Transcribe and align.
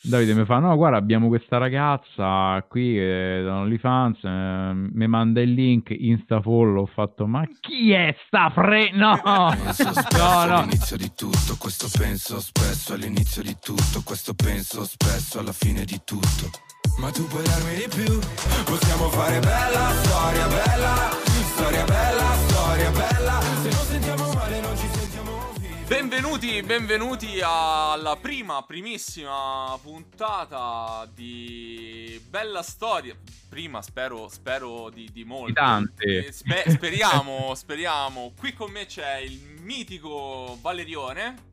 Davide 0.00 0.34
mi 0.34 0.44
fa: 0.44 0.58
No, 0.58 0.74
guarda, 0.76 0.96
abbiamo 0.96 1.28
questa 1.28 1.58
ragazza 1.58 2.64
qui 2.68 2.98
eh, 2.98 3.42
da 3.44 3.56
OnlyFans. 3.56 4.24
Eh, 4.24 4.72
mi 4.92 5.06
manda 5.06 5.40
il 5.40 5.52
link, 5.52 5.94
insta 5.96 6.40
follow. 6.40 6.82
Ho 6.82 6.86
fatto: 6.86 7.26
Ma 7.26 7.44
chi 7.60 7.92
è 7.92 8.14
sta 8.26 8.50
fre? 8.50 8.90
No, 8.92 9.20
no, 9.24 9.54
no. 9.54 10.56
All'inizio 10.56 10.96
di 10.96 11.12
tutto, 11.14 11.56
questo 11.58 11.88
penso 11.96 12.40
spesso. 12.40 12.94
All'inizio 12.94 13.42
di 13.42 13.56
tutto, 13.60 14.02
questo 14.04 14.34
penso 14.34 14.84
spesso. 14.84 15.38
Alla 15.38 15.52
fine 15.52 15.84
di 15.84 16.00
tutto. 16.04 16.50
Ma 16.98 17.10
tu 17.10 17.26
puoi 17.26 17.44
darmi 17.44 17.74
di 17.74 17.88
più. 17.88 18.18
Possiamo 18.64 19.08
fare 19.08 19.38
bella 19.40 19.88
storia, 20.02 20.46
bella 20.46 21.10
storia, 21.54 21.84
bella 21.84 22.11
Benvenuti, 25.92 26.62
benvenuti 26.62 27.26
alla 27.42 28.16
prima, 28.18 28.64
primissima 28.66 29.78
puntata 29.82 31.06
di 31.14 32.18
Bella 32.30 32.62
Storia. 32.62 33.14
Prima 33.50 33.82
spero, 33.82 34.26
spero 34.30 34.88
di, 34.88 35.10
di 35.12 35.22
molto. 35.24 35.52
Tante. 35.52 36.28
Eh, 36.28 36.32
spe- 36.32 36.64
speriamo, 36.72 37.52
speriamo. 37.54 38.32
Qui 38.38 38.54
con 38.54 38.70
me 38.70 38.86
c'è 38.86 39.18
il 39.18 39.38
mitico 39.60 40.56
Valerione. 40.62 41.50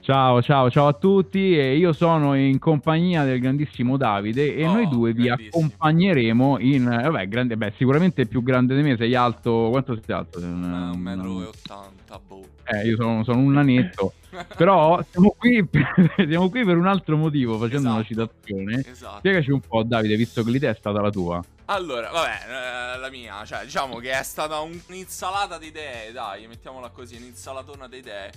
Ciao, 0.00 0.42
ciao, 0.42 0.70
ciao 0.70 0.88
a 0.88 0.92
tutti. 0.94 1.56
E 1.56 1.76
io 1.76 1.92
sono 1.92 2.34
in 2.34 2.58
compagnia 2.58 3.22
del 3.22 3.38
grandissimo 3.38 3.96
Davide 3.96 4.56
e 4.56 4.66
Oh, 4.66 4.72
noi 4.72 4.88
due 4.88 5.12
vi 5.12 5.28
accompagneremo 5.28 6.58
in. 6.58 6.88
eh, 6.88 7.08
Vabbè, 7.08 7.28
grande, 7.28 7.56
beh, 7.56 7.74
sicuramente 7.76 8.26
più 8.26 8.42
grande 8.42 8.74
di 8.74 8.82
me. 8.82 8.96
Sei 8.96 9.14
alto. 9.14 9.68
Quanto 9.70 9.94
sei 10.04 10.16
alto? 10.16 10.40
Eh, 10.40 10.44
un 10.44 10.98
metro 10.98 11.42
e 11.42 11.46
ottanta, 11.46 12.18
boh. 12.18 12.56
Eh, 12.70 12.86
io 12.86 12.96
sono, 12.96 13.24
sono 13.24 13.38
un 13.38 13.52
nanetto. 13.52 14.12
Però 14.56 15.02
siamo 15.10 15.34
qui, 15.38 15.64
per, 15.66 16.12
siamo 16.28 16.50
qui 16.50 16.64
per 16.64 16.76
un 16.76 16.86
altro 16.86 17.16
motivo, 17.16 17.56
facendo 17.58 17.88
una 17.90 18.00
Esatto. 18.00 18.30
citazione. 18.30 18.84
Esatto. 18.86 19.18
Spiegaci 19.18 19.50
un 19.50 19.60
po', 19.60 19.82
Davide, 19.82 20.16
visto 20.16 20.42
che 20.44 20.50
l'idea 20.50 20.70
è 20.70 20.74
stata 20.74 21.00
la 21.00 21.10
tua. 21.10 21.42
Allora, 21.66 22.10
vabbè, 22.10 22.94
eh, 22.94 22.98
la 22.98 23.08
mia, 23.10 23.44
cioè, 23.44 23.64
diciamo 23.64 23.96
che 23.98 24.10
è 24.10 24.22
stata 24.22 24.58
un- 24.60 24.78
un'insalata 24.88 25.58
di 25.58 25.66
idee, 25.68 26.12
dai, 26.12 26.46
mettiamola 26.46 26.90
così, 26.90 27.16
un'insalatona 27.16 27.88
di 27.88 27.96
idee. 27.98 28.30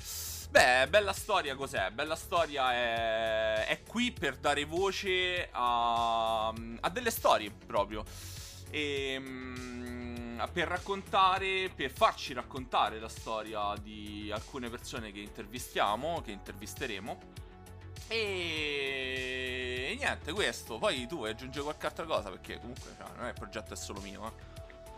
Beh, 0.50 0.88
Bella 0.90 1.14
Storia 1.14 1.56
cos'è? 1.56 1.92
Bella 1.94 2.16
Storia 2.16 2.73
è, 2.73 3.66
è 3.68 3.80
qui 3.88 4.12
per 4.18 4.36
dare 4.36 4.66
voce 4.66 5.48
a, 5.52 6.48
a 6.50 6.90
delle 6.90 7.10
storie 7.12 7.50
proprio. 7.66 8.04
E, 8.70 9.18
mm, 9.20 9.81
per 10.47 10.67
raccontare, 10.67 11.70
per 11.75 11.92
farci 11.92 12.34
raccontare 12.34 13.00
la 13.00 13.09
storia 13.09 13.73
di 13.81 14.30
alcune 14.34 14.70
persone 14.70 15.11
che 15.11 15.20
intervistiamo, 15.20 16.22
che 16.23 16.31
intervisteremo. 16.31 17.17
E, 18.08 19.88
e 19.92 19.95
niente, 19.98 20.31
questo. 20.33 20.78
Poi 20.78 21.08
tu 21.08 21.17
vuoi 21.17 21.31
aggiungere 21.31 21.64
qualche 21.64 21.86
altra 21.86 22.06
cosa 22.06 22.30
perché 22.30 22.59
comunque 22.59 22.92
cioè, 22.98 23.08
non 23.16 23.25
è 23.25 23.30
il 23.30 23.36
progetto 23.38 23.73
è 23.73 23.78
solo 23.78 24.02
mio. 24.02 24.25
Eh. 24.25 24.50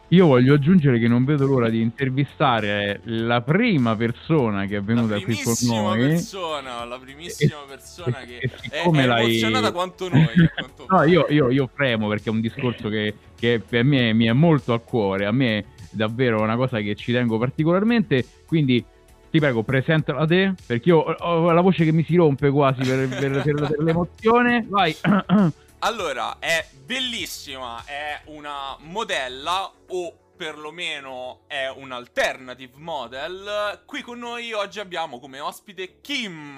Io 0.10 0.28
voglio 0.28 0.54
aggiungere 0.54 1.00
che 1.00 1.08
non 1.08 1.26
vedo 1.26 1.48
l'ora 1.48 1.70
di 1.70 1.82
intervistare 1.82 3.02
la 3.06 3.42
prima 3.42 3.96
persona 3.96 4.66
che 4.68 4.78
è 4.78 4.82
venuta 4.82 5.16
qui 5.16 5.34
con 5.42 5.56
primissima 5.56 5.96
noi. 5.96 6.08
persona, 6.10 6.84
la 6.84 7.00
primissima 7.00 7.60
persona 7.68 8.20
e- 8.22 8.26
che 8.28 8.36
e 8.38 8.50
è, 8.70 8.84
è 8.84 8.88
emozionata 8.88 9.72
quanto 9.72 10.10
noi. 10.10 10.28
quanto 10.56 10.86
no, 10.88 11.04
io, 11.04 11.26
io, 11.30 11.50
io 11.50 11.68
fremo 11.74 12.08
perché 12.10 12.30
è 12.30 12.32
un 12.32 12.42
discorso 12.42 12.90
che, 12.90 13.16
che 13.44 13.60
per 13.60 13.84
me 13.84 14.14
mi 14.14 14.28
è 14.28 14.32
molto 14.32 14.72
a 14.72 14.80
cuore. 14.80 15.26
A 15.26 15.34
me 15.34 15.58
è 15.58 15.66
davvero 15.90 16.42
una 16.42 16.56
cosa 16.56 16.80
che 16.80 16.96
ci 16.96 17.12
tengo 17.12 17.38
particolarmente. 17.38 18.26
Quindi 18.48 18.82
ti 19.30 19.40
prego, 19.40 19.64
presentala 19.64 20.26
te, 20.26 20.54
perché 20.66 20.88
io 20.88 21.00
ho 21.00 21.52
la 21.52 21.60
voce 21.60 21.84
che 21.84 21.92
mi 21.92 22.06
si 22.06 22.16
rompe 22.16 22.50
quasi 22.52 22.84
per, 22.84 23.10
per- 23.10 23.42
per- 23.42 23.68
per 23.68 23.80
l'emozione. 23.80 24.66
Vai. 24.70 24.96
Allora, 25.86 26.40
è 26.40 26.66
bellissima, 26.86 27.84
è 27.84 28.22
una 28.28 28.78
modella 28.80 29.70
o 29.90 30.18
perlomeno 30.38 31.42
è 31.48 31.68
un 31.68 31.92
alternative 31.92 32.72
model. 32.78 33.82
Qui 33.86 34.02
con 34.02 34.18
noi 34.18 34.54
oggi 34.54 34.80
abbiamo 34.80 35.20
come 35.20 35.42
ospite 35.42 36.00
Kim. 36.00 36.58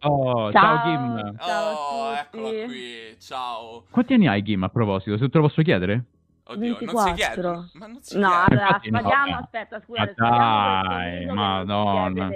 Oh, 0.00 0.52
ciao, 0.52 0.82
Kim. 0.82 1.36
Ciao 1.38 1.74
oh, 1.74 2.10
a 2.10 2.26
tutti. 2.30 2.46
eccola 2.46 2.66
qui, 2.66 3.16
ciao. 3.18 3.84
Quanti 3.90 4.14
anni 4.14 4.28
hai, 4.28 4.42
Kim, 4.42 4.62
a 4.62 4.68
proposito? 4.68 5.16
Se 5.16 5.28
te 5.28 5.38
lo 5.38 5.44
posso 5.44 5.62
chiedere? 5.62 6.04
Oddio, 6.50 6.78
non 6.80 6.96
si 6.96 7.12
chiede. 7.12 7.40
24. 7.42 7.68
Ma 7.74 7.86
non 7.86 7.98
si 8.00 8.18
No, 8.18 8.28
chiede. 8.28 8.62
allora, 8.62 8.80
Infatti 8.82 8.90
no, 8.90 9.00
no. 9.30 9.36
aspetta, 9.36 9.80
scusate, 9.84 10.14
Ma 10.16 10.82
dai, 10.88 11.26
Madonna. 11.26 12.30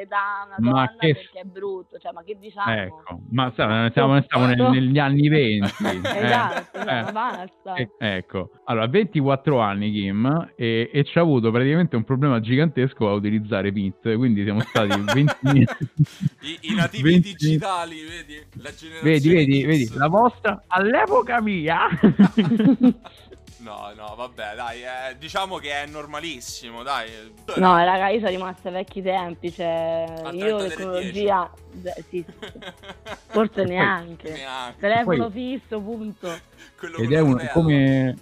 Ma 0.58 0.94
che- 0.98 1.14
perché 1.14 1.40
è 1.40 1.44
brutto, 1.44 1.98
cioè, 1.98 2.12
ma 2.12 2.22
che 2.22 2.36
diciamo? 2.38 2.72
Ecco, 2.74 3.20
ma 3.30 3.50
sa- 3.56 3.90
siamo, 3.90 4.20
siamo 4.28 4.46
nel- 4.46 4.60
negli 4.70 4.98
anni 4.98 5.28
20. 5.28 5.72
eh. 5.86 6.24
Esatto, 6.26 6.78
Eh. 6.78 6.84
no, 7.02 7.12
basta. 7.12 7.74
Eh, 7.74 7.88
ecco, 7.98 8.50
allora 8.64 8.86
24 8.86 9.58
anni 9.60 9.90
Kim 9.90 10.52
e, 10.56 10.90
e 10.92 11.04
ci 11.04 11.16
ha 11.18 11.22
avuto 11.22 11.50
praticamente 11.50 11.96
un 11.96 12.04
problema 12.04 12.38
gigantesco 12.40 13.08
a 13.08 13.12
utilizzare 13.14 13.72
Pint, 13.72 14.14
quindi 14.16 14.44
siamo 14.44 14.60
stati 14.60 14.88
20 15.00 15.36
I, 15.48 16.58
i 16.70 16.74
nativi 16.74 17.10
20 17.12 17.34
digitali, 17.34 17.96
vedi? 18.02 18.34
La 18.62 18.70
generazione 18.74 19.00
Vedi, 19.02 19.28
vedi, 19.30 19.64
vedi, 19.64 19.90
la 19.96 20.08
vostra 20.08 20.62
all'epoca 20.66 21.40
mia. 21.40 21.88
No, 23.62 23.92
no, 23.96 24.14
vabbè, 24.16 24.54
dai, 24.56 24.82
eh, 24.82 25.16
diciamo 25.18 25.58
che 25.58 25.70
è 25.84 25.86
normalissimo, 25.86 26.82
dai. 26.82 27.08
No, 27.56 27.76
raga, 27.76 28.08
io 28.08 28.18
sono 28.18 28.30
rimasta 28.30 28.68
ai 28.68 28.74
vecchi 28.74 29.02
tempi, 29.02 29.52
cioè, 29.52 30.04
Al 30.24 30.34
io 30.34 30.56
33 30.58 30.68
tecnologia, 30.76 31.50
beh, 31.74 32.04
sì, 32.08 32.24
forse 33.28 33.64
neanche. 33.64 34.32
Neanche. 34.32 34.80
Telefono 34.80 35.30
Poi- 35.30 35.32
fisso, 35.60 35.80
punto. 35.80 36.28
Quello 36.76 36.96
Ed 36.96 37.12
è 37.12 37.20
un, 37.20 37.48
come, 37.52 38.16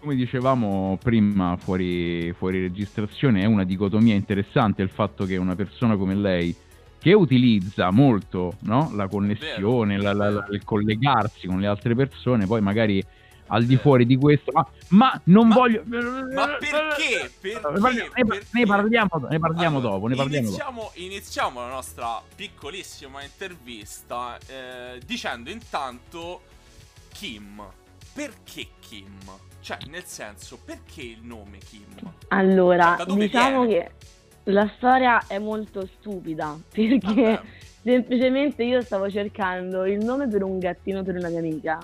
come 0.00 0.14
dicevamo 0.14 0.98
prima 1.02 1.56
fuori, 1.58 2.32
fuori 2.32 2.60
registrazione, 2.62 3.42
è 3.42 3.44
una 3.44 3.64
dicotomia 3.64 4.14
interessante 4.14 4.80
il 4.80 4.88
fatto 4.88 5.26
che 5.26 5.36
una 5.36 5.54
persona 5.54 5.96
come 5.96 6.14
lei, 6.14 6.56
che 6.98 7.12
utilizza 7.12 7.90
molto 7.90 8.54
no, 8.60 8.90
la 8.94 9.08
connessione, 9.08 9.98
Vero, 9.98 10.12
la- 10.14 10.24
la- 10.24 10.30
la- 10.30 10.46
il 10.50 10.64
collegarsi 10.64 11.46
con 11.46 11.60
le 11.60 11.66
altre 11.66 11.94
persone, 11.94 12.46
poi 12.46 12.62
magari 12.62 13.04
al 13.48 13.64
di 13.64 13.76
fuori 13.76 14.06
di 14.06 14.16
questo, 14.16 14.50
ma, 14.52 14.66
ma 14.88 15.20
non 15.24 15.48
Ma- 15.48 15.54
voglio... 15.54 15.82
Ma 15.86 16.56
perché? 16.58 17.30
Perché? 17.40 17.60
Ne 17.70 17.78
parliamo, 17.80 18.10
ne 18.14 18.24
par- 18.24 18.38
Perché? 18.38 18.46
ne 18.52 18.66
parliamo, 18.66 19.26
ne 19.28 19.38
parliamo 19.38 19.78
Allora, 19.78 19.92
dopo, 19.94 20.06
ne 20.08 20.14
parliamo 20.16 20.46
dopo. 20.50 20.56
iniziamo, 20.56 20.90
iniziamo 20.94 21.60
la 21.60 21.68
nostra 21.68 22.22
piccolissima 22.34 23.22
intervista 23.22 24.38
eh, 24.46 25.00
dicendo 25.04 25.50
intanto 25.50 26.40
Kim. 27.12 27.62
Perché 28.12 28.66
Kim? 28.80 29.14
Cioè, 29.60 29.78
nel 29.88 30.04
senso, 30.04 30.58
perché 30.64 31.02
il 31.02 31.20
nome 31.22 31.58
Kim? 31.58 31.84
Allora, 32.28 32.96
diciamo 33.06 33.64
viene? 33.66 33.90
che 34.44 34.50
la 34.52 34.70
storia 34.76 35.24
è 35.26 35.38
molto 35.38 35.86
stupida, 35.98 36.56
perché 36.72 36.98
Vabbè. 37.00 37.42
semplicemente 37.82 38.62
io 38.64 38.80
stavo 38.82 39.10
cercando 39.10 39.84
il 39.84 40.02
nome 40.04 40.28
per 40.28 40.42
un 40.42 40.58
gattino 40.58 41.02
per 41.02 41.16
una 41.16 41.28
mia 41.28 41.40
amica 41.40 41.78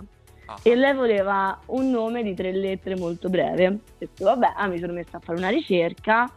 Ah, 0.46 0.58
e 0.62 0.74
lei 0.74 0.94
voleva 0.94 1.58
un 1.66 1.90
nome 1.90 2.22
di 2.22 2.34
tre 2.34 2.52
lettere 2.52 2.96
molto 2.96 3.28
breve. 3.28 3.66
Ho 3.66 3.78
detto, 3.98 4.24
vabbè, 4.24 4.52
ah, 4.56 4.66
mi 4.66 4.78
sono 4.78 4.92
messa 4.92 5.18
a 5.18 5.20
fare 5.20 5.38
una 5.38 5.48
ricerca 5.48 6.30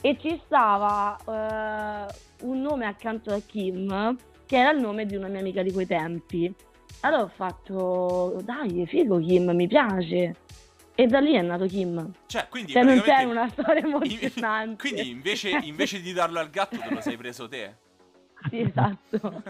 e 0.00 0.18
ci 0.20 0.40
stava 0.44 1.16
eh, 1.16 2.14
un 2.42 2.60
nome 2.60 2.84
accanto 2.86 3.32
a 3.32 3.40
Kim 3.40 4.16
che 4.46 4.56
era 4.56 4.70
il 4.72 4.80
nome 4.80 5.06
di 5.06 5.16
una 5.16 5.28
mia 5.28 5.40
amica 5.40 5.62
di 5.62 5.72
quei 5.72 5.86
tempi. 5.86 6.52
Allora 7.00 7.22
ho 7.22 7.30
fatto, 7.34 8.40
dai, 8.42 8.86
figo 8.86 9.18
Kim, 9.18 9.50
mi 9.50 9.66
piace. 9.66 10.36
E 10.94 11.06
da 11.06 11.18
lì 11.18 11.34
è 11.34 11.42
nato 11.42 11.66
Kim. 11.66 12.12
Cioè, 12.26 12.46
quindi 12.48 12.72
Cioè 12.72 12.82
non 12.82 13.00
c'è 13.00 13.24
una 13.24 13.48
storia 13.48 13.80
in- 13.80 13.86
emozionante. 13.86 14.76
Quindi 14.88 15.10
invece, 15.10 15.50
invece 15.62 16.00
di 16.00 16.12
darlo 16.12 16.38
al 16.38 16.50
gatto 16.50 16.78
te 16.78 16.94
lo 16.94 17.00
sei 17.00 17.16
preso 17.16 17.48
te. 17.48 17.74
Sì, 18.50 18.60
esatto. 18.60 19.42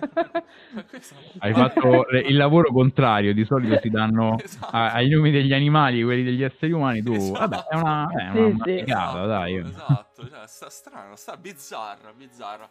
Hai 1.38 1.53
fatto 1.53 2.06
il 2.10 2.36
lavoro 2.36 2.72
contrario, 2.72 3.34
di 3.34 3.45
solito 3.45 3.78
si 3.80 3.91
danno 3.91 4.39
Esatto. 4.42 4.77
a- 4.77 4.92
ai 4.92 5.09
nomi 5.09 5.30
degli 5.30 5.53
animali, 5.53 6.03
quelli 6.03 6.22
degli 6.22 6.42
esseri 6.42 6.72
umani, 6.72 7.03
tu... 7.03 7.13
Esatto. 7.13 7.39
Vabbè, 7.41 7.65
è 7.66 7.74
una, 7.77 8.09
è 8.09 8.30
Sì, 8.30 8.39
una, 8.39 8.65
sì. 8.65 8.78
Esatto, 8.78 9.27
dai. 9.27 9.57
Esatto, 9.57 10.28
cioè, 10.28 10.47
sta 10.47 10.71
strano, 10.71 11.16
sta 11.16 11.36
bizzarra, 11.36 12.13
bizzarra. 12.13 12.69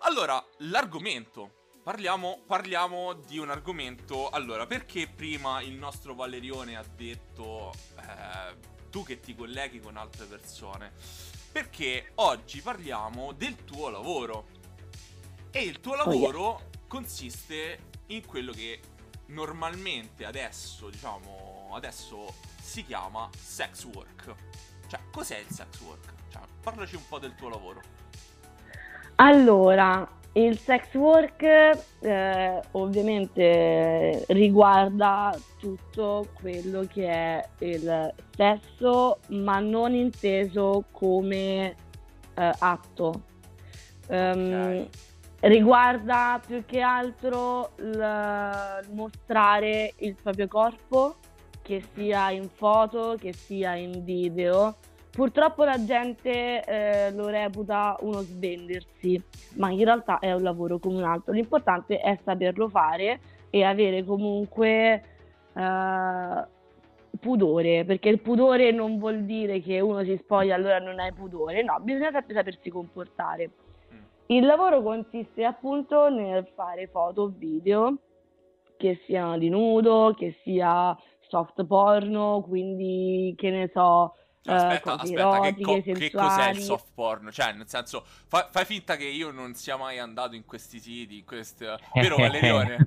Allora, 0.00 0.42
l'argomento. 0.58 1.52
Parliamo, 1.82 2.40
parliamo 2.46 3.14
di 3.26 3.38
un 3.38 3.50
argomento. 3.50 4.28
Allora, 4.30 4.66
perché 4.66 5.08
prima 5.14 5.60
il 5.62 5.72
nostro 5.74 6.14
Valerione 6.14 6.76
ha 6.76 6.84
detto 6.96 7.72
eh, 7.98 8.56
tu 8.90 9.02
che 9.04 9.20
ti 9.20 9.34
colleghi 9.34 9.80
con 9.80 9.96
altre 9.96 10.26
persone? 10.26 10.92
Perché 11.50 12.12
oggi 12.16 12.60
parliamo 12.60 13.32
del 13.32 13.64
tuo 13.64 13.88
lavoro. 13.88 14.56
E 15.50 15.62
il 15.62 15.80
tuo 15.80 15.94
yeah. 15.94 16.04
lavoro 16.04 16.60
consiste 16.86 17.78
in 18.06 18.24
quello 18.26 18.52
che 18.52 18.80
normalmente 19.26 20.24
adesso, 20.24 20.88
diciamo, 20.90 21.70
adesso 21.72 22.34
si 22.60 22.84
chiama 22.84 23.28
sex 23.36 23.84
work. 23.84 24.34
Cioè, 24.86 25.00
cos'è 25.10 25.38
il 25.38 25.50
sex 25.50 25.80
work? 25.80 26.12
Cioè, 26.30 26.42
parlaci 26.62 26.96
un 26.96 27.06
po' 27.08 27.18
del 27.18 27.34
tuo 27.34 27.48
lavoro. 27.48 27.80
Allora, 29.16 30.08
Il 30.38 30.56
sex 30.58 30.94
work 30.94 31.42
eh, 32.00 32.62
ovviamente 32.72 34.24
riguarda 34.28 35.36
tutto 35.58 36.28
quello 36.34 36.86
che 36.86 37.08
è 37.08 37.48
il 37.60 38.14
sesso, 38.36 39.18
ma 39.30 39.58
non 39.58 39.94
inteso 39.94 40.84
come 40.92 41.74
eh, 42.34 42.52
atto. 42.58 43.22
Um. 44.08 44.86
Riguarda 45.40 46.40
più 46.44 46.64
che 46.66 46.80
altro 46.80 47.70
il 47.78 48.86
mostrare 48.90 49.94
il 49.98 50.16
proprio 50.20 50.48
corpo, 50.48 51.14
che 51.62 51.80
sia 51.92 52.30
in 52.30 52.48
foto, 52.48 53.14
che 53.16 53.32
sia 53.32 53.76
in 53.76 54.02
video. 54.02 54.74
Purtroppo 55.10 55.62
la 55.62 55.84
gente 55.84 56.64
eh, 56.64 57.12
lo 57.12 57.28
reputa 57.28 57.96
uno 58.00 58.20
svendersi, 58.20 59.22
ma 59.54 59.70
in 59.70 59.84
realtà 59.84 60.18
è 60.18 60.32
un 60.32 60.42
lavoro 60.42 60.78
come 60.78 60.96
un 60.96 61.04
altro. 61.04 61.32
L'importante 61.32 62.00
è 62.00 62.18
saperlo 62.24 62.68
fare 62.68 63.20
e 63.50 63.62
avere 63.62 64.04
comunque 64.04 65.02
eh, 65.54 66.46
pudore, 67.20 67.84
perché 67.84 68.08
il 68.08 68.20
pudore 68.20 68.72
non 68.72 68.98
vuol 68.98 69.22
dire 69.22 69.60
che 69.60 69.78
uno 69.78 70.02
si 70.02 70.16
spoglia 70.16 70.54
e 70.54 70.56
allora 70.56 70.78
non 70.80 70.98
hai 70.98 71.12
pudore, 71.12 71.62
no, 71.62 71.78
bisogna 71.80 72.10
sempre 72.10 72.34
sapersi 72.34 72.70
comportare. 72.70 73.50
Il 74.30 74.44
lavoro 74.44 74.82
consiste 74.82 75.42
appunto 75.44 76.10
nel 76.10 76.46
fare 76.54 76.86
foto 76.88 77.22
o 77.22 77.32
video 77.34 77.96
che 78.76 79.00
siano 79.06 79.38
di 79.38 79.48
nudo, 79.48 80.14
che 80.16 80.38
sia 80.42 80.96
soft 81.28 81.64
porno, 81.64 82.44
quindi 82.46 83.34
che 83.38 83.50
ne 83.50 83.70
so, 83.72 84.14
eh, 84.44 84.52
aspetta, 84.52 84.80
cose 84.80 85.02
aspetta, 85.02 85.40
che, 85.40 85.46
erotiche, 85.46 85.92
co- 85.92 85.98
che 85.98 86.10
cos'è 86.10 86.50
il 86.50 86.58
soft 86.58 86.88
porn? 86.94 87.30
Cioè, 87.30 87.52
nel 87.54 87.68
senso, 87.68 88.02
fa- 88.04 88.48
fai 88.50 88.66
finta 88.66 88.96
che 88.96 89.06
io 89.06 89.30
non 89.30 89.54
sia 89.54 89.78
mai 89.78 89.98
andato 89.98 90.34
in 90.34 90.44
questi 90.44 90.78
siti, 90.78 91.18
in 91.18 91.24
questi... 91.24 91.64
Vero 91.94 92.16
Valerione? 92.20 92.86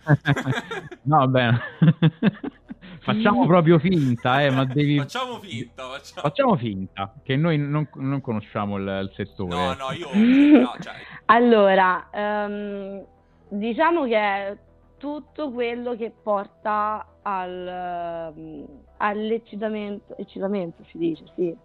no, 1.03 1.27
bene. 1.27 1.59
Facciamo 3.01 3.48
proprio 3.48 3.80
finta, 3.80 4.44
eh, 4.44 4.51
ma 4.51 4.63
devi... 4.71 5.00
Facciamo 5.00 5.39
finta, 5.39 5.83
facciamo... 5.89 6.21
Facciamo 6.21 6.56
finta 6.56 7.13
che 7.24 7.36
noi 7.36 7.57
non, 7.57 7.89
non 7.95 8.21
conosciamo 8.21 8.77
il, 8.77 8.83
il 8.83 9.12
settore. 9.15 9.56
No, 9.56 9.74
no, 9.74 9.92
io... 9.92 10.09
no, 10.62 10.75
cioè, 10.80 10.94
Allora, 11.25 12.09
ehm, 12.12 13.03
diciamo 13.50 14.06
che 14.06 14.18
è 14.18 14.57
tutto 14.98 15.51
quello 15.51 15.95
che 15.95 16.13
porta 16.21 17.07
al, 17.24 17.68
ehm, 17.68 18.65
all'eccitamento, 18.98 20.15
eccitamento 20.18 20.83
si 20.89 20.97
dice, 21.00 21.24
sì. 21.36 21.56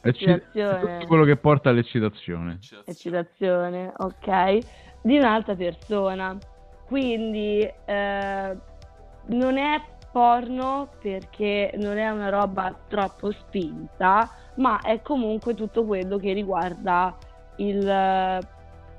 Ecci- 0.00 0.24
eccitazione. 0.24 0.80
tutto 0.80 1.06
quello 1.06 1.24
che 1.24 1.36
porta 1.36 1.68
all'eccitazione. 1.68 2.58
eccitazione, 2.86 3.92
ok, 3.94 4.58
di 5.02 5.18
un'altra 5.18 5.54
persona. 5.54 6.38
Quindi 6.86 7.68
eh, 7.84 8.56
non 9.26 9.58
è 9.58 9.80
porno 10.10 10.88
perché 11.00 11.72
non 11.76 11.98
è 11.98 12.08
una 12.08 12.30
roba 12.30 12.74
troppo 12.88 13.32
spinta, 13.32 14.30
ma 14.56 14.80
è 14.80 15.02
comunque 15.02 15.54
tutto 15.54 15.84
quello 15.84 16.16
che 16.16 16.32
riguarda 16.32 17.14
il 17.56 17.86
eh, 17.86 18.40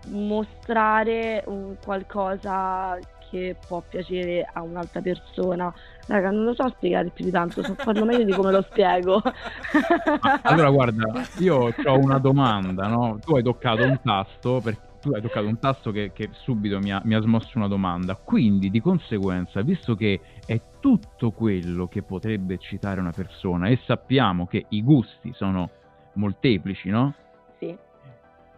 mostrare 0.10 1.44
un 1.48 1.76
qualcosa 1.84 2.98
che 3.30 3.56
può 3.68 3.82
piacere 3.88 4.48
a 4.52 4.62
un'altra 4.62 5.02
persona. 5.02 5.74
Raga, 6.08 6.30
non 6.30 6.46
lo 6.46 6.54
so 6.54 6.70
spiegare 6.70 7.10
più 7.10 7.26
di 7.26 7.32
tanto, 7.32 7.64
so 7.64 7.74
farlo 7.76 8.06
meglio 8.06 8.24
di 8.24 8.34
come 8.34 8.52
lo 8.52 8.62
spiego. 8.62 9.22
Allora 10.44 10.70
guarda, 10.70 11.26
io 11.40 11.74
ho 11.84 11.98
una 11.98 12.20
domanda, 12.20 12.88
no? 12.88 13.18
Tu 13.24 13.36
hai 13.36 13.44
toccato 13.44 13.84
un 13.84 14.00
tasto, 14.02 14.62
per- 14.64 14.78
tu 15.08 15.14
hai 15.14 15.22
toccato 15.22 15.48
un 15.48 15.60
tasto 15.60 15.92
che, 15.92 16.12
che 16.14 16.30
subito 16.34 16.80
mi 16.80 16.92
ha, 16.92 17.02
mi 17.06 17.16
ha 17.16 17.22
smosso 17.22 17.58
una 17.58 17.68
domanda. 17.68 18.16
Quindi, 18.16 18.70
di 18.70 18.82
conseguenza, 18.82 19.62
visto 19.62 19.96
che 19.96 20.20
è 20.46 20.62
tutto 20.80 21.32
quello 21.32 21.88
che 21.88 22.04
potrebbe 22.04 22.56
eccitare 22.56 23.00
una 23.00 23.12
persona 23.12 23.68
e 23.68 23.80
sappiamo 23.86 24.46
che 24.46 24.66
i 24.70 24.84
gusti 24.84 25.32
sono 25.34 25.70
molteplici, 26.14 26.90
no? 26.90 27.14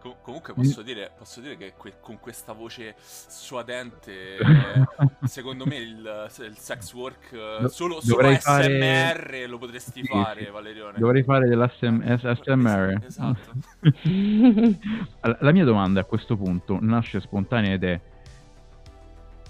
Com- 0.00 0.14
comunque 0.22 0.54
posso 0.54 0.80
dire, 0.80 1.10
posso 1.16 1.40
dire 1.40 1.58
che 1.58 1.74
que- 1.76 1.94
con 2.00 2.18
questa 2.18 2.54
voce 2.54 2.94
suadente, 2.98 4.36
eh, 4.38 4.38
secondo 5.28 5.66
me 5.66 5.76
il, 5.76 6.30
il 6.46 6.56
sex 6.56 6.92
work 6.94 7.32
eh, 7.32 7.58
Do- 7.60 7.68
solo, 7.68 8.00
solo 8.00 8.22
dovrei 8.22 8.36
SMR 8.40 9.20
fare- 9.20 9.46
lo 9.46 9.58
potresti 9.58 10.00
Sì, 10.00 10.06
fare, 10.08 10.44
sì. 10.46 10.50
Valerione. 10.50 10.98
Dovrei 10.98 11.22
fare 11.22 11.48
dell'SMR. 11.48 12.98
Esatto. 13.06 13.52
Allora, 15.20 15.38
La 15.42 15.52
mia 15.52 15.64
domanda 15.64 16.00
a 16.00 16.04
questo 16.04 16.34
punto 16.36 16.78
nasce 16.80 17.20
spontanea 17.20 17.74
ed 17.74 17.84
è: 17.84 18.00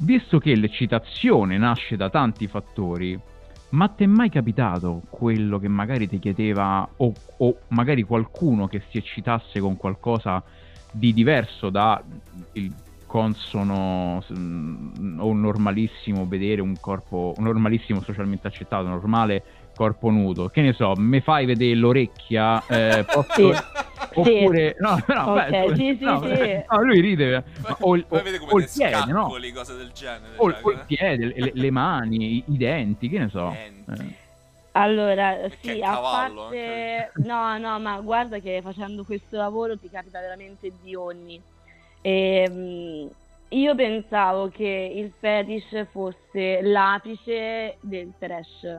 visto 0.00 0.38
che 0.38 0.54
l'eccitazione 0.56 1.58
nasce 1.58 1.96
da 1.96 2.10
tanti 2.10 2.48
fattori, 2.48 3.18
ma 3.70 3.88
ti 3.88 4.04
è 4.04 4.06
mai 4.06 4.30
capitato 4.30 5.02
quello 5.08 5.58
che 5.58 5.68
magari 5.68 6.08
ti 6.08 6.18
chiedeva, 6.18 6.88
o, 6.96 7.12
o 7.38 7.56
magari 7.68 8.02
qualcuno 8.02 8.66
che 8.66 8.82
si 8.90 8.98
eccitasse 8.98 9.60
con 9.60 9.76
qualcosa 9.76 10.42
di 10.92 11.12
diverso 11.12 11.70
da 11.70 12.02
il 12.52 12.72
consono 13.10 14.22
mm, 14.32 15.18
o 15.18 15.32
normalissimo 15.32 16.28
vedere 16.28 16.60
un 16.60 16.78
corpo, 16.78 17.34
un 17.36 17.42
normalissimo 17.42 18.00
socialmente 18.02 18.46
accettato, 18.46 18.86
normale 18.86 19.42
corpo 19.80 20.10
nudo? 20.10 20.48
Che 20.48 20.60
ne 20.60 20.74
so, 20.74 20.92
mi 20.96 21.20
fai 21.22 21.46
vedere 21.46 21.74
l'orecchia? 21.74 22.62
Eh, 22.66 23.04
posso- 23.10 23.54
Sì. 23.54 24.18
Oppure, 24.18 24.74
no, 24.80 24.98
no, 25.06 25.22
Ok, 25.32 25.48
beh, 25.50 25.74
sì, 25.76 25.96
sì, 25.96 26.04
no, 26.04 26.20
sì. 26.22 26.28
no, 26.68 26.82
lui 26.82 27.00
ride, 27.00 27.44
ma 27.62 27.76
o, 27.80 27.96
o- 27.96 28.04
o 28.08 28.22
come 28.48 28.62
il 28.62 28.70
piede, 28.74 29.12
no? 29.12 29.28
cose 29.54 29.76
del 29.76 29.90
genere. 29.92 30.32
O, 30.36 30.48
il- 30.48 30.54
cioè, 30.54 30.64
o 30.64 30.70
il 30.72 30.84
piede, 30.86 31.32
le, 31.36 31.50
le 31.54 31.70
mani, 31.70 32.16
i, 32.36 32.44
i 32.48 32.56
denti, 32.56 33.08
che 33.08 33.18
ne 33.20 33.28
so. 33.30 33.54
Eh. 33.56 33.72
Allora, 34.72 35.34
Perché 35.34 35.74
sì, 35.74 35.80
a 35.82 35.96
parte... 35.98 37.12
No, 37.24 37.56
no, 37.58 37.78
ma 37.78 38.00
guarda 38.00 38.38
che 38.40 38.60
facendo 38.62 39.04
questo 39.04 39.36
lavoro 39.36 39.78
ti 39.78 39.88
capita 39.88 40.20
veramente 40.20 40.72
di 40.82 40.94
ogni. 40.96 41.40
Ehm, 42.02 43.08
io 43.50 43.74
pensavo 43.76 44.48
che 44.48 44.92
il 44.94 45.12
fetish 45.18 45.86
fosse 45.92 46.60
l'apice 46.62 47.76
del 47.80 48.12
trash, 48.18 48.76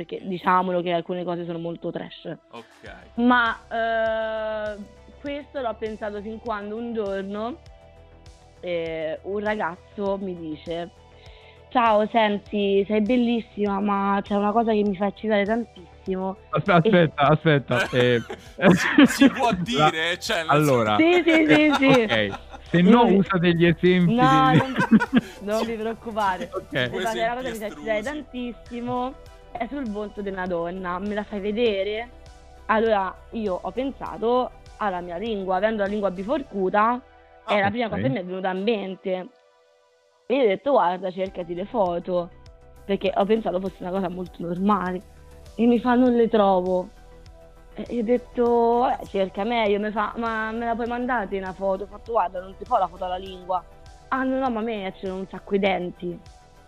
perché 0.00 0.20
diciamolo 0.22 0.80
che 0.80 0.92
alcune 0.92 1.24
cose 1.24 1.44
sono 1.44 1.58
molto 1.58 1.90
trash. 1.90 2.34
Ok. 2.52 2.92
Ma 3.16 3.58
eh, 3.68 4.76
questo 5.20 5.60
l'ho 5.60 5.74
pensato 5.78 6.22
fin 6.22 6.38
quando 6.38 6.76
un 6.76 6.94
giorno 6.94 7.58
eh, 8.60 9.18
un 9.22 9.38
ragazzo 9.40 10.16
mi 10.18 10.34
dice: 10.38 10.90
Ciao, 11.68 12.06
senti, 12.08 12.82
sei 12.86 13.02
bellissima, 13.02 13.78
ma 13.80 14.20
c'è 14.22 14.34
una 14.34 14.52
cosa 14.52 14.72
che 14.72 14.82
mi 14.82 14.96
fa 14.96 15.06
eccitare 15.08 15.44
tantissimo. 15.44 16.36
Aspetta, 16.48 17.28
aspetta, 17.28 17.74
aspetta. 17.82 18.34
eh, 18.56 18.70
si, 18.74 19.04
si 19.06 19.28
può 19.28 19.52
dire, 19.52 20.18
cioè, 20.18 20.38
nel 20.38 20.50
Allora, 20.50 20.96
Sì, 20.96 21.22
sì, 21.22 21.46
sì, 21.46 21.74
sì. 21.78 22.02
ok, 22.02 22.38
se 22.70 22.80
no 22.80 23.06
Io- 23.06 23.18
usa 23.18 23.36
degli 23.36 23.66
esempi. 23.66 24.14
No, 24.14 24.54
non, 24.54 24.76
non 25.40 25.66
vi 25.66 25.74
preoccupare. 25.74 26.48
Ok. 26.72 26.90
Mi 26.90 27.00
fa 27.00 27.12
che 27.12 27.18
la 27.18 27.34
cosa 27.34 27.42
che 27.42 27.52
mi 27.52 27.58
fa 27.58 27.66
eccitare 27.66 28.02
tantissimo 28.02 29.14
è 29.52 29.66
sul 29.68 29.90
volto 29.90 30.22
di 30.22 30.28
una 30.28 30.46
donna. 30.46 30.98
Me 30.98 31.14
la 31.14 31.24
fai 31.24 31.40
vedere? 31.40 32.08
Allora, 32.66 33.14
io 33.30 33.58
ho 33.60 33.70
pensato 33.70 34.50
alla 34.78 35.00
mia 35.00 35.16
lingua, 35.16 35.56
avendo 35.56 35.82
la 35.82 35.88
lingua 35.88 36.10
biforcuta, 36.10 37.00
Ah, 37.44 37.54
è 37.54 37.60
la 37.60 37.70
prima 37.70 37.86
ok. 37.86 37.90
cosa 37.90 38.02
che 38.02 38.08
mi 38.10 38.18
è 38.18 38.24
venuta 38.24 38.50
in 38.50 38.62
mente. 38.62 39.28
E 40.26 40.34
io 40.36 40.44
ho 40.44 40.46
detto, 40.46 40.70
guarda, 40.72 41.10
cercati 41.10 41.54
le 41.54 41.64
foto, 41.64 42.30
perché 42.84 43.12
ho 43.14 43.24
pensato 43.24 43.58
fosse 43.60 43.76
una 43.80 43.90
cosa 43.90 44.08
molto 44.08 44.46
normale. 44.46 45.02
E 45.56 45.66
mi 45.66 45.80
fa, 45.80 45.94
non 45.94 46.14
le 46.14 46.28
trovo. 46.28 46.88
E 47.74 47.98
ho 47.98 48.02
detto, 48.04 48.78
vabbè, 48.78 49.04
cerca 49.06 49.42
meglio, 49.42 49.80
mi 49.80 49.90
fa, 49.90 50.12
ma 50.16 50.52
me 50.52 50.66
la 50.66 50.74
puoi 50.74 50.86
mandare 50.86 51.36
una 51.36 51.52
foto? 51.52 51.84
Ho 51.84 51.86
fatto, 51.86 52.12
guarda, 52.12 52.40
non 52.40 52.54
ti 52.56 52.64
fa 52.64 52.78
la 52.78 52.86
foto 52.86 53.04
alla 53.04 53.16
lingua. 53.16 53.64
Ah, 54.08 54.22
no, 54.22 54.38
no, 54.38 54.50
ma 54.50 54.60
a 54.60 54.62
me 54.62 54.86
escono 54.86 55.16
un 55.16 55.26
sacco 55.28 55.54
i 55.56 55.58
denti. 55.58 56.20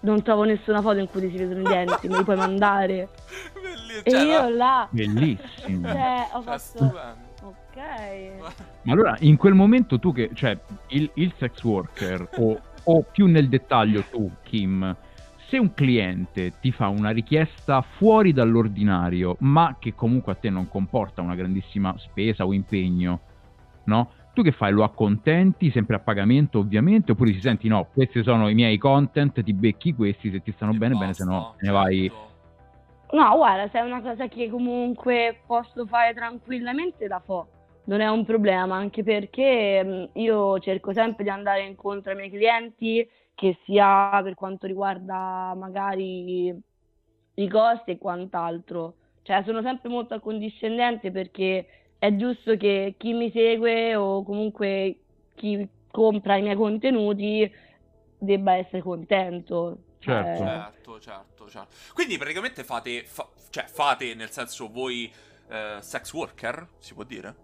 Non 0.03 0.23
trovo 0.23 0.45
nessuna 0.45 0.81
foto 0.81 0.99
in 0.99 1.09
cui 1.09 1.21
ti 1.21 1.31
si 1.31 1.37
vedono 1.37 1.61
i 1.61 1.63
denti, 1.65 2.09
me 2.09 2.19
li 2.19 2.25
puoi 2.25 2.37
mandare? 2.37 3.09
Bellissimo. 3.55 4.03
E 4.03 4.11
Cioè, 4.11 4.21
io 4.23 4.49
là, 4.49 4.89
Bellissimo. 4.91 5.89
cioè, 5.89 6.29
ho 6.33 6.43
cioè, 6.43 6.59
fatto, 6.59 6.85
ok. 7.43 8.31
Ma 8.83 8.93
allora, 8.93 9.17
in 9.21 9.37
quel 9.37 9.55
momento 9.55 9.99
tu 10.01 10.13
che, 10.13 10.31
cioè, 10.35 10.59
il, 10.89 11.09
il 11.15 11.33
sex 11.39 11.63
worker, 11.63 12.29
o, 12.39 12.61
o 12.83 13.03
più 13.03 13.27
nel 13.27 13.49
dettaglio 13.49 14.03
tu, 14.11 14.29
Kim, 14.43 14.97
se 15.49 15.59
un 15.59 15.73
cliente 15.73 16.55
ti 16.61 16.73
fa 16.73 16.89
una 16.89 17.11
richiesta 17.11 17.81
fuori 17.83 18.33
dall'ordinario, 18.33 19.37
ma 19.41 19.77
che 19.79 19.95
comunque 19.95 20.33
a 20.33 20.35
te 20.35 20.51
non 20.51 20.67
comporta 20.69 21.21
una 21.23 21.37
grandissima 21.37 21.95
spesa 21.99 22.45
o 22.45 22.53
impegno, 22.53 23.21
no? 23.85 24.11
Tu 24.35 24.43
che 24.43 24.53
fai? 24.53 24.73
Lo 24.73 24.83
accontenti 24.83 25.71
sempre 25.71 25.97
a 25.97 25.99
pagamento, 25.99 26.59
ovviamente, 26.59 27.13
oppure 27.13 27.33
ti 27.33 27.41
senti 27.41 27.69
no, 27.69 27.89
questi 27.93 28.23
sono 28.23 28.49
i 28.49 28.55
miei 28.55 28.79
content, 28.79 29.43
ti 29.43 29.53
becchi 29.53 29.95
questi, 29.95 30.31
se 30.31 30.43
ti 30.43 30.53
stanno 30.53 30.73
E 30.73 30.79
bene, 30.79 30.95
bene, 30.95 31.13
se 31.13 31.25
no 31.25 31.31
basta, 31.31 31.57
te 31.59 31.67
ne 31.67 31.73
vai. 31.73 32.13
No, 33.13 33.37
guarda, 33.37 33.69
se 33.69 33.79
è 33.79 33.83
una 33.83 34.01
cosa 34.01 34.27
che 34.29 34.49
comunque 34.49 35.41
posso 35.47 35.85
fare 35.87 36.15
tranquillamente, 36.15 37.07
la 37.09 37.21
fo. 37.21 37.47
non 37.85 38.01
è 38.01 38.09
un 38.09 38.25
problema, 38.25 38.77
anche 38.77 39.03
perché 39.03 40.11
io 40.13 40.59
cerco 40.61 40.93
sempre 40.93 41.25
di 41.25 41.31
andare 41.31 41.67
incontro 41.67 42.13
ai 42.13 42.17
miei 42.17 42.31
clienti, 42.31 43.07
che 43.35 43.59
sia 43.65 44.21
per 44.23 44.35
quanto 44.35 44.67
riguarda 44.67 45.53
magari 45.57 46.55
i 47.35 47.49
costi 47.49 47.93
e 47.93 47.99
quant'altro. 47.99 48.95
Cioè, 49.23 49.43
sono 49.45 49.63
sempre 49.63 49.89
molto 49.89 50.15
accondiscendente 50.15 51.11
perché 51.11 51.67
è 52.03 52.17
giusto 52.17 52.57
che 52.57 52.97
chi 52.99 53.13
mi 53.13 53.31
segue 53.31 53.95
o 53.95 54.25
comunque 54.25 54.97
chi 55.37 55.69
compra 55.89 56.37
i 56.37 56.43
miei 56.43 56.57
contenuti 56.57 57.49
debba 58.19 58.55
essere 58.55 58.83
contento. 58.83 59.79
Cioè, 60.01 60.37
Certo. 60.37 60.43
Certo, 60.43 61.01
certo, 61.01 61.49
certo. 61.49 61.75
Quindi 61.95 62.19
praticamente 62.19 62.65
fate, 62.65 63.05
fa- 63.05 63.29
cioè 63.51 63.67
fate 63.67 64.15
nel 64.17 64.31
senso 64.31 64.69
voi 64.69 65.13
eh, 65.49 65.77
sex 65.79 66.13
worker, 66.13 66.71
si 66.79 66.93
può 66.93 67.05
dire? 67.05 67.37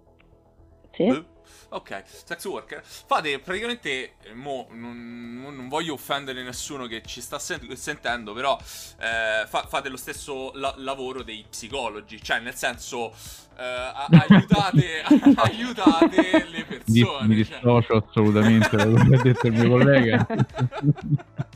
Sì. 1.12 1.25
Ok, 1.71 2.02
sex 2.07 2.45
worker. 2.47 2.83
Fate 2.83 3.38
praticamente, 3.40 4.14
mo, 4.33 4.69
non, 4.71 5.38
non 5.55 5.69
voglio 5.69 5.93
offendere 5.93 6.43
nessuno 6.43 6.87
che 6.87 7.02
ci 7.05 7.21
sta 7.21 7.38
sen- 7.38 7.76
sentendo, 7.76 8.33
però 8.33 8.57
eh, 9.00 9.45
fa- 9.47 9.67
fate 9.69 9.90
lo 9.90 9.99
stesso 9.99 10.50
la- 10.55 10.73
lavoro 10.78 11.23
dei 11.23 11.45
psicologi, 11.49 12.23
cioè 12.23 12.40
nel 12.40 12.55
senso 12.55 13.11
eh, 13.59 13.62
a- 13.62 14.07
aiutate, 14.28 15.02
aiutate 15.37 16.47
le 16.49 16.59
Mi, 16.59 16.64
persone. 16.64 17.26
mi 17.26 17.45
cioè. 17.45 17.57
dissocio 17.59 17.97
assolutamente 18.09 18.75
da 18.75 18.85
quello 18.85 19.05
che 19.11 19.14
ha 19.17 19.23
detto 19.23 19.47
il 19.49 19.52
mio 19.52 19.69
collega. 19.69 20.26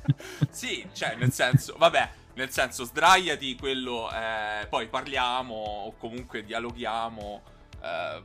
Sì, 0.50 0.87
cioè, 0.92 1.14
nel 1.16 1.32
senso, 1.32 1.75
vabbè, 1.78 2.11
nel 2.34 2.50
senso, 2.50 2.84
sdraiati, 2.84 3.56
quello, 3.56 4.11
eh, 4.12 4.66
poi 4.68 4.88
parliamo 4.88 5.54
o 5.54 5.94
comunque 5.96 6.44
dialoghiamo, 6.44 7.42
eh, 7.82 8.20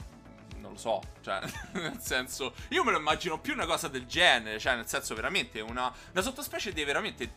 non 0.67 0.74
lo 0.74 0.77
so, 0.77 1.01
cioè, 1.21 1.39
nel 1.74 2.00
senso, 2.00 2.53
io 2.69 2.83
me 2.83 2.91
lo 2.91 2.97
immagino 2.97 3.39
più 3.39 3.53
una 3.53 3.65
cosa 3.65 3.88
del 3.88 4.05
genere, 4.05 4.59
cioè, 4.59 4.75
nel 4.75 4.88
senso, 4.88 5.15
veramente 5.15 5.62
una, 5.62 5.91
una 6.12 6.21
sottospecie 6.21 6.74
di 6.74 6.83
veramente 6.83 7.29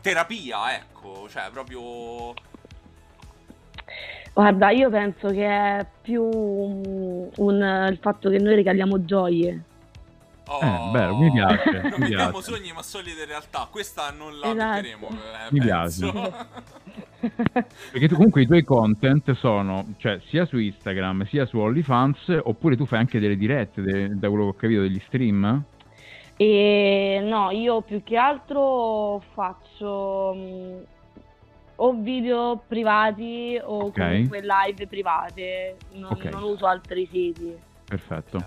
terapia, 0.00 0.74
ecco, 0.74 1.28
cioè, 1.28 1.50
proprio... 1.50 2.34
Guarda, 4.34 4.70
io 4.70 4.88
penso 4.88 5.28
che 5.28 5.46
è 5.46 5.86
più 6.00 6.22
un, 6.22 7.28
un- 7.36 7.86
il 7.90 7.98
fatto 8.00 8.30
che 8.30 8.38
noi 8.38 8.54
regaliamo 8.54 9.04
gioie. 9.04 9.62
Oh, 10.48 10.60
Eh, 10.60 10.90
bello, 10.90 11.16
mi 11.16 11.30
piace, 11.30 11.70
Non 11.82 11.92
mi 11.98 11.98
vediamo 12.08 12.30
piace. 12.32 12.50
sogni 12.52 12.72
ma 12.72 12.82
solide 12.82 13.24
realtà, 13.24 13.68
questa 13.70 14.10
non 14.10 14.38
la 14.38 14.50
Esatto. 14.50 14.74
metteremo, 14.74 15.08
eh, 15.08 15.48
Mi 15.50 15.60
penso. 15.60 16.12
Perché 17.92 18.08
tu 18.08 18.16
comunque 18.16 18.42
i 18.42 18.46
tuoi 18.46 18.64
content 18.64 19.32
sono, 19.34 19.94
cioè, 19.98 20.18
sia 20.26 20.44
su 20.44 20.58
Instagram 20.58 21.24
sia 21.26 21.46
su 21.46 21.58
OnlyFans, 21.58 22.40
oppure 22.42 22.76
tu 22.76 22.84
fai 22.86 22.98
anche 22.98 23.20
delle 23.20 23.36
dirette, 23.36 23.80
de- 23.82 24.08
da 24.18 24.28
quello 24.28 24.44
che 24.44 24.50
ho 24.50 24.54
capito, 24.54 24.80
degli 24.80 25.00
stream? 25.06 25.62
E 26.36 27.20
no, 27.22 27.50
io 27.50 27.80
più 27.82 28.02
che 28.02 28.16
altro 28.16 29.22
faccio 29.34 30.32
mm, 30.34 30.76
o 31.76 31.92
video 32.00 32.60
privati 32.66 33.56
o 33.62 33.84
Ok. 33.84 33.92
comunque 33.98 34.40
live 34.40 34.86
private, 34.88 35.76
non, 35.92 36.10
Ok. 36.12 36.24
non 36.24 36.42
uso 36.42 36.66
altri 36.66 37.06
siti. 37.10 37.54
Perfetto. 37.86 38.44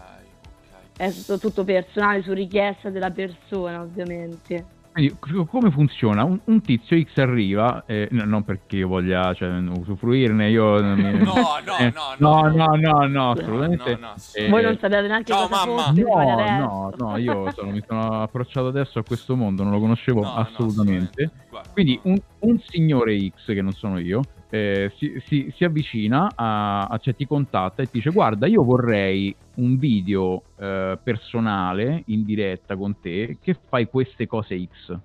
È 0.98 1.12
tutto, 1.12 1.38
tutto 1.40 1.64
personale 1.64 2.22
su 2.24 2.32
richiesta 2.34 2.90
della 2.90 3.12
persona, 3.12 3.82
ovviamente. 3.82 4.66
Quindi, 4.96 5.18
come 5.50 5.70
funziona? 5.72 6.24
Un, 6.24 6.40
un 6.46 6.62
tizio 6.62 6.98
X 6.98 7.18
arriva, 7.18 7.84
eh, 7.86 8.08
no, 8.12 8.24
non 8.24 8.46
perché 8.46 8.78
io 8.78 8.88
voglia 8.88 9.34
cioè, 9.34 9.50
usufruirne, 9.58 10.50
io... 10.50 10.80
No, 10.80 10.94
no, 10.96 11.76
eh, 11.80 11.94
no, 11.94 12.16
no, 12.18 12.42
no. 12.48 12.66
no, 12.66 12.76
no, 12.78 13.08
no, 13.08 13.32
assolutamente. 13.32 13.92
No, 13.96 14.08
no, 14.08 14.14
Eh, 14.32 14.48
Voi 14.48 14.64
non 14.64 14.78
sapete 14.80 15.06
neanche 15.08 15.34
ciao, 15.34 15.50
cosa 15.50 15.66
mamma. 15.66 15.82
fosse 15.84 16.02
No, 16.02 16.58
no, 16.58 16.94
no, 16.98 17.18
io 17.18 17.52
sono- 17.52 17.72
mi 17.72 17.84
sono 17.86 18.22
approcciato 18.22 18.68
adesso 18.68 19.00
a 19.00 19.04
questo 19.04 19.36
mondo, 19.36 19.64
non 19.64 19.74
lo 19.74 19.80
conoscevo 19.80 20.22
No, 20.22 20.28
no, 20.30 20.36
assolutamente. 20.36 21.30
Guarda, 21.50 21.70
Quindi 21.74 22.00
un, 22.04 22.18
un 22.40 22.58
signore 22.66 23.20
X, 23.36 23.48
che 23.48 23.62
non 23.62 23.74
sono 23.74 24.00
io, 24.00 24.22
eh, 24.56 24.92
si, 24.96 25.20
si- 25.28 25.52
si 25.56 25.64
avvicina, 25.66 26.32
a, 26.36 26.86
a- 26.86 26.98
cioè 26.98 27.14
ti 27.16 27.26
contatta 27.28 27.82
e 27.82 27.86
ti 27.88 27.98
dice 27.98 28.12
guarda 28.12 28.48
io 28.48 28.64
vorrei 28.64 29.36
un 29.56 29.78
video 29.78 30.44
eh, 30.58 30.98
personale 31.04 32.04
in 32.08 32.24
diretta 32.24 32.76
con 32.78 32.98
te 33.00 33.38
che 33.42 33.56
fai 33.68 33.86
queste 33.88 34.28
cose 34.28 34.58
X. 34.66 34.98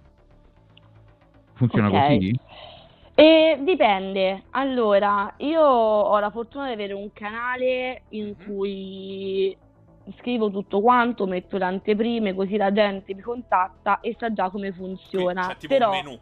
Funziona 1.55 1.89
Ok. 1.89 1.93
così? 2.15 2.41
E 3.15 3.59
dipende. 3.63 4.45
Allora, 4.51 5.35
io 5.39 5.61
ho 5.63 6.19
la 6.19 6.31
fortuna 6.31 6.69
di 6.69 6.73
avere 6.73 6.93
un 6.95 7.13
canale 7.13 8.03
in 8.11 8.35
Mhm. 8.39 8.45
cui 8.47 9.57
scrivo 10.17 10.51
tutto 10.51 10.81
quanto, 10.81 11.27
metto 11.27 11.59
le 11.59 11.65
anteprime, 11.65 12.35
così 12.35 12.57
la 12.57 12.73
gente 12.73 13.15
mi 13.15 13.21
contatta 13.21 14.01
e 14.01 14.17
sa 14.19 14.33
già 14.33 14.49
come 14.49 14.73
funziona. 14.73 15.49
C'è 15.49 15.57
tipo 15.59 15.75
Però, 15.75 15.91
un 15.91 15.97
menù. 16.05 16.19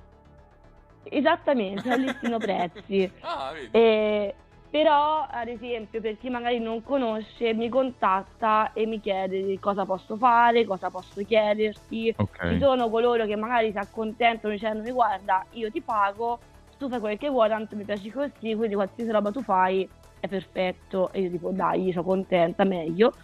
Esattamente, 1.11 1.91
al 1.91 2.01
listino 2.01 2.39
prezzi. 2.41 3.11
Ah, 3.21 3.53
vedi. 3.53 3.69
E- 3.73 4.35
però, 4.71 5.27
ad 5.27 5.49
esempio, 5.49 5.99
per 6.03 6.19
chi 6.19 6.29
magari 6.29 6.59
non 6.59 6.83
conosce, 6.83 7.55
mi 7.55 7.71
contatta 7.71 8.73
e 8.75 8.85
mi 8.85 9.01
chiede 9.01 9.43
di 9.43 9.59
cosa 9.59 9.87
posso 9.87 10.17
fare, 10.19 10.67
cosa 10.67 10.91
posso 10.91 11.25
chiederti. 11.25 12.15
Ci 12.15 12.15
Ok. 12.19 12.59
sono 12.61 12.91
coloro 12.91 13.25
che 13.25 13.35
magari 13.35 13.71
si 13.71 13.79
accontentano 13.79 14.53
dicendomi 14.53 14.91
guarda, 14.91 15.43
io 15.53 15.71
ti 15.71 15.81
pago, 15.81 16.39
tu 16.77 16.87
fai 16.91 17.01
quel 17.01 17.17
che 17.17 17.31
vuoi, 17.31 17.49
tanto 17.49 17.77
mi 17.77 17.85
piaci 17.85 18.11
così, 18.11 18.55
quindi 18.55 18.75
qualsiasi 18.75 19.11
roba 19.11 19.31
tu 19.31 19.43
fai 19.43 19.89
è 20.21 20.29
perfetto. 20.29 21.11
E 21.13 21.23
io 21.23 21.31
tipo 21.31 21.51
dai, 21.51 21.91
sono 21.93 22.05
contenta, 22.05 22.65
meglio. 22.65 23.15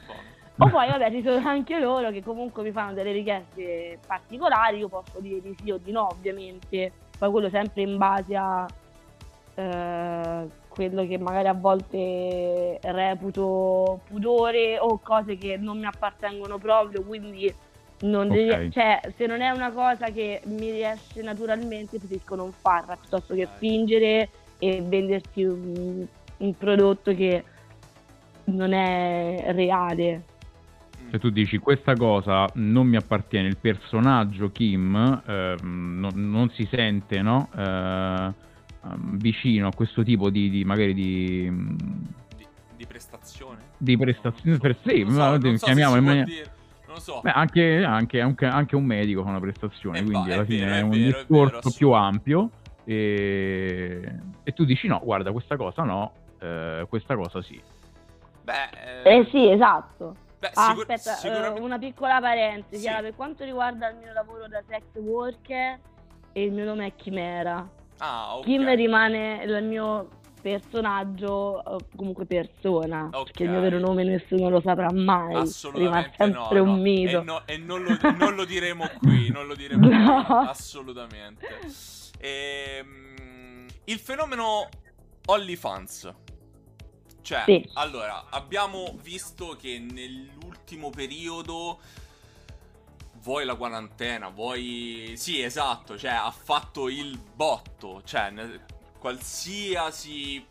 O 0.56 0.68
poi 0.68 0.88
vabbè 0.88 1.10
ci 1.10 1.22
sono 1.22 1.46
anche 1.46 1.78
loro 1.78 2.10
che 2.10 2.22
comunque 2.22 2.62
mi 2.62 2.70
fanno 2.70 2.94
delle 2.94 3.12
richieste 3.12 3.98
particolari, 4.06 4.78
io 4.78 4.88
posso 4.88 5.18
dire 5.20 5.42
di 5.42 5.54
sì 5.60 5.70
o 5.72 5.76
di 5.76 5.90
no 5.90 6.06
ovviamente, 6.10 6.92
poi 7.18 7.30
quello 7.30 7.48
sempre 7.48 7.82
in 7.82 7.96
base 7.96 8.36
a 8.36 8.66
eh, 9.54 10.48
quello 10.68 11.06
che 11.06 11.18
magari 11.18 11.48
a 11.48 11.54
volte 11.54 12.78
reputo 12.82 14.00
pudore 14.08 14.78
o 14.78 14.98
cose 14.98 15.36
che 15.36 15.56
non 15.56 15.78
mi 15.78 15.86
appartengono 15.86 16.58
proprio, 16.58 17.02
quindi 17.02 17.52
non 18.00 18.28
devi- 18.28 18.50
Ok. 18.50 18.68
cioè, 18.70 19.00
se 19.16 19.26
non 19.26 19.40
è 19.40 19.50
una 19.50 19.70
cosa 19.70 20.10
che 20.10 20.42
mi 20.46 20.70
riesce 20.70 21.22
naturalmente 21.22 21.98
preferisco 21.98 22.34
non 22.34 22.52
farla 22.52 22.96
piuttosto 22.96 23.34
che 23.34 23.48
fingere 23.58 24.28
e 24.58 24.82
venderti 24.82 25.44
un, 25.44 26.06
un 26.38 26.56
prodotto 26.56 27.14
che 27.14 27.44
non 28.46 28.72
è 28.72 29.44
reale. 29.52 30.22
Mm. 31.14 31.16
Se 31.16 31.18
tu 31.20 31.30
dici 31.30 31.58
questa 31.58 31.94
cosa 31.94 32.48
non 32.54 32.86
mi 32.88 32.96
appartiene, 32.96 33.46
il 33.48 33.56
personaggio 33.56 34.50
Kim 34.50 35.22
ehm, 35.24 35.96
non, 36.00 36.12
non 36.30 36.50
si 36.50 36.66
sente 36.70 37.22
no? 37.22 37.48
Eh, 37.56 37.60
ehm, 37.60 39.16
vicino 39.18 39.68
a 39.68 39.72
questo 39.74 40.02
tipo 40.02 40.28
di, 40.30 40.50
di- 40.50 40.64
magari 40.64 40.92
di, 40.92 41.48
Di, 42.36 42.46
di 42.76 42.86
prestazione? 42.86 43.58
di 43.76 43.96
prestazione 43.96 44.58
per 44.58 44.76
Non 44.84 45.12
so, 45.12 45.18
ma 45.18 45.56
so 45.56 45.64
chiamiamo 45.66 45.96
in 45.96 46.04
maniera- 46.04 46.24
dire. 46.26 46.52
Non 46.86 46.94
lo 46.96 47.00
so. 47.00 47.20
Beh, 47.22 47.30
anche, 47.30 47.84
anche- 47.84 48.20
anche- 48.20 48.46
anche 48.46 48.76
un 48.76 48.84
medico 48.84 49.22
fa 49.22 49.30
una 49.30 49.40
prestazione, 49.40 49.98
Eh, 50.00 50.04
quindi 50.04 50.28
va, 50.28 50.34
alla 50.34 50.42
è 50.42 50.46
fine 50.46 50.64
vero, 50.66 50.74
è, 50.74 50.80
un 50.80 50.90
vero, 50.90 51.00
è 51.00 51.10
vero, 51.10 51.24
discorso 51.28 51.70
più 51.76 51.90
ampio 51.92 52.50
e, 52.84 54.12
e 54.42 54.52
tu 54.52 54.64
dici 54.64 54.86
no, 54.88 55.00
guarda 55.02 55.32
questa 55.32 55.56
cosa 55.56 55.82
no, 55.84 56.12
eh, 56.40 56.86
questa 56.88 57.16
cosa 57.16 57.40
sì. 57.42 57.60
Beh, 58.42 59.02
Eh 59.04 59.26
sì, 59.30 59.48
esatto. 59.48 60.16
Beh, 60.48 60.50
Ah, 60.54 60.68
sicur- 60.70 60.90
aspetta, 60.90 61.16
eh, 61.16 61.20
sicuramente... 61.20 61.60
una 61.60 61.78
piccola 61.78 62.20
parentesi. 62.20 62.82
Sì. 62.82 62.88
Allora, 62.88 63.02
per 63.02 63.14
quanto 63.14 63.44
riguarda 63.44 63.88
il 63.90 63.96
mio 63.96 64.12
lavoro 64.12 64.46
da 64.48 64.62
sex 64.68 64.82
worker, 64.96 65.78
il 66.34 66.52
mio 66.52 66.64
nome 66.64 66.86
è 66.86 66.94
Chimera. 66.94 67.66
Ah, 67.98 68.36
ok. 68.36 68.44
Kim 68.44 68.74
rimane 68.74 69.42
il 69.44 69.64
mio 69.64 70.08
personaggio, 70.42 71.32
o 71.64 71.78
comunque 71.96 72.26
persona, 72.26 73.08
Ok. 73.12 73.24
perché 73.24 73.44
il 73.44 73.50
mio 73.50 73.60
vero 73.60 73.78
nome 73.78 74.02
nessuno 74.04 74.50
lo 74.50 74.60
saprà 74.60 74.92
mai. 74.92 75.28
Rimane 75.28 75.38
Assolutamente 75.40 76.16
no, 76.18 76.24
sempre 76.42 76.58
no. 76.60 76.62
un 76.72 76.80
mito. 76.82 77.20
E, 77.20 77.22
no- 77.22 77.42
e 77.46 77.56
non, 77.56 77.82
lo, 77.82 77.96
non 78.18 78.34
lo 78.34 78.44
diremo 78.44 78.84
qui, 79.00 79.30
non 79.30 79.46
lo 79.46 79.54
diremo 79.54 79.88
No. 79.88 80.24
qui, 80.24 80.34
assolutamente. 80.48 81.46
Ehm, 82.20 83.66
il 83.84 83.98
fenomeno 83.98 84.68
OnlyFans. 85.26 86.12
Cioè, 87.24 87.44
Sì. 87.46 87.70
allora, 87.74 88.26
abbiamo 88.28 88.94
visto 89.00 89.56
che 89.56 89.78
nell'ultimo 89.78 90.90
periodo 90.90 91.80
vuoi 93.22 93.46
la 93.46 93.54
quarantena, 93.54 94.28
vuoi... 94.28 95.14
Sì, 95.16 95.40
esatto, 95.42 95.96
cioè 95.98 96.10
ha 96.10 96.30
fatto 96.30 96.88
il 96.90 97.18
botto, 97.18 98.02
cioè 98.04 98.30
qualsiasi 98.98 100.46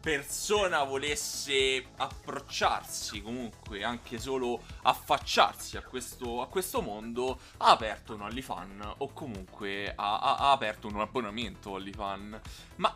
persona 0.00 0.82
volesse 0.84 1.84
approcciarsi 1.98 3.20
comunque 3.20 3.84
anche 3.84 4.18
solo 4.18 4.62
affacciarsi 4.84 5.76
a 5.76 5.82
questo, 5.82 6.40
a 6.40 6.46
questo 6.46 6.80
mondo 6.80 7.38
ha 7.58 7.70
aperto 7.72 8.14
un 8.14 8.22
OnlyFan 8.22 8.94
o 8.96 9.12
comunque 9.12 9.92
ha, 9.94 10.18
ha- 10.20 10.36
ha 10.36 10.52
aperto 10.52 10.86
un 10.86 10.98
abbonamento 11.00 11.72
OnlyFan 11.72 12.40
ma 12.76 12.94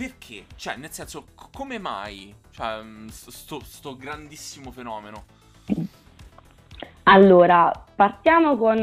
perché? 0.00 0.46
Cioè, 0.56 0.76
nel 0.76 0.90
senso, 0.92 1.24
c- 1.36 1.50
come 1.52 1.78
mai? 1.78 2.34
Cioè, 2.52 2.82
mm, 2.82 3.08
sto, 3.08 3.60
sto- 3.62 3.96
grandissimo 3.98 4.70
fenomeno. 4.70 5.24
Allora, 7.02 7.70
partiamo 7.94 8.56
con 8.56 8.78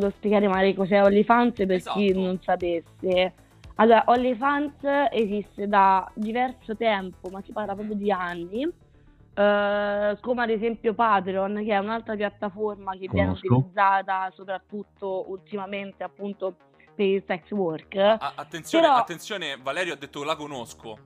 lo 0.00 0.10
spiegare 0.16 0.48
magari 0.48 0.72
cos'è 0.74 1.02
OnlyFans 1.02 1.56
per 1.66 1.66
chi 1.82 2.06
Esatto. 2.06 2.20
non 2.20 2.38
sapesse. 2.40 3.32
Allora, 3.74 4.04
OnlyFans 4.06 4.72
esiste 5.10 5.68
da 5.68 6.10
diverso 6.14 6.74
tempo, 6.74 7.28
ma 7.28 7.42
si 7.42 7.52
parla 7.52 7.74
proprio 7.74 7.94
di 7.96 8.10
anni, 8.10 8.62
eh, 8.62 10.16
come 10.20 10.42
ad 10.42 10.48
esempio 10.50 10.94
Patreon, 10.94 11.62
che 11.66 11.72
è 11.74 11.78
un'altra 11.78 12.14
piattaforma 12.16 12.92
che 12.92 13.08
viene 13.10 13.26
Conosco. 13.34 13.54
utilizzata 13.56 14.30
soprattutto 14.34 15.24
ultimamente 15.28 16.02
appunto 16.02 16.54
per 16.94 17.06
il 17.06 17.22
sex 17.26 17.50
work. 17.50 17.96
A- 17.96 18.32
attenzione, 18.36 18.86
Però- 18.86 18.98
attenzione, 18.98 19.56
Valerio 19.62 19.94
ha 19.94 19.96
detto 19.96 20.22
la 20.24 20.36
conosco. 20.36 20.98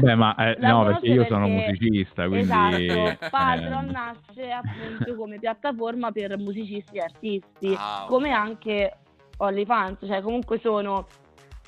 Beh, 0.00 0.14
ma 0.14 0.34
eh, 0.36 0.56
no, 0.60 0.84
perché 0.84 1.06
io 1.08 1.24
sono 1.26 1.46
perché- 1.46 1.62
musicista, 1.70 2.26
quindi... 2.28 2.86
Esatto, 2.86 3.28
Patreon 3.30 3.88
eh, 3.88 3.92
nasce 3.92 4.50
appunto 4.50 5.14
come 5.16 5.38
piattaforma 5.38 6.10
per 6.12 6.36
musicisti 6.38 6.96
e 6.96 7.00
artisti, 7.00 7.74
Ah, 7.78 8.02
ok. 8.02 8.08
come 8.08 8.30
anche 8.32 8.96
OnlyFans, 9.38 9.98
cioè 10.06 10.20
comunque 10.22 10.58
sono 10.58 11.06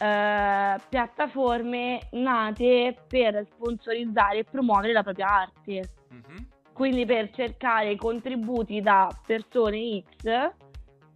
eh, 0.01 0.77
piattaforme 0.89 2.01
nate 2.13 2.97
per 3.09 3.45
sponsorizzare 3.53 4.39
e 4.39 4.45
promuovere 4.45 4.93
la 4.93 5.03
propria 5.03 5.27
arte. 5.27 5.91
Mhm. 6.11 6.47
Quindi 6.73 7.05
per 7.05 7.31
cercare 7.31 7.97
contributi 7.97 8.81
da 8.81 9.09
persone 9.27 10.01
X, 10.01 10.51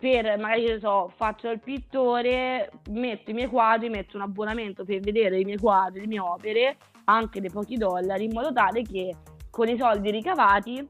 per 0.03 0.37
magari 0.37 0.65
che 0.65 0.81
so, 0.81 1.13
faccio 1.15 1.49
il 1.49 1.61
pittore, 1.61 2.73
metto 2.91 3.31
i 3.31 3.35
miei 3.35 3.47
quadri, 3.47 3.89
metto 3.89 4.17
un 4.17 4.25
abbonamento 4.25 4.85
per 4.85 4.99
vedere 4.99 5.39
i 5.39 5.45
miei 5.45 5.59
quadri, 5.59 6.01
le 6.01 6.07
mie 6.09 6.19
opere, 6.19 6.77
anche 7.05 7.41
dei 7.41 7.51
pochi 7.51 7.77
dollari, 7.77 8.25
in 8.25 8.33
modo 8.33 8.53
tale 8.53 8.83
che 8.83 9.15
con 9.49 9.69
i 9.69 9.79
soldi 9.79 10.11
ricavati 10.11 10.85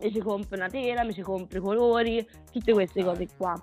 mi 0.00 0.10
ci 0.10 0.20
compro 0.20 0.56
una 0.56 0.68
tela, 0.68 1.04
mi 1.04 1.12
ci 1.12 1.20
compro 1.20 1.58
i 1.58 1.60
colori, 1.60 2.26
tutte 2.50 2.72
queste 2.72 3.04
cose 3.04 3.28
qua. 3.36 3.54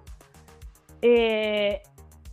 E 0.99 1.81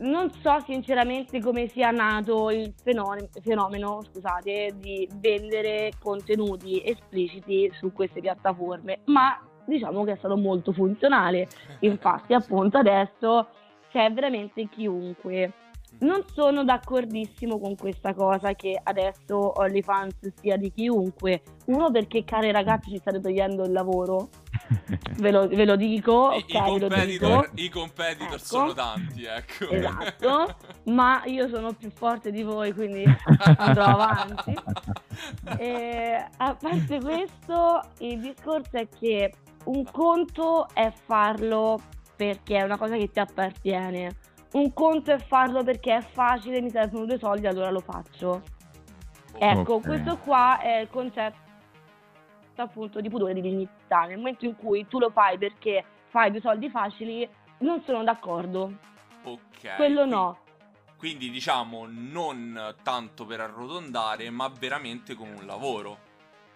non 0.00 0.30
so 0.30 0.58
sinceramente 0.66 1.40
come 1.40 1.68
sia 1.68 1.90
nato 1.90 2.50
il 2.50 2.74
fenomeno, 2.82 3.28
fenomeno, 3.40 4.02
scusate, 4.02 4.74
di 4.76 5.08
vendere 5.14 5.92
contenuti 5.98 6.82
espliciti 6.84 7.70
su 7.72 7.94
queste 7.94 8.20
piattaforme, 8.20 9.00
ma 9.06 9.40
diciamo 9.66 10.04
che 10.04 10.12
è 10.12 10.16
stato 10.16 10.36
molto 10.36 10.72
funzionale. 10.72 11.48
Infatti, 11.80 12.32
appunto, 12.34 12.78
adesso 12.78 13.48
c'è 13.90 14.10
veramente 14.12 14.68
chiunque. 14.68 15.52
Non 15.98 16.24
sono 16.30 16.62
d'accordissimo 16.62 17.58
con 17.58 17.74
questa 17.74 18.12
cosa 18.12 18.52
che 18.52 18.78
adesso 18.82 19.52
OnlyFans 19.58 20.32
sia 20.34 20.56
di 20.58 20.70
chiunque. 20.70 21.40
Uno 21.66 21.90
perché, 21.90 22.22
cari 22.22 22.50
ragazzi, 22.52 22.90
ci 22.90 22.98
state 22.98 23.18
togliendo 23.20 23.64
il 23.64 23.72
lavoro. 23.72 24.28
Ve 25.18 25.30
lo, 25.30 25.48
ve 25.48 25.64
lo 25.64 25.76
dico, 25.76 26.32
I, 26.32 26.38
ok, 26.38 26.48
i 26.48 26.52
ve 26.52 26.60
lo 26.60 26.88
competitor, 26.88 27.50
dico. 27.50 27.62
i 27.62 27.68
competitor 27.70 28.34
Ecco. 28.34 28.38
sono 28.38 28.72
tanti, 28.74 29.24
ecco. 29.24 29.70
Esatto, 29.70 30.56
ma 30.92 31.22
io 31.24 31.48
sono 31.48 31.72
più 31.72 31.90
forte 31.90 32.30
di 32.30 32.42
voi, 32.42 32.74
quindi 32.74 33.04
andrò 33.56 33.84
avanti. 33.84 34.54
E, 35.58 36.26
a 36.36 36.54
parte 36.54 37.00
questo, 37.00 37.80
il 38.00 38.20
discorso 38.20 38.76
è 38.76 38.86
che 38.86 39.32
un 39.66 39.84
conto 39.90 40.68
è 40.72 40.90
farlo 40.90 41.80
perché 42.16 42.58
è 42.58 42.62
una 42.62 42.76
cosa 42.78 42.96
che 42.96 43.10
ti 43.10 43.20
appartiene. 43.20 44.16
Un 44.52 44.72
conto 44.72 45.12
è 45.12 45.18
farlo 45.18 45.62
perché 45.62 45.96
è 45.96 46.00
facile, 46.00 46.60
mi 46.60 46.70
servono 46.70 47.04
due 47.04 47.18
soldi, 47.18 47.46
allora 47.46 47.70
lo 47.70 47.80
faccio. 47.80 48.42
Ecco, 49.38 49.74
Ok. 49.74 49.86
questo 49.86 50.16
qua 50.18 50.58
è 50.60 50.78
il 50.78 50.88
concetto 50.88 51.44
appunto 52.56 53.00
di 53.00 53.10
pudore 53.10 53.32
e 53.32 53.34
di 53.34 53.42
dignità. 53.42 54.04
Nel 54.06 54.16
momento 54.16 54.46
in 54.46 54.56
cui 54.56 54.86
tu 54.86 54.98
lo 54.98 55.10
fai 55.10 55.36
perché 55.36 55.84
fai 56.06 56.30
due 56.30 56.40
soldi 56.40 56.70
facili, 56.70 57.28
non 57.58 57.82
sono 57.82 58.02
d'accordo. 58.02 58.72
Ok. 59.24 59.76
Quello 59.76 60.00
quindi- 60.00 60.14
no. 60.14 60.38
Quindi 60.96 61.30
diciamo 61.30 61.84
non 61.86 62.74
tanto 62.82 63.26
per 63.26 63.40
arrotondare, 63.40 64.30
ma 64.30 64.48
veramente 64.48 65.14
come 65.14 65.34
un 65.38 65.44
lavoro. 65.44 65.98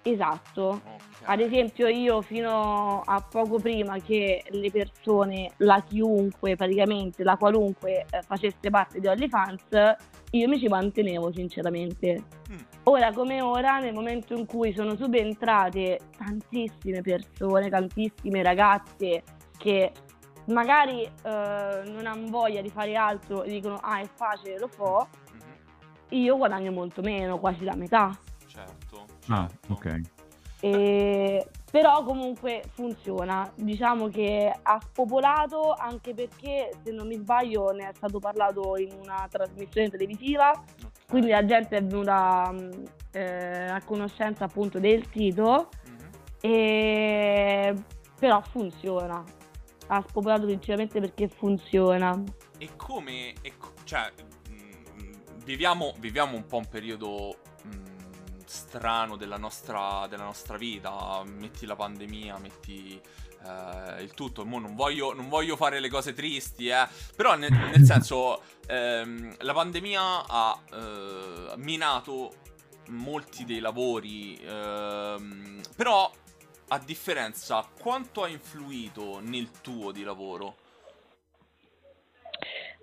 Esatto. 0.03 0.63
Ok. 0.69 0.81
Ad 1.25 1.41
esempio 1.41 1.87
io 1.87 2.23
fino 2.23 3.03
a 3.05 3.21
poco 3.21 3.59
prima 3.59 3.99
che 3.99 4.43
le 4.49 4.71
persone, 4.71 5.51
la 5.59 5.83
chiunque 5.87 6.57
praticamente, 6.57 7.23
la 7.23 7.37
qualunque 7.37 8.07
eh, 8.11 8.23
facesse 8.23 8.71
parte 8.71 9.01
di 9.01 9.07
OnlyFans, 9.07 9.97
io 10.31 10.49
mi 10.49 10.59
ci 10.59 10.69
mantenevo 10.69 11.31
sinceramente. 11.33 12.23
Mm. 12.51 12.59
Ora 12.85 13.13
come 13.13 13.43
ora, 13.43 13.79
nel 13.79 13.93
momento 13.93 14.33
in 14.35 14.47
cui 14.47 14.73
sono 14.73 14.97
subentrate 14.97 15.99
tantissime 16.17 17.03
persone, 17.03 17.69
tantissime 17.69 18.43
ragazze 18.43 19.23
che 19.59 19.93
magari 20.47 21.03
eh, 21.03 21.11
non 21.85 22.07
hanno 22.07 22.31
voglia 22.31 22.63
di 22.63 22.71
fare 22.71 22.97
altro 22.97 23.43
e 23.43 23.51
dicono 23.51 23.77
ah 23.83 24.01
è 24.01 24.09
facile, 24.15 24.59
lo 24.59 24.69
fo, 24.69 25.07
Mhm. 25.33 26.19
io 26.19 26.37
guadagno 26.39 26.73
molto 26.73 27.03
meno, 27.03 27.39
quasi 27.39 27.63
la 27.65 27.75
metà. 27.77 28.19
Ah, 29.29 29.49
ok. 29.69 30.01
E- 30.63 31.47
però 31.71 32.03
comunque 32.03 32.65
funziona, 32.73 33.51
diciamo 33.55 34.09
che 34.09 34.53
ha 34.63 34.81
spopolato 34.83 35.73
anche 35.73 36.13
perché 36.15 36.71
se 36.83 36.91
non 36.91 37.07
mi 37.07 37.15
sbaglio 37.17 37.71
ne 37.71 37.89
è 37.89 37.93
stato 37.95 38.19
parlato 38.19 38.77
in 38.77 38.93
una 39.01 39.27
trasmissione 39.31 39.89
televisiva, 39.89 40.53
quindi 41.09 41.29
la 41.31 41.45
gente 41.47 41.77
è 41.77 41.83
venuta 41.85 42.51
mh, 42.51 42.83
eh, 43.13 43.67
a 43.69 43.81
conoscenza 43.85 44.45
appunto 44.45 44.79
del 44.81 45.07
sito, 45.13 45.69
Mhm. 45.87 46.11
e... 46.41 47.75
però 48.19 48.41
funziona, 48.43 49.23
ha 49.87 50.05
spopolato 50.09 50.45
principalmente 50.47 51.01
perché 51.01 51.29
funziona. 51.29 52.21
E 52.59 52.71
come... 52.77 53.33
e 53.43 53.57
co- 53.57 53.73
cioè, 53.85 54.11
mm, 54.51 55.13
viviamo, 55.45 55.95
viviamo 56.01 56.37
un 56.37 56.45
po' 56.47 56.57
un 56.59 56.67
periodo 56.69 57.37
mm, 57.67 57.90
strano 58.51 59.15
della 59.17 59.37
nostra, 59.37 60.07
della 60.09 60.25
nostra 60.25 60.57
vita. 60.57 61.23
Metti 61.25 61.67
la 61.67 61.77
pandemia, 61.77 62.37
metti 62.39 63.01
eh, 63.45 64.03
il 64.03 64.13
tutto. 64.15 64.45
Mo 64.45 64.59
non 64.59 64.75
voglio, 64.75 65.15
non 65.15 65.29
voglio 65.29 65.55
fare 65.57 65.79
le 65.79 65.89
cose 65.89 66.13
tristi, 66.13 66.67
eh. 66.69 66.87
Però 67.15 67.37
nel, 67.37 67.53
nel 67.53 67.85
senso, 67.85 68.43
ehm, 68.67 69.37
la 69.39 69.53
pandemia 69.53 70.27
ha 70.27 70.59
eh, 70.73 71.53
minato 71.57 72.33
molti 72.89 73.45
dei 73.45 73.61
lavori. 73.61 74.37
ehm, 74.43 75.61
però, 75.77 76.11
a 76.69 76.79
differenza, 76.79 77.65
quanto 77.79 78.25
ha 78.25 78.29
influito 78.29 79.21
nel 79.21 79.49
tuo 79.61 79.93
di 79.93 80.03
lavoro? 80.03 80.57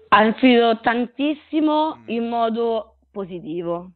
Ha 0.09 0.23
influito 0.23 0.79
tantissimo 0.79 1.97
Mm. 1.97 2.03
in 2.07 2.29
modo 2.29 2.95
positivo. 3.11 3.91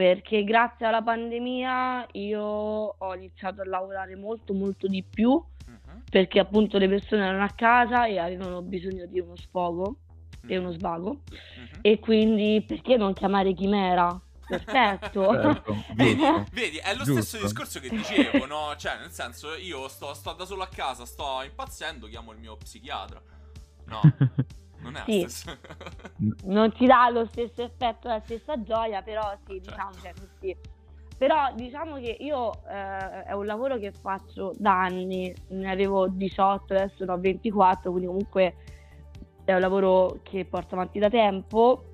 Perché 0.00 0.44
grazie 0.44 0.86
alla 0.86 1.02
pandemia 1.02 2.06
io 2.12 2.40
ho 2.40 3.14
iniziato 3.14 3.60
a 3.60 3.66
lavorare 3.66 4.16
molto 4.16 4.54
molto 4.54 4.86
di 4.86 5.02
più 5.04 5.32
mhm, 5.32 6.04
perché 6.10 6.38
appunto 6.38 6.78
le 6.78 6.88
persone 6.88 7.26
erano 7.26 7.44
a 7.44 7.52
casa 7.54 8.06
e 8.06 8.18
avevano 8.18 8.62
bisogno 8.62 9.04
di 9.04 9.20
uno 9.20 9.36
sfogo 9.36 9.96
e 10.46 10.56
uno 10.56 10.72
svago 10.72 11.20
mhm. 11.30 11.80
e 11.82 11.98
quindi 11.98 12.64
perché 12.66 12.96
non 12.96 13.12
chiamare 13.12 13.52
Chimera? 13.52 14.18
Perfetto. 14.46 15.32
Certo, 15.36 15.76
vedi, 16.50 16.78
è 16.78 16.94
lo 16.94 17.04
Giusto. 17.04 17.20
stesso 17.20 17.44
discorso 17.44 17.78
che 17.78 17.90
dicevo, 17.90 18.46
no? 18.46 18.74
Cioè, 18.78 18.96
nel 19.00 19.10
senso, 19.10 19.54
io 19.54 19.86
sto, 19.88 20.14
sto 20.14 20.32
da 20.32 20.46
solo 20.46 20.62
a 20.62 20.68
casa, 20.68 21.04
sto 21.04 21.42
impazzendo, 21.44 22.06
chiamo 22.06 22.32
il 22.32 22.38
mio 22.38 22.56
psichiatra. 22.56 23.20
No, 23.84 24.00
non 24.82 24.96
è 24.96 25.02
Sì. 25.06 25.20
stesso. 25.28 25.58
non 26.44 26.72
ti 26.72 26.86
dà 26.86 27.08
lo 27.10 27.24
stesso 27.26 27.62
effetto, 27.62 28.08
la 28.08 28.20
stessa 28.24 28.62
gioia, 28.62 29.02
però 29.02 29.30
sì, 29.46 29.60
Certo. 29.62 29.70
diciamo 29.70 29.90
che 30.02 30.08
è 30.08 30.12
così. 30.14 30.56
Però 31.18 31.52
diciamo 31.54 31.96
che 31.96 32.16
io 32.20 32.52
eh, 32.66 33.24
è 33.24 33.32
un 33.32 33.44
lavoro 33.44 33.76
che 33.78 33.92
faccio 33.92 34.52
da 34.56 34.80
anni, 34.84 35.34
ne 35.48 35.70
avevo 35.70 36.08
18, 36.08 36.72
adesso 36.72 37.04
ne 37.04 37.12
ho 37.12 37.18
24, 37.18 37.90
quindi 37.90 38.06
comunque 38.06 38.54
è 39.44 39.52
un 39.52 39.60
lavoro 39.60 40.20
che 40.22 40.46
porto 40.46 40.74
avanti 40.76 40.98
da 40.98 41.10
tempo, 41.10 41.84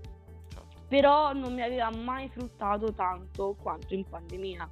Certo. 0.49 0.66
però 0.87 1.33
non 1.33 1.55
mi 1.55 1.62
aveva 1.62 1.90
mai 1.90 2.29
fruttato 2.29 2.92
tanto 2.92 3.57
quanto 3.61 3.94
in 3.94 4.05
pandemia. 4.09 4.70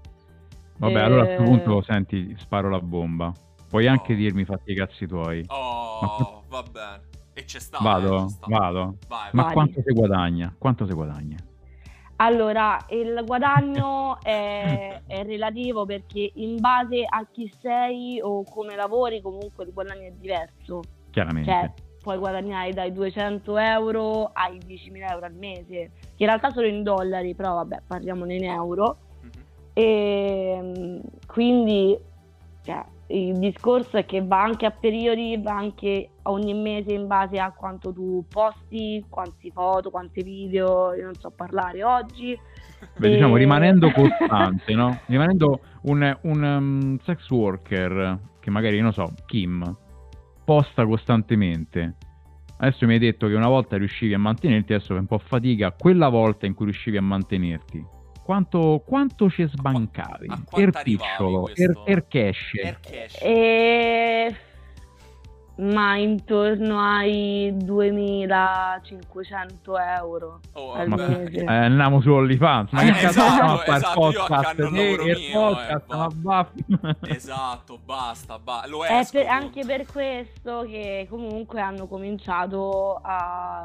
Vabbè, 0.76 1.00
allora 1.00 1.22
a 1.22 1.24
Eh, 1.24 1.34
questo 1.36 1.44
punto, 1.44 1.82
senti, 1.82 2.36
sparo 2.38 2.68
la 2.68 2.80
bomba. 2.80 3.32
Puoi 3.68 3.88
anche 3.88 4.12
Oh. 4.12 4.16
dirmi 4.16 4.44
fatti 4.44 4.70
i 4.70 4.76
cazzi 4.76 5.06
tuoi. 5.06 5.44
Oh, 5.48 6.44
va 6.46 6.62
bene. 6.62 7.02
E 7.34 7.44
c'è 7.44 7.58
sta. 7.58 7.78
eh, 7.78 7.82
Vado, 7.82 8.24
c'è 8.24 8.28
sta. 8.28 8.46
vado. 8.48 8.96
Vai, 9.08 9.28
Ma 9.32 9.42
vai. 9.44 9.52
quanto 9.52 9.82
si 9.84 9.92
guadagna? 9.92 10.54
Quanto 10.56 10.86
si 10.86 10.92
guadagna? 10.94 11.36
Allora, 12.16 12.78
il 12.90 13.22
guadagno 13.26 14.18
è, 14.22 15.00
è 15.06 15.24
relativo 15.24 15.84
perché 15.84 16.30
in 16.34 16.60
base 16.60 17.04
a 17.08 17.26
chi 17.30 17.52
sei 17.60 18.20
o 18.22 18.44
come 18.44 18.76
lavori 18.76 19.20
comunque 19.20 19.64
il 19.64 19.72
guadagno 19.72 20.06
è 20.06 20.12
diverso. 20.12 20.80
Chiaramente. 21.10 21.50
Cioè, 21.50 21.72
puoi 22.00 22.18
guadagnare 22.18 22.72
dai 22.72 22.92
200 22.92 23.56
euro 23.56 24.30
ai 24.32 24.58
10.000 24.58 25.10
euro 25.10 25.26
al 25.26 25.34
mese, 25.34 25.64
che 26.14 26.22
in 26.22 26.26
realtà 26.26 26.50
sono 26.50 26.66
in 26.66 26.82
dollari, 26.82 27.34
però 27.34 27.54
vabbè, 27.54 27.82
parliamo 27.86 28.30
in 28.30 28.44
euro. 28.44 28.96
Mhm. 29.22 29.30
E 29.72 30.58
mm, 30.62 31.00
quindi 31.26 31.98
cioè, 32.62 32.84
il 33.08 33.38
discorso 33.38 33.98
è 33.98 34.06
che 34.06 34.22
va 34.22 34.42
anche 34.42 34.64
a 34.66 34.70
periodi, 34.70 35.38
va 35.42 35.52
anche 35.56 36.10
ogni 36.22 36.54
mese 36.54 36.92
in 36.92 37.06
base 37.06 37.38
a 37.38 37.52
quanto 37.52 37.92
tu 37.92 38.24
posti, 38.28 39.04
quanti 39.08 39.50
foto, 39.50 39.90
quanti 39.90 40.22
video, 40.22 40.94
io 40.94 41.04
non 41.04 41.14
so 41.14 41.30
parlare 41.30 41.84
oggi. 41.84 42.38
Beh, 42.96 43.10
diciamo, 43.10 43.36
E- 43.36 43.38
rimanendo 43.38 43.90
costante, 43.92 44.74
no? 44.74 45.00
Rimanendo 45.06 45.60
un, 45.82 46.18
un, 46.22 46.42
um, 46.42 46.98
sex 47.02 47.28
worker 47.30 48.18
che 48.40 48.50
magari, 48.50 48.80
non 48.80 48.92
so, 48.92 49.12
Kim, 49.26 49.76
posta 50.44 50.86
costantemente. 50.86 51.96
Adesso 52.56 52.86
mi 52.86 52.94
hai 52.94 52.98
detto 52.98 53.26
che 53.26 53.34
una 53.34 53.48
volta 53.48 53.76
riuscivi 53.76 54.14
a 54.14 54.18
mantenerti, 54.18 54.72
adesso 54.72 54.88
fai 54.88 54.98
un 54.98 55.06
po' 55.06 55.18
fatica. 55.18 55.72
Quella 55.72 56.08
volta 56.08 56.46
in 56.46 56.54
cui 56.54 56.66
riuscivi 56.66 56.96
a 56.96 57.02
mantenerti, 57.02 57.84
quanto, 58.24 58.82
quanto 58.84 59.30
ci 59.30 59.46
sbancavi? 59.46 60.26
a 60.28 60.40
Er 60.60 60.70
picciolo, 60.82 61.48
er, 61.54 61.80
er 61.84 62.06
cash. 62.08 62.50
Air 62.62 62.80
cash. 62.80 63.18
E... 63.22 64.34
Ma 65.56 65.96
intorno 65.98 66.80
ai 66.80 67.52
2500 67.54 69.78
euro. 69.78 70.40
Oh, 70.54 70.72
al 70.72 70.88
Ma, 70.88 70.96
mese. 70.96 71.42
eh, 71.42 71.46
andiamo 71.46 72.00
su 72.00 72.10
OnlyFans. 72.10 72.72
Ma 72.72 72.82
Eh, 72.86 72.86
che 72.86 72.92
cazzo 72.92 73.06
esatto, 73.20 73.56
fare 73.58 73.76
esatto, 73.76 74.00
io 74.00 74.10
podcast? 74.24 74.54
Te, 74.56 74.62
lavoro 74.62 74.82
il 74.82 75.02
mio, 75.04 75.14
eh, 75.14 75.30
podcast, 75.32 75.86
va. 75.86 75.96
ma 75.96 76.08
baffi. 76.12 76.64
Esatto, 77.14 77.78
basta, 77.84 78.38
ba- 78.40 78.64
lo 78.66 78.84
È 78.84 79.06
per- 79.12 79.26
anche 79.28 79.64
per 79.64 79.86
questo 79.86 80.64
che 80.66 81.06
comunque 81.08 81.60
hanno 81.60 81.86
cominciato 81.86 82.98
a 83.00 83.62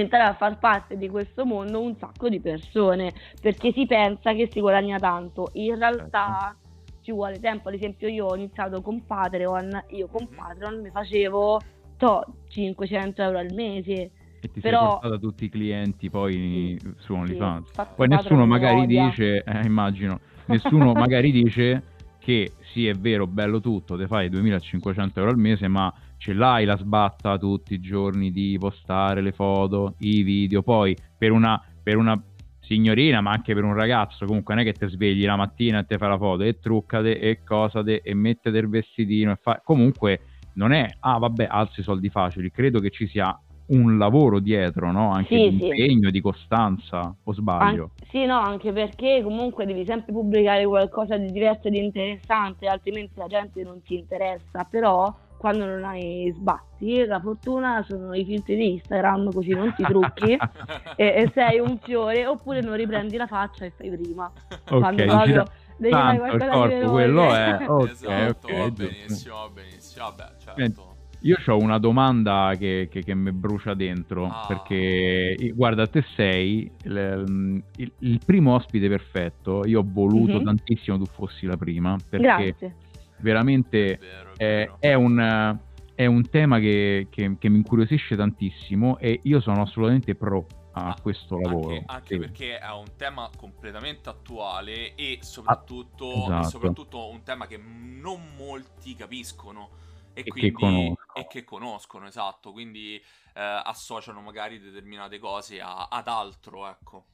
entrare 0.00 0.28
a 0.28 0.34
far 0.34 0.58
parte 0.58 0.96
di 0.96 1.08
questo 1.08 1.44
mondo 1.44 1.80
un 1.80 1.94
sacco 1.96 2.28
di 2.28 2.40
persone 2.40 3.12
perché 3.40 3.72
si 3.72 3.86
pensa 3.86 4.32
che 4.34 4.48
si 4.50 4.60
guadagna 4.60 4.98
tanto. 4.98 5.50
In 5.54 5.76
realtà 5.78 6.56
ci 7.02 7.12
vuole 7.12 7.38
tempo. 7.40 7.68
Ad 7.68 7.74
esempio, 7.74 8.08
io 8.08 8.26
ho 8.26 8.36
iniziato 8.36 8.80
con 8.80 9.04
Patreon. 9.04 9.84
Io 9.90 10.06
con 10.08 10.26
Mhm. 10.30 10.36
Patreon 10.36 10.80
mi 10.80 10.90
facevo 10.90 11.60
to, 11.96 12.24
500 12.48 13.22
euro 13.22 13.38
al 13.38 13.52
mese. 13.52 14.10
E 14.40 14.50
ti 14.50 14.60
Però- 14.60 14.80
sei 14.80 14.88
portato 14.88 15.18
tutti 15.20 15.44
i 15.44 15.48
clienti 15.48 16.10
poi 16.10 16.76
su 16.98 17.12
OnlyFans. 17.14 17.68
infatti 17.68 17.92
Poi 17.94 18.08
nessuno 18.08 18.44
magari 18.46 18.86
dice, 18.86 19.42
eh, 19.44 19.60
immagino, 19.64 20.18
nessuno 20.46 20.92
magari 20.92 21.30
dice 21.30 21.82
che 22.18 22.52
sì 22.72 22.86
è 22.88 22.94
vero, 22.94 23.26
bello 23.26 23.60
tutto, 23.60 23.96
te 23.96 24.06
fai 24.06 24.28
2500 24.28 25.18
euro 25.20 25.30
al 25.32 25.38
mese, 25.38 25.68
ma 25.68 25.92
ce 26.22 26.34
l'hai 26.34 26.64
la 26.64 26.76
sbatta 26.76 27.36
tutti 27.36 27.74
i 27.74 27.80
giorni 27.80 28.30
di 28.30 28.56
postare 28.56 29.20
le 29.20 29.32
foto, 29.32 29.96
i 29.98 30.22
video, 30.22 30.62
poi 30.62 30.96
per 31.18 31.32
una, 31.32 31.60
per 31.82 31.96
una 31.96 32.16
signorina, 32.60 33.20
ma 33.20 33.32
anche 33.32 33.54
per 33.54 33.64
un 33.64 33.74
ragazzo, 33.74 34.24
comunque 34.24 34.54
non 34.54 34.62
è 34.62 34.66
che 34.66 34.78
ti 34.78 34.86
svegli 34.88 35.24
la 35.24 35.34
mattina 35.34 35.80
e 35.80 35.84
te 35.84 35.98
fai 35.98 36.10
la 36.10 36.16
foto 36.18 36.44
e 36.44 36.60
truccate 36.60 37.18
e 37.18 37.42
cosate 37.44 38.02
e 38.02 38.14
mettete 38.14 38.56
il 38.56 38.68
vestitino 38.68 39.32
e 39.32 39.36
fa... 39.42 39.60
comunque 39.64 40.20
non 40.54 40.70
è, 40.70 40.94
ah 41.00 41.18
vabbè, 41.18 41.48
alzi 41.50 41.80
i 41.80 41.82
soldi 41.82 42.08
facili, 42.08 42.52
credo 42.52 42.78
che 42.78 42.90
ci 42.90 43.08
sia 43.08 43.36
un 43.70 43.98
lavoro 43.98 44.38
dietro, 44.38 44.92
no? 44.92 45.10
Anche 45.10 45.36
Sì, 45.36 45.50
di 45.50 45.58
sì. 45.58 45.64
impegno, 45.66 46.10
di 46.10 46.20
costanza, 46.20 47.12
o 47.24 47.32
sbaglio? 47.32 47.82
An- 47.82 48.06
sì, 48.12 48.26
no, 48.26 48.38
anche 48.38 48.70
perché 48.72 49.22
comunque 49.24 49.66
devi 49.66 49.84
sempre 49.84 50.12
pubblicare 50.12 50.64
qualcosa 50.66 51.16
di 51.16 51.32
diverso 51.32 51.66
e 51.66 51.70
di 51.70 51.78
interessante, 51.82 52.68
altrimenti 52.68 53.18
la 53.18 53.26
gente 53.26 53.62
non 53.64 53.82
ti 53.82 53.94
interessa. 53.94 54.64
Però 54.70 55.12
quando 55.42 55.64
non 55.66 55.82
hai 55.82 56.32
sbatti, 56.36 57.04
la 57.04 57.18
fortuna 57.18 57.82
sono 57.82 58.14
i 58.14 58.24
filtri 58.24 58.54
di 58.54 58.70
Instagram, 58.74 59.32
così 59.32 59.50
non 59.54 59.74
ti 59.74 59.82
trucchi 59.82 60.34
e, 60.94 61.04
e 61.04 61.30
sei 61.34 61.58
un 61.58 61.78
fiore, 61.78 62.24
oppure 62.28 62.60
non 62.60 62.76
riprendi 62.76 63.16
la 63.16 63.26
faccia 63.26 63.64
e 63.64 63.70
fai 63.70 63.90
prima. 63.90 64.30
Ok, 64.70 64.78
quando 64.78 65.04
proprio 65.04 65.50
devi 65.78 65.92
fare 65.94 66.18
tanto 66.18 66.44
il 66.44 66.50
corpo, 66.50 66.90
quello 66.90 67.34
è... 67.34 67.56
Ok, 67.68 67.88
esatto, 67.90 68.46
ok, 68.46 68.52
va 68.56 68.68
giusto. 68.68 68.84
benissimo, 68.84 69.34
va 69.34 69.48
benissimo. 69.48 70.04
Vabbè, 70.04 70.24
certo. 70.38 70.96
Io 71.24 71.36
ho 71.46 71.56
una 71.58 71.78
domanda 71.78 72.54
che, 72.56 72.88
che, 72.90 73.02
che 73.02 73.14
mi 73.14 73.32
brucia 73.32 73.74
dentro, 73.74 74.26
Ah. 74.26 74.44
perché 74.46 75.52
guarda, 75.54 75.88
te 75.88 76.04
sei 76.14 76.70
il, 76.84 77.62
il- 77.76 77.92
il 77.98 78.20
primo 78.24 78.54
ospite 78.54 78.88
perfetto, 78.88 79.64
io 79.64 79.80
ho 79.80 79.84
voluto 79.86 80.38
Mhm. 80.38 80.44
tantissimo 80.44 80.98
tu 80.98 81.06
fossi 81.06 81.46
la 81.46 81.56
prima, 81.56 81.96
perché 82.08 82.26
Grazie. 82.26 82.74
Veramente 83.22 83.96
Vero, 83.98 84.32
è, 84.36 84.44
vero. 84.44 84.76
è 84.80 84.94
un, 84.94 85.58
è 85.94 86.06
un 86.06 86.28
tema 86.28 86.58
che, 86.58 87.06
che- 87.10 87.36
che 87.38 87.48
mi 87.48 87.56
incuriosisce 87.58 88.16
tantissimo 88.16 88.98
e 88.98 89.20
io 89.24 89.40
sono 89.40 89.62
assolutamente 89.62 90.14
pro 90.14 90.46
a 90.74 90.88
Ah, 90.88 90.98
questo 91.02 91.38
lavoro. 91.38 91.68
Anche, 91.74 91.84
anche 91.86 92.14
Sì. 92.14 92.18
perché 92.18 92.58
è 92.58 92.70
un 92.70 92.96
tema 92.96 93.28
completamente 93.36 94.08
attuale 94.08 94.94
e 94.94 95.18
soprattutto, 95.20 96.06
e 96.06 96.22
esatto. 96.22 96.48
soprattutto 96.48 97.08
un 97.10 97.22
tema 97.22 97.46
che 97.46 97.58
non 97.58 98.34
molti 98.36 98.94
capiscono 98.94 99.68
e, 100.14 100.20
E 100.20 100.24
che 100.24 100.30
quindi, 100.30 100.52
conoscono. 100.52 100.96
e 101.14 101.26
che 101.26 101.44
conoscono, 101.44 102.06
esatto, 102.06 102.52
quindi 102.52 102.96
eh, 102.96 103.60
associano 103.64 104.22
magari 104.22 104.58
determinate 104.60 105.18
cose 105.18 105.60
a- 105.60 105.88
ad 105.90 106.08
altro, 106.08 106.66
ecco. 106.66 107.04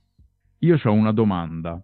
Io 0.60 0.78
ho 0.82 0.92
una 0.92 1.12
domanda. 1.12 1.80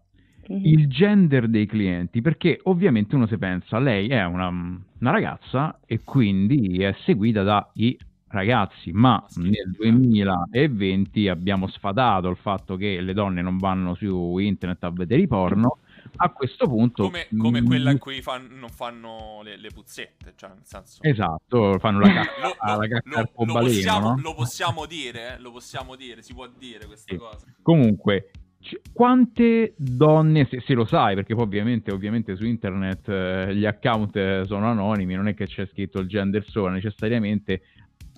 Mhm. 0.48 0.60
il 0.64 0.88
gender 0.88 1.48
dei 1.48 1.66
clienti, 1.66 2.20
perché 2.20 2.60
ovviamente 2.64 3.14
uno 3.14 3.26
si 3.26 3.36
pensa, 3.38 3.78
lei 3.78 4.08
è 4.08 4.24
una, 4.24 4.48
una 4.48 5.10
ragazza 5.10 5.78
e 5.86 6.00
quindi 6.04 6.82
è 6.82 6.94
seguita 7.04 7.42
dai 7.42 7.98
ragazzi, 8.28 8.90
ma 8.92 9.24
nel 9.36 9.70
2020 9.76 11.28
abbiamo 11.28 11.68
sfadato 11.68 12.28
il 12.28 12.36
fatto 12.36 12.76
che 12.76 13.00
le 13.00 13.12
donne 13.12 13.42
non 13.42 13.58
vanno 13.58 13.94
su 13.94 14.38
internet 14.38 14.82
a 14.84 14.90
vedere 14.90 15.22
i 15.22 15.26
porno, 15.28 15.78
a 16.16 16.30
questo 16.30 16.66
punto... 16.66 17.04
Come, 17.04 17.28
come 17.36 17.62
quella 17.62 17.90
in 17.90 17.98
cui 17.98 18.20
fan- 18.22 18.48
non 18.58 18.70
fanno 18.70 19.40
le, 19.42 19.56
le 19.56 19.70
puzzette, 19.72 20.32
cioè 20.36 20.50
nel 20.50 20.64
senso... 20.64 21.02
Esatto, 21.02 21.78
fanno 21.78 22.00
la 22.00 22.12
cacca, 22.12 22.76
la 22.76 22.88
cacca 22.88 23.02
lo- 23.04 23.44
lo 23.44 23.52
possiamo, 23.52 24.08
no? 24.10 24.20
lo 24.20 24.34
possiamo 24.34 24.86
dire, 24.86 25.34
eh? 25.34 25.40
lo 25.40 25.50
possiamo 25.52 25.94
dire, 25.96 26.22
si 26.22 26.34
può 26.34 26.48
dire 26.48 26.86
questa 26.86 27.12
Sì. 27.12 27.18
cosa. 27.18 27.46
Comunque, 27.62 28.30
c- 28.64 28.80
quante 28.92 29.74
donne, 29.76 30.46
se, 30.50 30.60
se 30.60 30.72
lo 30.72 30.86
sai, 30.86 31.14
perché 31.14 31.34
poi 31.34 31.44
ovviamente, 31.44 31.92
ovviamente 31.92 32.34
su 32.34 32.44
internet 32.46 33.08
eh, 33.08 33.54
gli 33.54 33.66
account 33.66 34.16
eh, 34.16 34.42
sono 34.46 34.66
anonimi, 34.66 35.14
non 35.14 35.28
è 35.28 35.34
che 35.34 35.46
c'è 35.46 35.66
scritto 35.66 36.00
il 36.00 36.08
gender 36.08 36.44
solo 36.48 36.68
necessariamente, 36.70 37.60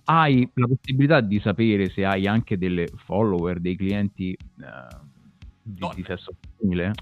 hai 0.05 0.49
la 0.55 0.69
possibilità 0.69 1.21
di 1.21 1.41
sapere 1.41 1.91
se 1.91 2.05
hai 2.05 2.29
anche 2.29 2.57
delle 2.57 2.87
follower, 2.95 3.59
dei 3.59 3.77
clienti 3.77 4.31
eh, 4.33 4.97
di, 5.63 5.87
di 5.97 6.05
sesso 6.07 6.33
femminile? 6.57 6.93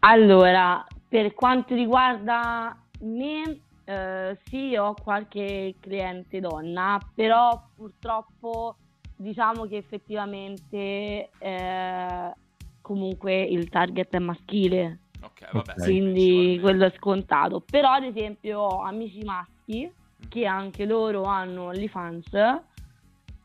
Allora, 0.00 0.84
per 1.08 1.32
quanto 1.34 1.74
riguarda 1.76 2.76
me, 3.02 3.60
eh, 3.84 4.36
sì, 4.44 4.74
ho 4.74 4.94
qualche 4.94 5.76
cliente 5.78 6.40
donna, 6.40 6.98
però 7.14 7.68
purtroppo 7.76 8.76
diciamo 9.14 9.66
che 9.66 9.76
effettivamente 9.76 11.28
eh, 11.38 12.32
comunque 12.80 13.42
il 13.42 13.68
target 13.68 14.14
è 14.14 14.18
maschile, 14.18 14.98
Ok, 15.22 15.52
vabbè. 15.52 15.74
Quindi 15.82 16.58
quello 16.60 16.86
è 16.86 16.92
scontato. 16.96 17.60
Però 17.60 17.90
ad 17.90 18.04
esempio 18.04 18.60
ho 18.60 18.82
amici 18.82 19.22
maschi 19.22 19.90
che 20.28 20.46
anche 20.46 20.84
loro 20.84 21.24
hanno 21.24 21.64
OnlyFans 21.64 22.30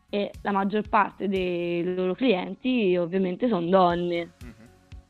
e 0.09 0.31
la 0.41 0.51
maggior 0.51 0.87
parte 0.87 1.27
dei 1.27 1.95
loro 1.95 2.13
clienti 2.13 2.95
ovviamente 2.97 3.47
sono 3.47 3.67
donne. 3.67 4.31
Mhm. 4.43 4.53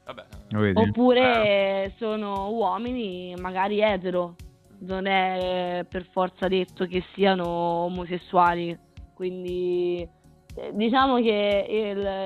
Vabbè, 0.05 0.25
vedi? 0.49 0.79
Oppure 0.79 1.93
sono 1.97 2.51
uomini 2.51 3.33
magari 3.39 3.79
etero, 3.81 4.35
non 4.79 5.07
è 5.07 5.85
per 5.89 6.05
forza 6.11 6.47
detto 6.47 6.85
che 6.85 7.03
siano 7.13 7.47
omosessuali, 7.47 8.77
quindi 9.15 10.01
eh, 10.01 10.09
diciamo 10.74 11.18
che 11.22 11.65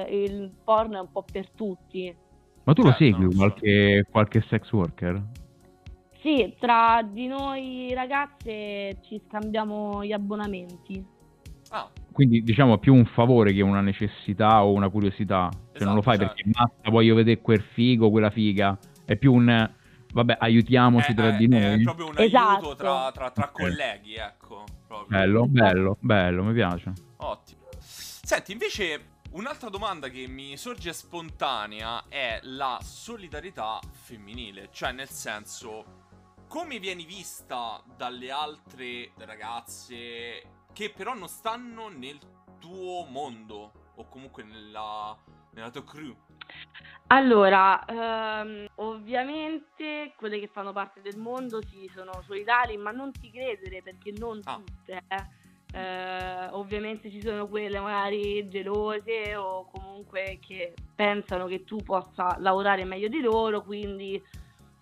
il, 0.10 0.13
il 0.32 0.52
porno 0.63 0.98
è 0.98 1.00
un 1.02 1.12
po' 1.12 1.26
per 1.32 1.50
tutti. 1.52 2.15
Ma 2.63 2.74
tu 2.74 2.84
lo 2.84 2.89
Certo, 2.89 3.04
segui 3.04 3.22
non 3.24 3.32
so. 3.32 3.38
qualche, 3.38 4.06
qualche 4.12 4.42
sex 4.50 4.72
worker? 4.72 5.24
Sì, 6.22 6.54
tra 6.60 7.02
di 7.02 7.28
noi 7.28 7.92
ragazze 7.94 8.98
ci 9.02 9.22
scambiamo 9.28 10.04
gli 10.04 10.12
abbonamenti. 10.12 11.04
Ah, 11.70 11.89
Quindi 12.12 12.42
diciamo 12.44 12.78
più 12.78 12.94
un 12.94 13.06
favore 13.06 13.54
che 13.54 13.62
una 13.62 13.80
necessità 13.82 14.63
o 14.63 14.74
una 14.74 14.89
curiosità. 14.89 15.50
Cioè 15.72 15.86
non 15.86 15.96
lo 15.96 16.02
fai 16.02 16.15
Esatto, 16.15 16.34
perché 16.36 16.50
basta, 16.50 16.89
voglio 16.89 17.15
vedere 17.15 17.39
quel 17.42 17.62
figo, 17.62 18.10
quella 18.10 18.32
figa. 18.32 18.78
È 19.06 19.15
più 19.15 19.34
un 19.34 19.70
vabbè, 20.12 20.38
aiutiamoci 20.39 21.12
è, 21.12 21.15
tra 21.15 21.30
è- 21.30 21.38
di 21.38 21.46
è 21.46 21.48
noi. 21.48 21.84
proprio 21.84 22.08
un 22.08 22.13
Esatto. 22.18 22.50
aiuto 22.50 22.76
tra, 22.76 23.12
tra- 23.13 23.32
tra 23.32 23.50
colleghi, 23.50 24.15
ecco. 24.15 24.63
proprio. 24.88 25.18
Bello, 25.18 25.46
bello, 25.48 25.98
bello, 26.02 26.44
mi 26.44 26.54
piace. 26.54 26.92
Ottimo. 27.18 27.59
Senti, 28.30 28.52
invece, 28.52 29.22
un'altra 29.32 29.70
domanda 29.70 30.08
che 30.10 30.28
mi 30.28 30.56
sorge 30.56 30.94
spontanea 30.94 32.04
è 32.10 32.39
la 32.44 32.78
solidarietà 32.80 33.80
femminile. 33.89 34.70
Cioè, 34.72 34.92
nel 34.92 35.10
senso, 35.10 35.84
come 36.48 36.78
vieni 36.78 37.06
vista 37.06 37.84
dalle 37.98 38.30
altre 38.30 39.13
ragazze 39.18 40.44
che 40.72 40.92
però 40.92 41.15
non 41.15 41.28
stanno 41.28 41.88
nel 41.88 42.20
tuo 42.60 43.04
mondo 43.06 43.72
o 43.96 44.08
comunque 44.08 44.44
nella, 44.44 45.18
nella 45.54 45.72
tua 45.72 45.84
crew. 45.84 46.15
Allora, 47.08 47.84
ehm, 47.84 48.68
ovviamente 48.76 50.13
quelle 50.15 50.39
che 50.39 50.48
fanno 50.48 50.72
parte 50.72 51.02
del 51.02 51.18
mondo 51.18 51.65
sì, 51.65 51.89
sono 51.92 52.22
solidali, 52.28 52.78
ma 52.78 52.92
non 52.92 53.12
ti 53.12 53.32
credere 53.32 53.82
perché 53.82 54.13
non 54.15 54.39
Ah. 54.44 54.58
tutte. 54.63 55.02
eh. 55.08 55.38
Eh, 55.71 56.47
ovviamente 56.51 57.12
ci 57.12 57.21
sono 57.21 57.47
quelle 57.47 57.79
magari 57.79 58.47
gelose 58.49 59.36
o 59.36 59.69
comunque 59.71 60.39
che 60.45 60.73
pensano 60.95 61.45
che 61.45 61.63
tu 61.63 61.77
possa 61.77 62.36
lavorare 62.39 62.86
meglio 62.86 63.08
di 63.08 63.19
loro, 63.21 63.62
quindi 63.62 64.21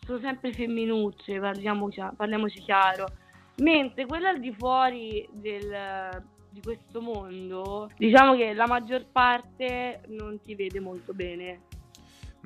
sono 0.06 0.20
sempre 0.20 0.54
femminucce, 0.54 1.40
parliamoci, 1.40 2.02
parliamoci 2.16 2.62
chiaro. 2.62 3.06
Mentre 3.58 4.06
quella 4.06 4.30
al 4.30 4.40
di 4.40 4.54
fuori 4.54 5.28
del- 5.32 6.24
di 6.50 6.62
questo 6.62 7.02
mondo, 7.02 7.90
diciamo 7.98 8.36
che 8.36 8.54
la 8.54 8.66
maggior 8.68 9.06
parte 9.12 10.02
non 10.08 10.40
ti 10.42 10.56
vede 10.56 10.80
molto 10.80 11.14
bene. 11.14 11.62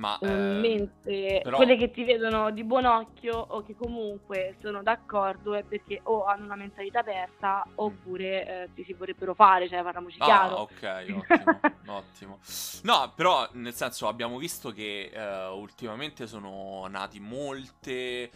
Ma 0.02 0.18
Eh, 0.20 0.26
mentre 0.26 1.42
però- 1.44 1.58
quelle 1.58 1.78
che 1.78 1.92
ti 1.92 2.04
vedono 2.04 2.50
di 2.50 2.64
buon 2.64 2.86
occhio 2.86 3.38
o 3.38 3.62
che 3.62 3.76
comunque 3.76 4.56
sono 4.60 4.82
d'accordo 4.82 5.54
è 5.54 5.62
perché 5.64 6.00
o 6.06 6.26
hanno 6.26 6.46
una 6.46 6.56
mentalità 6.56 7.00
aperta 7.02 7.64
oppure 7.76 8.48
eh, 8.64 8.70
ti 8.74 8.84
si 8.84 8.94
vorrebbero 8.94 9.36
fare, 9.36 9.70
cioè 9.70 9.84
parliamoci 9.84 10.18
Ah, 10.20 10.26
chiaro. 10.26 10.56
ok, 10.56 11.06
ottimo, 11.30 11.62
ottimo. 11.86 12.40
No, 12.82 13.14
però 13.16 13.48
nel 13.54 13.74
senso 13.76 14.08
abbiamo 14.08 14.40
visto 14.40 14.72
che 14.72 15.12
eh, 15.14 15.48
ultimamente 15.50 16.26
sono 16.26 16.88
nati 16.88 17.20
molte, 17.20 18.32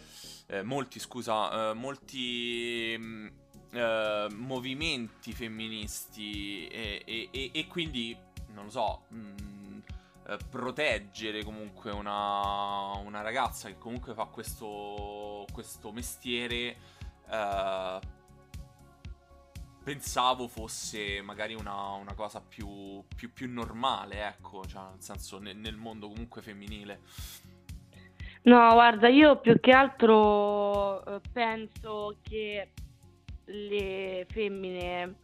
eh, 0.46 0.62
molti, 0.62 1.00
scusa, 1.00 1.70
eh, 1.70 1.74
molti 1.74 2.96
mh, 2.96 3.30
eh, 3.72 4.26
movimenti 4.36 5.32
femministi 5.32 6.68
e, 6.68 7.02
e- 7.04 7.28
e- 7.32 7.50
e 7.52 7.66
quindi, 7.66 8.16
non 8.54 8.66
lo 8.66 8.70
so, 8.70 9.00
mh, 9.08 9.55
eh, 10.28 10.38
proteggere 10.50 11.44
comunque 11.44 11.90
una, 11.92 12.96
una 12.98 13.20
ragazza 13.20 13.68
che 13.68 13.78
comunque 13.78 14.14
fa 14.14 14.24
questo, 14.24 15.46
questo 15.52 15.92
mestiere 15.92 16.76
eh, 17.30 18.00
pensavo 19.84 20.48
fosse 20.48 21.22
magari 21.22 21.54
una, 21.54 21.92
una 21.92 22.14
cosa 22.14 22.40
più, 22.40 23.04
più, 23.14 23.32
più 23.32 23.48
normale, 23.48 24.26
ecco, 24.26 24.64
cioè 24.66 24.82
nel 24.90 25.00
senso 25.00 25.38
ne- 25.38 25.52
nel 25.52 25.76
mondo 25.76 26.08
comunque 26.08 26.42
femminile. 26.42 27.00
No, 28.42 28.72
guarda, 28.72 29.06
io 29.08 29.40
più 29.40 29.60
che 29.60 29.70
altro 29.70 31.04
eh, 31.04 31.20
penso 31.32 32.18
che 32.22 32.72
le 33.44 34.26
femmine 34.28 35.14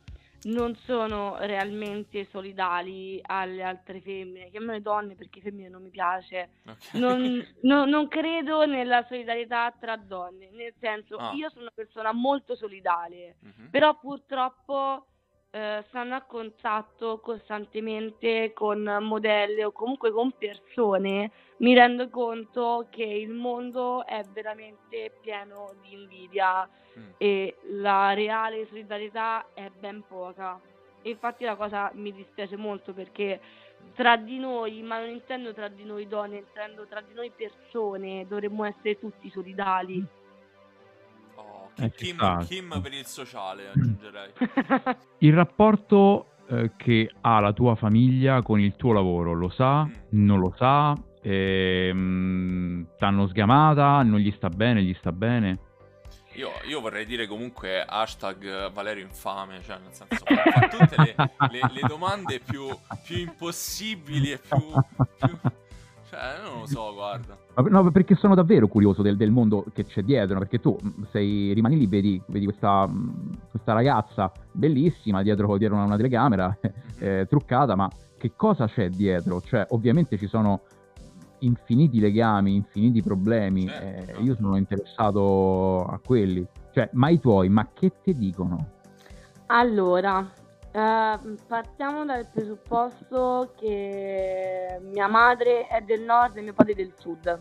non 0.44 0.74
sono 0.74 1.36
realmente 1.38 2.24
solidali 2.24 3.20
alle 3.22 3.62
altre 3.62 4.00
femmine, 4.00 4.50
chiamano 4.50 4.72
le 4.72 4.82
donne 4.82 5.14
perché 5.14 5.40
femmine 5.40 5.68
non 5.68 5.82
mi 5.82 5.90
piace. 5.90 6.50
Ok. 6.66 6.94
Non, 6.94 7.46
no- 7.62 7.84
non 7.84 8.08
credo 8.08 8.66
nella 8.66 9.04
solidarietà 9.06 9.72
tra 9.78 9.96
donne, 9.96 10.50
nel 10.50 10.74
senso 10.80 11.16
Ah. 11.16 11.32
io 11.32 11.48
sono 11.50 11.62
una 11.62 11.72
persona 11.74 12.12
molto 12.12 12.54
solidale, 12.56 13.36
Mhm. 13.40 13.68
però 13.70 13.96
purtroppo 13.98 15.06
eh, 15.52 15.84
stanno 15.88 16.16
a 16.16 16.22
contatto 16.22 17.20
costantemente 17.20 18.52
con 18.52 18.82
modelle 19.00 19.64
o 19.64 19.72
comunque 19.72 20.10
con 20.10 20.32
persone, 20.32 21.30
mi 21.58 21.74
rendo 21.74 22.08
conto 22.08 22.88
che 22.90 23.04
il 23.04 23.30
mondo 23.30 24.04
è 24.04 24.22
veramente 24.32 25.12
pieno 25.20 25.74
di 25.80 25.92
invidia 25.92 26.68
Mm. 26.98 27.10
e 27.16 27.56
la 27.80 28.12
reale 28.12 28.66
solidarietà 28.66 29.46
è 29.54 29.70
ben 29.78 30.02
poca. 30.06 30.60
E 31.00 31.10
infatti 31.10 31.44
la 31.44 31.56
cosa 31.56 31.90
mi 31.94 32.12
dispiace 32.12 32.56
molto 32.56 32.92
perché 32.92 33.40
tra 33.94 34.16
di 34.16 34.38
noi, 34.38 34.82
ma 34.82 35.00
non 35.00 35.08
intendo 35.08 35.52
tra 35.52 35.68
di 35.68 35.84
noi 35.84 36.06
donne, 36.06 36.38
intendo 36.38 36.86
tra 36.86 37.00
di 37.00 37.14
noi 37.14 37.30
persone, 37.34 38.26
dovremmo 38.28 38.64
essere 38.64 38.98
tutti 38.98 39.28
solidali. 39.30 40.04
Eh, 41.76 41.90
Kim. 41.92 42.44
Kim 42.46 42.80
per 42.82 42.92
il 42.92 43.06
sociale, 43.06 43.68
aggiungerei. 43.70 44.32
Il 45.18 45.32
rapporto 45.32 46.26
eh, 46.48 46.72
che 46.76 47.10
ha 47.22 47.40
la 47.40 47.52
tua 47.52 47.74
famiglia 47.74 48.42
con 48.42 48.60
il 48.60 48.76
tuo 48.76 48.92
lavoro, 48.92 49.32
lo 49.32 49.48
sa? 49.48 49.84
Mm. 49.84 49.92
Non 50.10 50.38
lo 50.40 50.54
sa? 50.56 50.94
Ehm, 51.22 52.86
t'hanno 52.98 53.26
sgamata? 53.28 54.02
Non 54.02 54.18
gli 54.18 54.32
sta 54.32 54.48
bene? 54.48 54.82
Gli 54.82 54.94
sta 54.94 55.12
bene? 55.12 55.58
Io, 56.34 56.50
io 56.66 56.80
vorrei 56.80 57.04
dire 57.04 57.26
comunque 57.26 57.82
hashtag 57.82 58.72
Valerio 58.72 59.04
infame, 59.04 59.60
cioè 59.62 59.78
nel 59.78 59.92
senso 59.92 60.24
fa 60.24 60.68
tutte 60.68 60.94
le, 60.96 61.14
le- 61.50 61.70
le 61.72 61.80
domande 61.86 62.40
più, 62.40 62.66
più 63.04 63.18
impossibili 63.18 64.32
e 64.32 64.38
più, 64.38 64.64
più... 65.18 65.38
Cioè, 66.12 66.42
non 66.44 66.60
lo 66.60 66.66
so, 66.66 66.92
guarda. 66.92 67.38
No, 67.70 67.90
perché 67.90 68.14
sono 68.16 68.34
davvero 68.34 68.68
curioso 68.68 69.00
del, 69.00 69.16
del 69.16 69.30
mondo 69.30 69.64
che 69.72 69.86
c'è 69.86 70.02
dietro, 70.02 70.36
perché 70.38 70.60
tu 70.60 70.76
mh, 70.78 71.04
sei, 71.10 71.54
rimani 71.54 71.78
lì, 71.78 71.86
vedi, 71.86 72.20
vedi 72.26 72.44
questa, 72.44 72.86
mh, 72.86 73.38
questa 73.48 73.72
ragazza 73.72 74.30
bellissima 74.52 75.22
dietro, 75.22 75.56
dietro 75.56 75.76
una, 75.76 75.86
una 75.86 75.96
telecamera, 75.96 76.54
Mhm. 76.62 76.72
eh, 76.98 77.26
truccata, 77.26 77.74
ma 77.76 77.88
che 78.18 78.32
cosa 78.36 78.66
c'è 78.66 78.90
dietro? 78.90 79.40
Cioè, 79.40 79.68
ovviamente 79.70 80.18
ci 80.18 80.26
sono 80.26 80.60
infiniti 81.38 81.98
legami, 81.98 82.56
infiniti 82.56 83.02
problemi, 83.02 83.66
Certo. 83.66 84.20
eh, 84.20 84.22
io 84.22 84.34
sono 84.34 84.56
interessato 84.56 85.86
a 85.86 85.98
quelli. 86.04 86.46
Cioè, 86.74 86.90
ma 86.92 87.08
i 87.08 87.18
tuoi, 87.20 87.48
ma 87.48 87.68
che 87.72 87.90
ti 88.02 88.12
dicono? 88.14 88.68
Allora, 89.46 90.30
eh, 90.72 91.18
partiamo 91.46 92.04
dal 92.04 92.26
presupposto 92.26 93.52
che 93.56 94.78
mia 94.82 95.06
madre 95.08 95.66
è 95.68 95.80
del 95.82 96.02
nord 96.02 96.36
e 96.36 96.42
mio 96.42 96.54
padre 96.54 96.74
del 96.74 96.92
sud. 96.98 97.40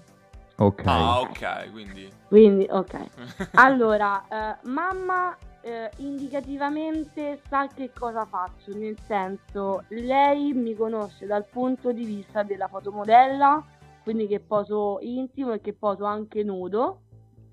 Ok. 0.58 0.84
Ah, 0.86 1.22
ok, 1.22 1.72
quindi... 1.72 2.10
Quindi, 2.28 2.68
ok. 2.70 2.96
Allora, 3.56 4.24
eh, 4.30 4.58
mamma 4.68 5.36
eh, 5.62 5.90
indicativamente 5.98 7.42
sa 7.48 7.68
che 7.68 7.92
cosa 7.98 8.26
faccio, 8.26 8.76
nel 8.78 8.98
senso, 9.06 9.84
lei 9.90 10.54
mi 10.54 10.76
conosce 10.76 11.26
dal 11.26 11.46
punto 11.46 11.92
di 11.92 12.04
vista 12.06 12.44
della 12.44 12.68
fotomodella, 12.68 13.64
quindi 14.04 14.28
che 14.28 14.40
poso 14.40 14.98
intimo 15.02 15.54
e 15.54 15.62
che 15.62 15.74
poso 15.74 16.06
anche 16.06 16.44
nudo, 16.44 17.02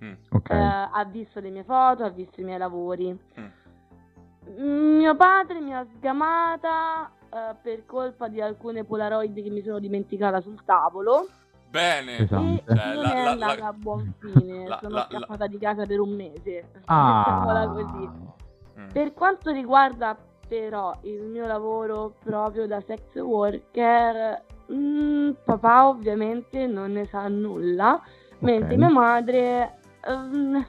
Mm, 0.04 0.12
ok. 0.30 0.50
eh, 0.50 0.54
ha 0.54 1.04
visto 1.10 1.40
le 1.40 1.50
mie 1.50 1.64
foto, 1.64 2.04
ha 2.04 2.08
visto 2.10 2.40
i 2.40 2.44
miei 2.44 2.58
lavori. 2.58 3.10
mm. 3.40 3.46
Mio 4.56 5.14
padre 5.16 5.60
mi 5.60 5.74
ha 5.74 5.84
sgamata 5.96 7.10
eh, 7.30 7.54
per 7.62 7.84
colpa 7.84 8.28
di 8.28 8.40
alcune 8.40 8.84
Polaroid 8.84 9.34
che 9.42 9.50
mi 9.50 9.62
sono 9.62 9.78
dimenticata 9.78 10.40
sul 10.40 10.62
tavolo 10.64 11.26
Bene. 11.70 12.18
Esatto. 12.20 12.42
e 12.44 12.62
Cioè, 12.66 12.94
non 12.94 13.02
la- 13.02 13.12
è 13.12 13.18
andata 13.18 13.58
la- 13.60 13.66
a 13.66 13.72
buon 13.74 14.14
fine, 14.20 14.66
la- 14.66 14.78
sono 14.80 14.94
la- 14.94 15.06
scappata 15.10 15.46
di 15.46 15.58
casa 15.58 15.84
per 15.84 16.00
un 16.00 16.10
mese. 16.16 16.70
Mettiamola 16.72 17.60
Ah, 17.60 17.68
così. 17.68 18.08
Mm. 18.80 18.88
Per 18.92 19.12
quanto 19.12 19.50
riguarda 19.50 20.16
però 20.48 20.96
il 21.02 21.24
mio 21.24 21.46
lavoro 21.46 22.14
proprio 22.24 22.66
da 22.66 22.80
sex 22.80 23.14
worker, 23.16 24.42
mm, 24.72 25.30
papà 25.44 25.88
ovviamente 25.88 26.66
non 26.66 26.92
ne 26.92 27.04
sa 27.04 27.28
nulla, 27.28 28.00
mentre 28.38 28.72
Ok. 28.74 28.78
mia 28.78 28.88
madre... 28.90 29.78
ehm, 30.06 30.66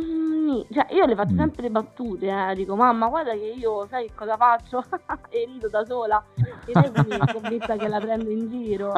mm, 0.00 0.60
cioè, 0.72 0.86
io 0.90 1.04
le 1.06 1.14
faccio 1.14 1.32
Mm. 1.32 1.38
sempre 1.38 1.62
le 1.62 1.70
battute, 1.70 2.26
eh, 2.28 2.54
dico 2.54 2.76
mamma 2.76 3.08
guarda 3.08 3.32
che 3.32 3.54
io 3.56 3.86
sai 3.88 4.06
che 4.06 4.14
cosa 4.14 4.36
faccio 4.36 4.84
e 5.30 5.44
rido 5.46 5.68
da 5.68 5.84
sola 5.84 6.22
e 6.36 6.72
lei 6.72 6.90
quindi 6.90 7.10
è 7.16 7.32
convinta 7.32 7.76
che 7.76 7.88
la 7.88 8.00
prendo 8.00 8.30
in 8.30 8.48
giro. 8.50 8.92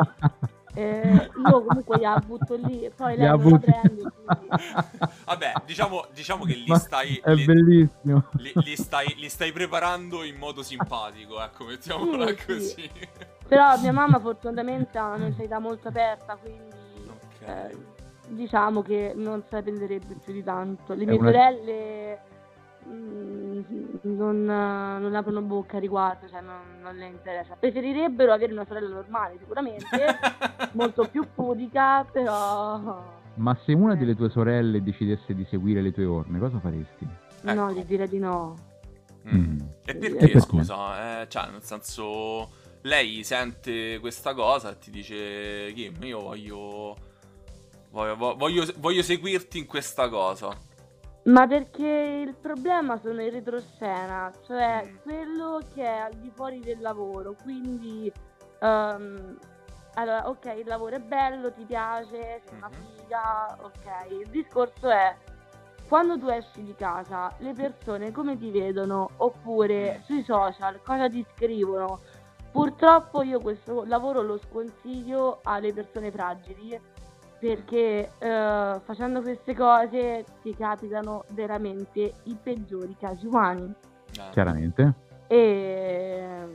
Eh, 0.73 1.31
io 1.49 1.65
comunque 1.65 1.99
gliela 1.99 2.23
butto 2.25 2.55
lì 2.55 2.85
e 2.85 2.91
poi 2.91 3.17
lei 3.17 3.27
non 3.27 3.51
la 3.51 3.59
prende. 3.59 4.03
quindi- 4.03 4.49
Vabbè, 5.25 5.53
diciamo, 5.67 6.05
diciamo 6.15 6.45
che 6.45 6.55
li 6.55 6.75
stai... 6.77 7.17
È 7.17 7.33
li- 7.35 7.45
bellissimo. 7.45 8.25
li, 8.37 8.53
li 8.55 8.77
stai, 8.77 9.15
li 9.17 9.29
stai 9.29 9.51
preparando 9.51 10.23
in 10.23 10.37
modo 10.37 10.63
simpatico, 10.63 11.43
ecco, 11.43 11.65
mettiamola 11.65 12.29
Sì, 12.29 12.37
sì. 12.37 12.45
così. 12.47 12.91
Però 13.49 13.77
mia 13.81 13.93
mamma 13.93 14.21
fortunatamente 14.21 14.97
ha 14.97 15.07
una 15.09 15.17
mentalità 15.17 15.59
molto 15.59 15.89
aperta, 15.89 16.37
quindi 16.37 17.09
Ok. 17.09 17.49
eh, 17.49 17.77
diciamo 18.31 18.83
che 18.83 19.13
non 19.15 19.43
se 19.49 19.57
la 19.57 19.63
prenderebbe 19.63 20.15
più 20.23 20.33
di 20.33 20.43
tanto. 20.43 20.95
Le 20.95 21.05
mie 21.05 21.17
una- 21.19 21.31
sorelle 21.31 22.19
mm, 22.89 23.61
non, 24.03 24.45
non 24.45 25.15
aprono 25.15 25.41
bocca 25.43 25.77
a 25.77 25.81
riguardo, 25.81 26.29
cioè 26.29 26.41
non, 26.41 26.81
non 26.83 26.97
le 26.97 27.07
interessa. 27.07 27.55
Preferirebbero 27.59 28.33
avere 28.33 28.53
una 28.53 28.65
sorella 28.67 28.89
normale 28.95 29.37
sicuramente, 29.39 29.87
molto 30.73 31.07
più 31.11 31.27
pudica, 31.35 32.05
però 32.05 33.03
Ma 33.35 33.57
se 33.65 33.73
una 33.73 33.95
delle 33.95 34.15
tue 34.17 34.31
sorelle 34.31 34.83
decidesse 34.83 35.35
di 35.35 35.45
seguire 35.49 35.81
le 35.83 35.93
tue 35.93 36.05
orme, 36.05 36.39
cosa 36.39 36.59
faresti? 36.59 37.07
no, 37.43 37.53
Ecco. 37.53 37.73
gli 37.73 37.85
direi 37.85 38.09
di 38.09 38.19
no. 38.19 38.55
Mm. 39.29 39.39
Mm. 39.39 39.59
E 39.85 39.91
E 39.91 39.95
perché, 39.97 40.17
perché? 40.17 40.41
scusa? 40.41 41.21
Eh, 41.23 41.29
cioè, 41.29 41.51
nel 41.51 41.63
senso, 41.63 42.49
lei 42.83 43.23
sente 43.25 43.99
questa 43.99 44.33
cosa 44.35 44.71
e 44.71 44.79
ti 44.79 44.91
dice, 44.91 45.73
Kim, 45.75 46.03
io 46.03 46.21
voglio, 46.21 46.97
voglio, 47.91 48.37
voglio, 48.37 48.65
voglio 48.79 49.03
seguirti 49.03 49.59
in 49.59 49.67
questa 49.67 50.09
cosa. 50.09 50.69
Ma 51.25 51.47
perché 51.47 52.25
il 52.27 52.35
problema 52.35 52.99
sono 52.99 53.21
in 53.23 53.31
retroscena, 53.31 54.33
cioè 54.47 54.85
Mm. 54.91 54.97
quello 55.03 55.61
che 55.75 55.83
è 55.85 55.97
al 55.99 56.15
di 56.15 56.31
fuori 56.35 56.61
del 56.61 56.81
lavoro, 56.81 57.35
quindi 57.43 58.11
ehm, 58.61 59.39
allora 59.95 60.29
ok 60.29 60.45
il 60.59 60.67
lavoro 60.67 60.97
è 60.97 61.01
bello, 61.01 61.53
ti 61.53 61.65
piace, 61.65 62.41
sei 62.47 62.57
una 62.57 62.69
Mhm. 62.69 62.97
figa, 62.97 63.59
ok, 63.61 64.11
il 64.23 64.29
discorso 64.31 64.89
è 64.89 65.15
quando 65.89 66.19
tu 66.19 66.29
esci 66.29 66.63
di 66.63 66.75
casa, 66.75 67.35
le 67.39 67.53
persone 67.53 68.13
come 68.13 68.39
ti 68.39 68.51
vedono 68.51 69.11
oppure 69.19 69.99
Mm. 69.99 70.03
sui 70.05 70.23
social 70.25 70.81
cosa 70.83 71.09
ti 71.09 71.25
scrivono. 71.35 72.01
Purtroppo 72.51 73.23
io 73.23 73.41
questo 73.41 73.85
lavoro 73.85 74.23
lo 74.23 74.39
sconsiglio 74.39 75.41
alle 75.45 75.73
persone 75.73 76.11
fragili 76.11 76.81
perché 77.41 78.11
eh, 78.19 78.81
facendo 78.85 79.23
queste 79.23 79.55
cose 79.55 80.25
ti 80.43 80.55
capitano 80.55 81.25
veramente 81.31 82.13
i 82.25 82.37
peggiori 82.41 82.95
casi 83.01 83.27
umani. 83.27 83.65
Eh. 83.65 84.31
Chiaramente. 84.33 84.95
E 85.27 86.47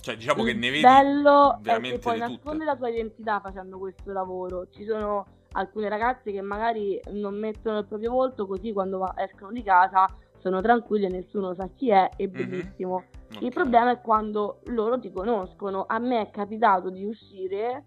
Cioè, 0.00 0.16
diciamo 0.16 0.42
che 0.42 0.54
ne 0.54 0.70
vedi 0.70 0.80
bello 0.82 1.52
è 1.52 1.56
che 1.56 1.62
veramente 1.62 1.98
puoi 2.00 2.18
nascondere 2.18 2.64
la 2.64 2.76
tua 2.76 2.88
identità 2.88 3.40
facendo 3.40 3.78
questo 3.78 4.10
lavoro. 4.12 4.68
Ci 4.70 4.84
sono 4.84 5.24
alcune 5.52 5.88
ragazze 5.88 6.32
che 6.32 6.40
magari 6.40 7.00
non 7.12 7.38
mettono 7.38 7.78
il 7.78 7.86
proprio 7.86 8.10
volto, 8.10 8.46
così 8.46 8.72
quando 8.72 9.04
escono 9.16 9.52
di 9.52 9.62
casa 9.62 10.06
sono 10.38 10.60
tranquille, 10.60 11.08
nessuno 11.08 11.54
sa 11.54 11.68
chi 11.74 11.90
è, 11.90 12.08
e 12.16 12.26
Mhm. 12.26 12.32
benissimo. 12.32 12.94
Ok. 13.34 13.42
Il 13.42 13.52
problema 13.52 13.90
è 13.92 14.00
quando 14.00 14.60
loro 14.66 14.98
ti 14.98 15.12
conoscono. 15.12 15.84
A 15.86 15.98
me 15.98 16.22
è 16.22 16.30
capitato 16.30 16.90
di 16.90 17.04
uscire 17.04 17.84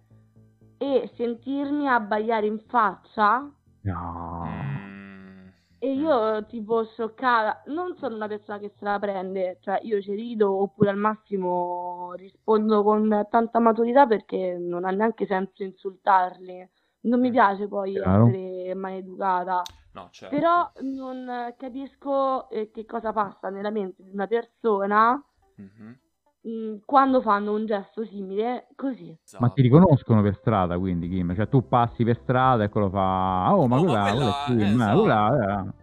e 0.82 1.12
sentirmi 1.15 1.88
abbaiare 1.88 2.48
in 2.48 2.58
faccia 2.67 3.48
No. 3.84 4.44
Mm. 4.48 5.48
e 5.78 5.94
io 5.94 6.44
tipo 6.48 6.84
scioccata. 6.86 7.62
Non 7.67 7.96
sono 7.98 8.15
una 8.15 8.28
persona 8.28 8.58
che 8.58 8.70
se 8.76 8.84
la 8.86 8.98
prende, 8.98 9.58
cioè 9.62 9.80
io 9.84 10.02
ci 10.02 10.13
rido 10.15 10.52
oppure 10.60 10.89
al 10.89 10.98
massimo 10.98 12.13
rispondo 12.15 12.82
con 12.84 13.28
tanta 13.30 13.60
maturità 13.60 14.08
perché 14.08 14.58
non 14.60 14.86
ha 14.86 14.89
neanche 14.89 15.26
senso 15.28 15.62
insultarli. 15.63 16.67
Non 17.02 17.20
mi 17.20 17.30
piace 17.32 17.67
poi 17.67 17.94
Chiaro. 17.94 18.28
essere 18.28 18.74
maleducata. 18.76 19.62
No, 19.94 20.08
certo. 20.12 20.36
Però 20.36 20.72
non 20.82 21.54
capisco 21.58 22.50
eh, 22.50 22.72
che 22.72 22.86
cosa 22.86 23.12
passa 23.13 23.50
nella 23.50 23.70
mente 23.72 24.04
di 24.04 24.12
una 24.12 24.26
persona 24.28 25.24
Mhm. 25.56 26.00
Mh, 26.41 26.77
quando 26.86 27.21
fanno 27.21 27.54
un 27.54 27.65
gesto 27.65 28.04
simile 28.06 28.67
così. 28.75 29.08
Ma 29.08 29.15
Esatto. 29.23 29.54
ti 29.54 29.62
riconoscono 29.62 30.21
per 30.21 30.36
strada, 30.36 30.77
quindi 30.77 31.08
Kim? 31.10 31.34
Cioè 31.36 31.47
tu 31.49 31.67
passi 31.67 32.04
per 32.04 32.19
strada 32.21 32.63
e 32.63 32.69
quello 32.69 32.89
fa... 32.89 33.54
Oh, 33.54 33.67
ma 33.67 33.77
Oh, 33.77 33.80
ma 33.80 33.80
quella, 33.80 34.01
quella- 34.12 34.43
quella 34.45 34.62
è 34.62 34.69
Kim, 34.69 34.82
eh, 34.82 34.93
quella... 34.95 35.62
eh." 35.63 35.80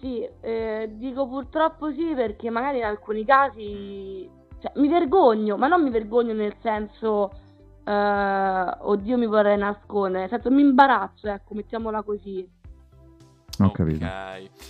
Sì, 0.00 0.28
eh, 0.42 0.90
dico 0.94 1.26
purtroppo 1.26 1.90
sì 1.92 2.12
perché 2.14 2.50
magari 2.50 2.78
in 2.78 2.84
alcuni 2.84 3.24
casi 3.24 4.30
cioè, 4.60 4.72
mi 4.76 4.88
vergogno, 4.88 5.56
ma 5.56 5.66
non 5.66 5.82
mi 5.82 5.90
vergogno 5.90 6.32
nel 6.34 6.54
senso 6.60 7.30
eh, 7.84 8.76
oddio 8.80 9.16
mi 9.16 9.26
vorrei 9.26 9.56
nascondere, 9.56 10.20
nel 10.20 10.28
senso 10.28 10.50
mi 10.50 10.60
imbarazzo, 10.60 11.26
ecco, 11.28 11.54
mettiamola 11.54 12.02
così. 12.02 12.48
Ho 13.60 13.70
capito. 13.72 14.06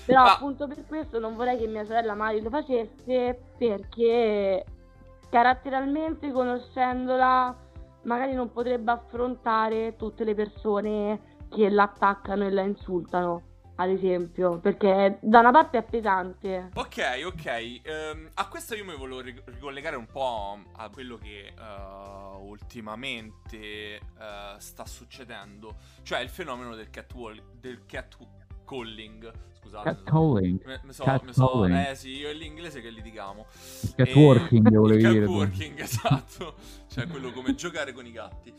Però 0.06 0.22
Ma- 0.22 0.32
appunto 0.32 0.66
per 0.66 0.86
questo 0.86 1.18
non 1.18 1.34
vorrei 1.34 1.58
che 1.58 1.66
mia 1.66 1.84
sorella 1.84 2.14
Mari 2.14 2.40
lo 2.40 2.48
facesse 2.48 3.38
perché 3.58 4.64
caratterialmente 5.30 6.30
conoscendola 6.32 7.66
magari 8.02 8.32
non 8.32 8.50
potrebbe 8.50 8.90
affrontare 8.90 9.96
tutte 9.96 10.24
le 10.24 10.34
persone 10.34 11.36
che 11.50 11.68
l'attaccano 11.68 12.46
e 12.46 12.50
la 12.50 12.62
insultano, 12.62 13.42
ad 13.76 13.90
esempio, 13.90 14.58
perché 14.58 15.18
da 15.20 15.40
una 15.40 15.50
parte 15.50 15.78
è 15.78 15.82
pesante. 15.82 16.70
Ok, 16.74 17.22
ok. 17.24 17.80
ehm, 17.82 18.30
a 18.34 18.48
questo 18.48 18.74
io 18.74 18.84
mi 18.84 18.96
volevo 18.96 19.20
ri- 19.20 19.42
ricollegare 19.44 19.96
un 19.96 20.06
po' 20.06 20.58
a 20.76 20.88
quello 20.90 21.16
che 21.16 21.54
eh, 21.56 22.36
ultimamente 22.40 23.56
eh, 23.56 24.00
sta 24.58 24.84
succedendo, 24.86 25.76
cioè 26.02 26.20
il 26.20 26.28
fenomeno 26.28 26.74
del 26.74 26.90
catwall- 26.90 27.42
del 27.58 27.84
catcalling. 28.68 29.32
Scusate. 29.60 29.84
Catcalling. 29.84 30.60
Me- 30.64 30.80
mi 30.84 30.92
so- 30.92 31.04
mi 31.24 31.32
so- 31.32 31.64
eh 31.66 31.94
sì, 31.94 32.10
io 32.16 32.28
e 32.28 32.32
l'inglese 32.34 32.80
che 32.80 32.90
litigamo. 32.90 33.46
Catworking, 33.96 34.66
E- 34.66 34.70
volevi 34.76 35.06
dire 35.08 35.20
catworking, 35.26 35.78
esatto. 35.80 36.54
Cioè 36.88 37.06
quello 37.06 37.32
come 37.32 37.54
giocare 37.54 37.92
con 37.92 38.06
i 38.06 38.12
gatti. 38.12 38.52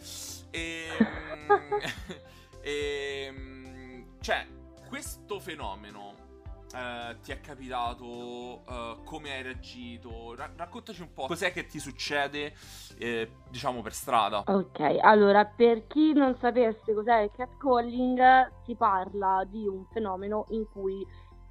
E, 0.52 0.88
e, 2.62 4.06
cioè, 4.22 4.46
questo 4.88 5.40
fenomeno 5.40 6.28
eh, 6.74 7.18
ti 7.22 7.32
è 7.32 7.40
capitato? 7.40 8.64
eh, 8.68 8.98
come 9.04 9.32
hai 9.32 9.42
reagito? 9.42 10.36
Ra- 10.36 10.52
raccontaci 10.56 11.02
un 11.02 11.14
po'. 11.14 11.26
Cos'è 11.26 11.52
che 11.52 11.66
ti 11.66 11.80
succede, 11.80 12.54
eh, 12.98 13.32
diciamo, 13.50 13.82
per 13.82 13.94
strada? 13.94 14.44
Ok, 14.46 14.98
allora 15.02 15.46
per 15.46 15.88
chi 15.88 16.14
non 16.14 16.36
sapesse 16.40 16.94
cos'è 16.94 17.22
il 17.22 17.32
catcalling, 17.36 18.52
si 18.66 18.76
parla 18.76 19.44
di 19.48 19.68
un 19.68 19.86
fenomeno 19.92 20.46
in 20.50 20.66
cui 20.72 21.06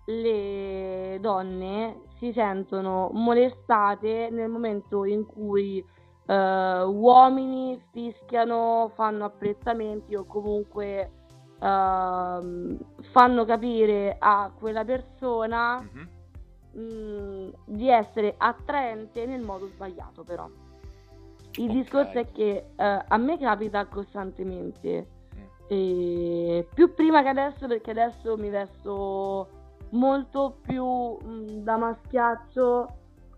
le 0.07 1.19
donne 1.21 2.03
si 2.19 2.33
sentono 2.33 3.11
molestate 3.13 4.31
nel 4.31 4.49
momento 4.49 5.05
in 5.05 5.27
cui 5.27 5.85
eh, 6.27 6.83
uomini 6.83 7.81
fischiano, 7.91 8.91
fanno 8.95 9.25
apprezzamenti 9.27 10.15
o 10.15 10.25
comunque 10.25 11.18
ehm, 11.61 12.79
fanno 13.13 13.45
capire 13.45 14.17
a 14.19 14.51
quella 14.57 14.85
persona 14.85 15.81
Mhm. 15.81 16.09
mh, 16.71 17.51
di 17.67 17.89
essere 17.91 18.35
attraente 18.37 19.27
nel 19.27 19.41
modo 19.43 19.67
sbagliato 19.69 20.23
però. 20.23 20.49
Il 21.57 21.71
Ok. 21.71 21.73
discorso 21.73 22.19
è 22.19 22.31
che 22.31 22.67
eh, 22.77 23.05
a 23.09 23.17
me 23.17 23.39
capita 23.39 23.85
costantemente, 23.87 25.07
Mm. 25.35 25.45
e 25.69 26.69
più 26.73 26.95
prima 26.95 27.23
che 27.23 27.29
adesso 27.29 27.67
perché 27.67 27.91
adesso 27.91 28.37
mi 28.37 28.49
vesto 28.51 29.49
molto 29.91 30.59
più 30.63 30.85
mh, 30.85 31.63
da 31.63 31.77
maschiaccio, 31.77 32.89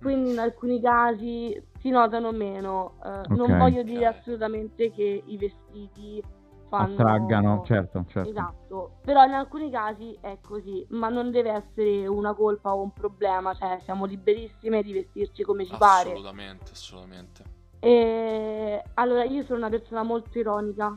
quindi 0.00 0.30
in 0.30 0.38
alcuni 0.38 0.80
casi 0.80 1.62
si 1.78 1.90
notano 1.90 2.32
meno. 2.32 2.94
Eh, 3.04 3.34
Non 3.34 3.52
Ok. 3.52 3.56
voglio 3.56 3.82
dire 3.82 4.06
assolutamente 4.06 4.90
che 4.90 5.22
i 5.26 5.36
vestiti 5.38 6.22
fanno... 6.70 6.92
Attraggano, 6.94 7.62
certo, 7.66 8.04
certo. 8.08 8.30
Esatto, 8.30 8.92
però 9.02 9.24
in 9.24 9.32
alcuni 9.32 9.70
casi 9.70 10.16
è 10.20 10.38
così, 10.40 10.86
ma 10.90 11.08
non 11.08 11.32
deve 11.32 11.50
essere 11.50 12.06
una 12.06 12.32
colpa 12.32 12.72
o 12.72 12.80
un 12.80 12.92
problema, 12.92 13.52
cioè 13.54 13.80
siamo 13.82 14.04
liberissime 14.04 14.82
di 14.82 14.92
vestirci 14.92 15.42
come 15.42 15.66
ci 15.66 15.74
pare. 15.76 16.12
Assolutamente, 16.12 16.70
assolutamente. 16.70 17.42
E 17.80 18.82
allora 18.94 19.24
io 19.24 19.42
sono 19.44 19.58
una 19.58 19.68
persona 19.68 20.04
molto 20.04 20.38
ironica, 20.38 20.96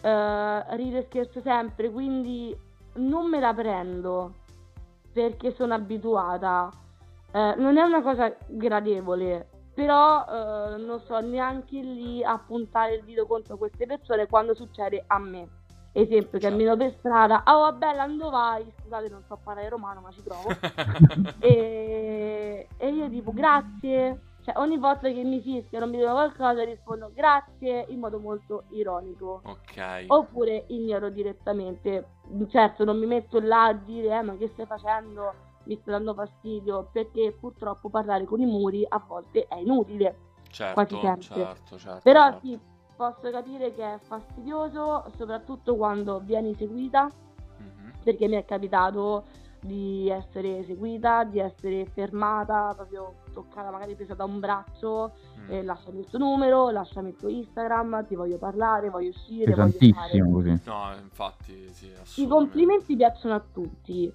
eh, 0.00 0.76
rido 0.76 0.98
e 0.98 1.02
scherzo 1.02 1.40
sempre, 1.42 1.90
quindi 1.90 2.56
non 2.94 3.28
me 3.28 3.40
la 3.40 3.52
prendo 3.52 4.32
perché 5.12 5.52
sono 5.52 5.74
abituata. 5.74 6.70
Eh, 7.30 7.54
non 7.58 7.76
è 7.76 7.82
una 7.82 8.00
cosa 8.00 8.34
gradevole, 8.46 9.48
però 9.74 10.24
eh, 10.24 10.76
non 10.78 11.00
sto 11.00 11.20
neanche 11.20 11.80
lì 11.80 12.22
a 12.24 12.38
puntare 12.38 12.94
il 12.94 13.04
dito 13.04 13.26
contro 13.26 13.56
queste 13.56 13.86
persone 13.86 14.26
quando 14.26 14.54
succede 14.54 15.02
a 15.06 15.18
me. 15.18 15.48
Esempio, 15.96 16.40
Certo. 16.40 16.48
cammino 16.48 16.76
per 16.76 16.92
strada, 16.98 17.42
oh 17.46 17.72
bella, 17.74 18.06
dove 18.06 18.30
vai? 18.30 18.72
Scusate, 18.80 19.08
non 19.08 19.22
so 19.28 19.38
parlare 19.42 19.68
romano, 19.68 20.00
ma 20.00 20.10
ci 20.10 20.22
provo. 20.22 20.48
E, 21.38 22.66
e 22.76 22.88
io 22.88 23.08
tipo 23.10 23.32
grazie, 23.32 24.20
cioè 24.44 24.56
ogni 24.58 24.76
volta 24.78 25.08
che 25.08 25.22
mi 25.22 25.40
fischiano, 25.40 25.86
mi 25.86 25.98
dicono 25.98 26.14
qualcosa, 26.14 26.64
rispondo 26.64 27.10
grazie 27.14 27.84
in 27.88 28.00
modo 28.00 28.18
molto 28.18 28.64
ironico. 28.70 29.40
ok. 29.44 30.04
Oppure 30.08 30.64
ignoro 30.68 31.10
direttamente. 31.10 32.06
Certo, 32.48 32.84
non 32.84 32.98
mi 32.98 33.06
metto 33.06 33.38
là 33.40 33.66
a 33.66 33.72
dire, 33.74 34.16
eh, 34.18 34.22
ma 34.22 34.36
che 34.36 34.48
stai 34.48 34.66
facendo? 34.66 35.32
Mi 35.64 35.76
sta 35.76 35.92
dando 35.92 36.14
fastidio, 36.14 36.88
perché 36.92 37.34
purtroppo 37.38 37.88
parlare 37.88 38.24
con 38.24 38.40
i 38.40 38.46
muri 38.46 38.84
a 38.88 39.02
volte 39.06 39.46
è 39.46 39.56
inutile. 39.56 40.18
certo, 40.50 40.74
quasi 40.74 40.98
sempre. 41.00 41.22
certo, 41.22 41.78
certo. 41.78 42.00
Però 42.04 42.22
certo. 42.30 42.46
sì, 42.46 42.58
posso 42.96 43.30
capire 43.30 43.74
che 43.74 43.94
è 43.94 43.98
fastidioso, 44.00 45.04
soprattutto 45.16 45.74
quando 45.74 46.20
vieni 46.20 46.54
seguita, 46.54 47.10
Mhm. 47.58 47.92
perché 48.04 48.28
mi 48.28 48.36
è 48.36 48.44
capitato 48.44 49.24
di 49.60 50.08
essere 50.10 50.62
seguita, 50.64 51.24
di 51.24 51.38
essere 51.40 51.86
fermata, 51.86 52.72
proprio 52.76 53.14
toccata, 53.32 53.70
magari 53.70 53.94
presa 53.96 54.12
da 54.14 54.24
un 54.24 54.38
braccio, 54.38 55.12
Mm. 55.40 55.50
e 55.50 55.62
lasciami 55.62 56.00
il 56.00 56.06
tuo 56.06 56.18
numero, 56.18 56.68
lasciami 56.70 57.08
il 57.08 57.16
tuo 57.16 57.28
Instagram, 57.30 58.06
ti 58.06 58.14
voglio 58.14 58.36
parlare, 58.36 58.90
voglio 58.90 59.08
uscire, 59.08 59.54
voglio 59.54 59.70
fare. 59.70 59.72
Pesantissimo 59.78 60.30
così. 60.32 60.60
No, 60.66 60.92
infatti, 61.02 61.72
sì, 61.72 61.90
I 62.22 62.26
complimenti 62.28 62.94
piacciono 62.94 63.34
a 63.34 63.42
tutti. 63.52 64.14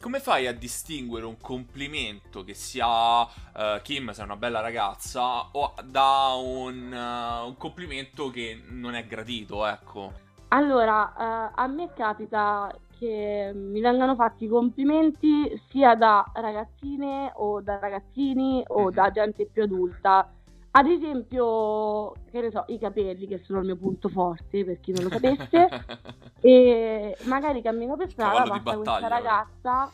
Come 0.00 0.20
fai 0.20 0.46
a 0.46 0.52
distinguere 0.54 1.26
un 1.26 1.40
complimento 1.40 2.44
che 2.44 2.54
sia 2.54 3.24
eh, 3.52 3.80
Kim, 3.82 4.12
sei 4.12 4.24
una 4.24 4.36
bella 4.36 4.60
ragazza, 4.60 5.50
o 5.50 5.74
da 5.84 6.34
un, 6.36 6.92
eh, 6.92 7.44
un 7.46 7.56
complimento 7.56 8.30
che 8.30 8.62
non 8.68 8.94
è 8.94 9.04
gradito, 9.06 9.66
ecco? 9.66 10.12
Allora, 10.48 11.50
eh, 11.50 11.52
a 11.54 11.66
me 11.66 11.92
capita 11.92 12.74
che 12.98 13.52
mi 13.54 13.80
vengano 13.80 14.14
fatti 14.14 14.48
complimenti 14.48 15.50
sia 15.68 15.94
da 15.94 16.30
ragazzine 16.34 17.30
o 17.36 17.60
da 17.60 17.78
ragazzini 17.78 18.64
o 18.68 18.90
Mhm. 18.90 18.90
da 18.90 19.10
gente 19.10 19.46
più 19.46 19.62
adulta. 19.62 20.32
Ad 20.70 20.86
esempio, 20.86 22.12
che 22.30 22.40
ne 22.40 22.50
so, 22.50 22.64
i 22.68 22.78
capelli 22.78 23.26
che 23.26 23.38
sono 23.38 23.60
il 23.60 23.66
mio 23.66 23.76
punto 23.76 24.08
forte, 24.08 24.64
per 24.64 24.80
chi 24.80 24.92
non 24.92 25.04
lo 25.04 25.10
sapesse. 25.10 25.68
e 26.40 27.16
magari 27.24 27.62
cammino 27.62 27.96
per 27.96 28.10
strada, 28.10 28.60
passa 28.60 28.76
questa 28.76 29.08
ragazza, 29.08 29.90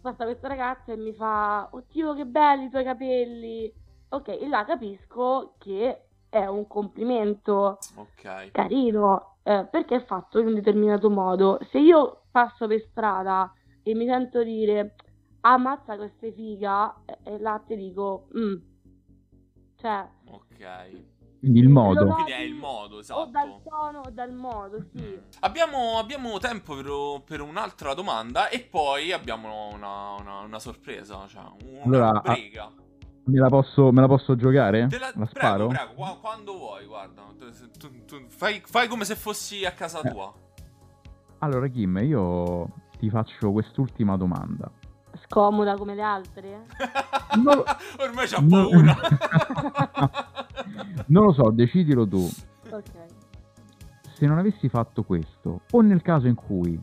passa 0.00 0.24
questa 0.24 0.48
ragazza 0.48 0.92
e 0.92 0.96
mi 0.96 1.12
fa, 1.12 1.68
oddio 1.70 2.14
che 2.14 2.24
belli 2.24 2.66
i 2.66 2.70
tuoi 2.70 2.84
capelli. 2.84 3.72
Ok, 4.08 4.28
e 4.28 4.48
là 4.48 4.64
capisco 4.64 5.54
che 5.58 6.02
è 6.28 6.46
un 6.46 6.66
complimento 6.66 7.78
ok. 7.96 8.50
carino, 8.52 9.38
eh, 9.42 9.66
perché 9.70 9.96
è 9.96 10.04
fatto 10.04 10.38
in 10.38 10.46
un 10.46 10.54
determinato 10.54 11.10
modo. 11.10 11.58
Se 11.70 11.78
io 11.78 12.22
passo 12.30 12.66
per 12.66 12.80
strada 12.90 13.52
e 13.82 13.94
mi 13.94 14.06
sento 14.06 14.42
dire, 14.42 14.94
ammazza 15.40 15.96
sei 16.18 16.32
figa, 16.32 17.02
e, 17.04 17.18
e 17.24 17.38
là 17.38 17.60
ti 17.66 17.76
dico, 17.76 18.28
"Mm". 18.36 18.74
Cioè... 19.76 20.06
Ok. 20.30 21.04
Quindi 21.38 21.60
il 21.60 21.68
modo. 21.68 22.06
Quindi 22.06 22.32
è 22.32 22.40
il 22.40 22.54
modo, 22.54 22.96
O 22.96 23.26
dal 23.26 23.46
esatto. 23.48 23.60
tono 23.68 24.00
o 24.00 24.10
dal 24.10 24.32
modo, 24.32 24.84
sì. 24.92 25.20
Abbiamo, 25.40 25.98
abbiamo 25.98 26.38
tempo 26.38 26.74
per, 26.74 27.22
per 27.24 27.40
un'altra 27.40 27.94
domanda 27.94 28.48
e 28.48 28.60
poi 28.60 29.12
abbiamo 29.12 29.68
una, 29.72 30.14
una- 30.18 30.40
una 30.40 30.58
sorpresa, 30.58 31.24
cioè 31.28 31.42
una 31.70 31.82
Allora, 31.84 32.10
rubrica. 32.24 32.72
Me 33.26 33.38
la 33.38 33.48
posso, 33.48 33.92
me 33.92 34.00
la 34.00 34.06
posso 34.08 34.34
giocare? 34.34 34.86
Te 34.88 34.98
la, 34.98 35.06
La 35.06 35.12
prego, 35.12 35.30
sparo? 35.30 35.66
prego, 35.68 35.92
qua- 35.94 36.16
quando 36.20 36.56
vuoi, 36.56 36.86
guarda. 36.86 37.22
Tu- 37.38 37.70
tu- 37.78 38.04
tu- 38.06 38.26
fai, 38.28 38.62
fai 38.64 38.88
come 38.88 39.04
se 39.04 39.14
fossi 39.14 39.64
a 39.64 39.72
casa 39.72 40.00
Eh. 40.00 40.10
tua. 40.10 40.32
Allora, 41.40 41.68
Kim, 41.68 41.98
io 41.98 42.68
ti 42.98 43.10
faccio 43.10 43.52
quest'ultima 43.52 44.16
domanda. 44.16 44.70
Scomoda 45.28 45.76
come 45.76 45.94
le 45.94 46.02
altre. 46.02 46.64
No. 47.36 47.50
Ormai 47.98 48.26
c'ha 48.26 48.40
No. 48.40 48.68
paura. 48.68 48.96
non 51.08 51.24
lo 51.24 51.32
so, 51.32 51.50
decidilo 51.50 52.06
tu. 52.08 52.26
Ok. 52.70 52.84
Se 54.14 54.26
non 54.26 54.38
avessi 54.38 54.70
fatto 54.70 55.02
questo, 55.02 55.60
o 55.70 55.80
nel 55.82 56.00
caso 56.00 56.28
in 56.28 56.34
cui 56.34 56.80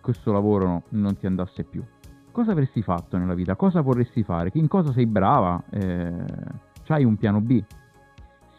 questo 0.00 0.32
lavoro 0.32 0.84
non 0.90 1.18
ti 1.18 1.26
andasse 1.26 1.64
più, 1.64 1.84
cosa 2.30 2.52
avresti 2.52 2.80
fatto 2.82 3.18
nella 3.18 3.34
vita? 3.34 3.54
Cosa 3.56 3.82
vorresti 3.82 4.22
fare? 4.22 4.50
In 4.54 4.68
cosa 4.68 4.92
sei 4.92 5.04
brava? 5.04 5.62
Eh, 5.68 6.24
c'hai 6.84 7.04
un 7.04 7.16
piano 7.16 7.40
B? 7.42 7.62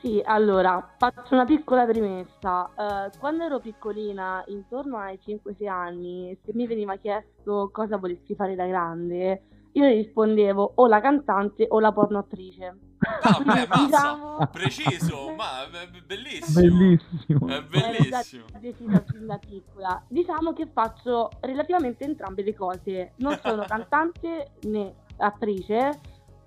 Sì, 0.04 0.22
allora, 0.26 0.96
faccio 0.98 1.34
una 1.34 1.46
piccola 1.46 1.86
premessa. 1.86 2.70
Eh, 2.78 3.18
quando 3.20 3.46
ero 3.46 3.60
piccolina, 3.62 4.44
intorno 4.48 4.98
ai 4.98 5.18
5-6 5.26 5.66
anni, 5.70 6.38
se 6.44 6.52
mi 6.56 6.68
veniva 6.68 6.98
chiesto 6.98 7.70
cosa 7.72 7.96
volessi 7.96 8.36
fare 8.36 8.54
da 8.54 8.66
grande, 8.68 9.44
io 9.72 9.86
rispondevo 9.86 10.74
o 10.76 10.88
la 10.88 11.00
cantante 11.00 11.68
o 11.70 11.80
la 11.80 11.94
pornoattrice. 11.94 12.78
Ah, 13.22 13.40
beh, 13.40 13.68
mazza. 13.68 13.86
Diciamo- 13.86 14.48
Preciso, 14.52 15.32
ma 15.38 15.68
be- 15.72 15.88
be- 15.90 16.02
bellissimo. 16.06 16.60
Bellissimo. 16.62 17.48
È 17.48 17.64
bellissimo. 17.64 18.46
decisa 18.60 19.04
fin 19.08 19.26
da 19.26 19.38
piccola. 19.38 20.04
Diciamo 20.10 20.52
che 20.52 20.68
faccio 20.68 21.30
relativamente 21.40 22.04
entrambe 22.04 22.44
le 22.44 22.54
cose. 22.54 23.14
Non 23.20 23.40
sono 23.42 23.64
cantante 23.68 24.52
né 24.64 24.96
attrice, 25.16 25.98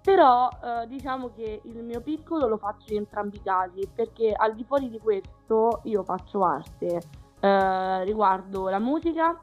però 0.06 0.48
eh, 0.62 0.86
diciamo 0.86 1.32
che 1.34 1.62
il 1.64 1.82
mio 1.82 2.00
piccolo 2.00 2.46
lo 2.46 2.58
faccio 2.58 2.92
in 2.92 2.98
entrambi 2.98 3.38
i 3.38 3.42
casi, 3.42 3.88
perché 3.92 4.32
al 4.32 4.54
di 4.54 4.62
fuori 4.62 4.88
di 4.88 5.00
questo 5.00 5.80
io 5.82 6.04
faccio 6.04 6.44
arte 6.44 7.00
eh, 7.40 8.04
riguardo 8.04 8.68
la 8.68 8.78
musica 8.78 9.36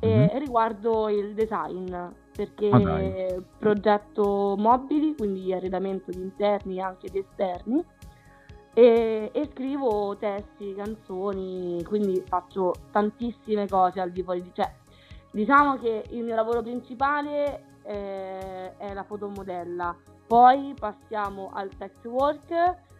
e 0.00 0.38
riguardo 0.38 1.10
il 1.10 1.34
design, 1.34 1.94
perché 2.34 2.70
Ah, 2.70 3.42
progetto 3.58 4.54
mobili, 4.56 5.14
quindi 5.14 5.52
arredamento 5.52 6.10
di 6.10 6.20
interni 6.20 6.78
e 6.78 6.80
anche 6.80 7.10
di 7.10 7.18
esterni 7.18 7.84
e, 8.72 9.30
e 9.30 9.50
scrivo 9.52 10.16
testi, 10.16 10.72
canzoni, 10.72 11.84
quindi 11.84 12.22
faccio 12.26 12.72
tantissime 12.90 13.68
cose 13.68 14.00
al 14.00 14.10
di 14.10 14.22
fuori 14.22 14.40
di... 14.40 14.52
Cioè, 14.54 14.72
diciamo 15.32 15.76
che 15.76 16.04
il 16.12 16.24
mio 16.24 16.34
lavoro 16.34 16.62
principale 16.62 17.67
eh, 17.88 18.76
è 18.76 18.92
la 18.92 19.02
fotomodella, 19.02 19.96
poi 20.26 20.74
passiamo 20.78 21.50
al 21.54 21.70
sex 21.78 22.04
work 22.04 22.50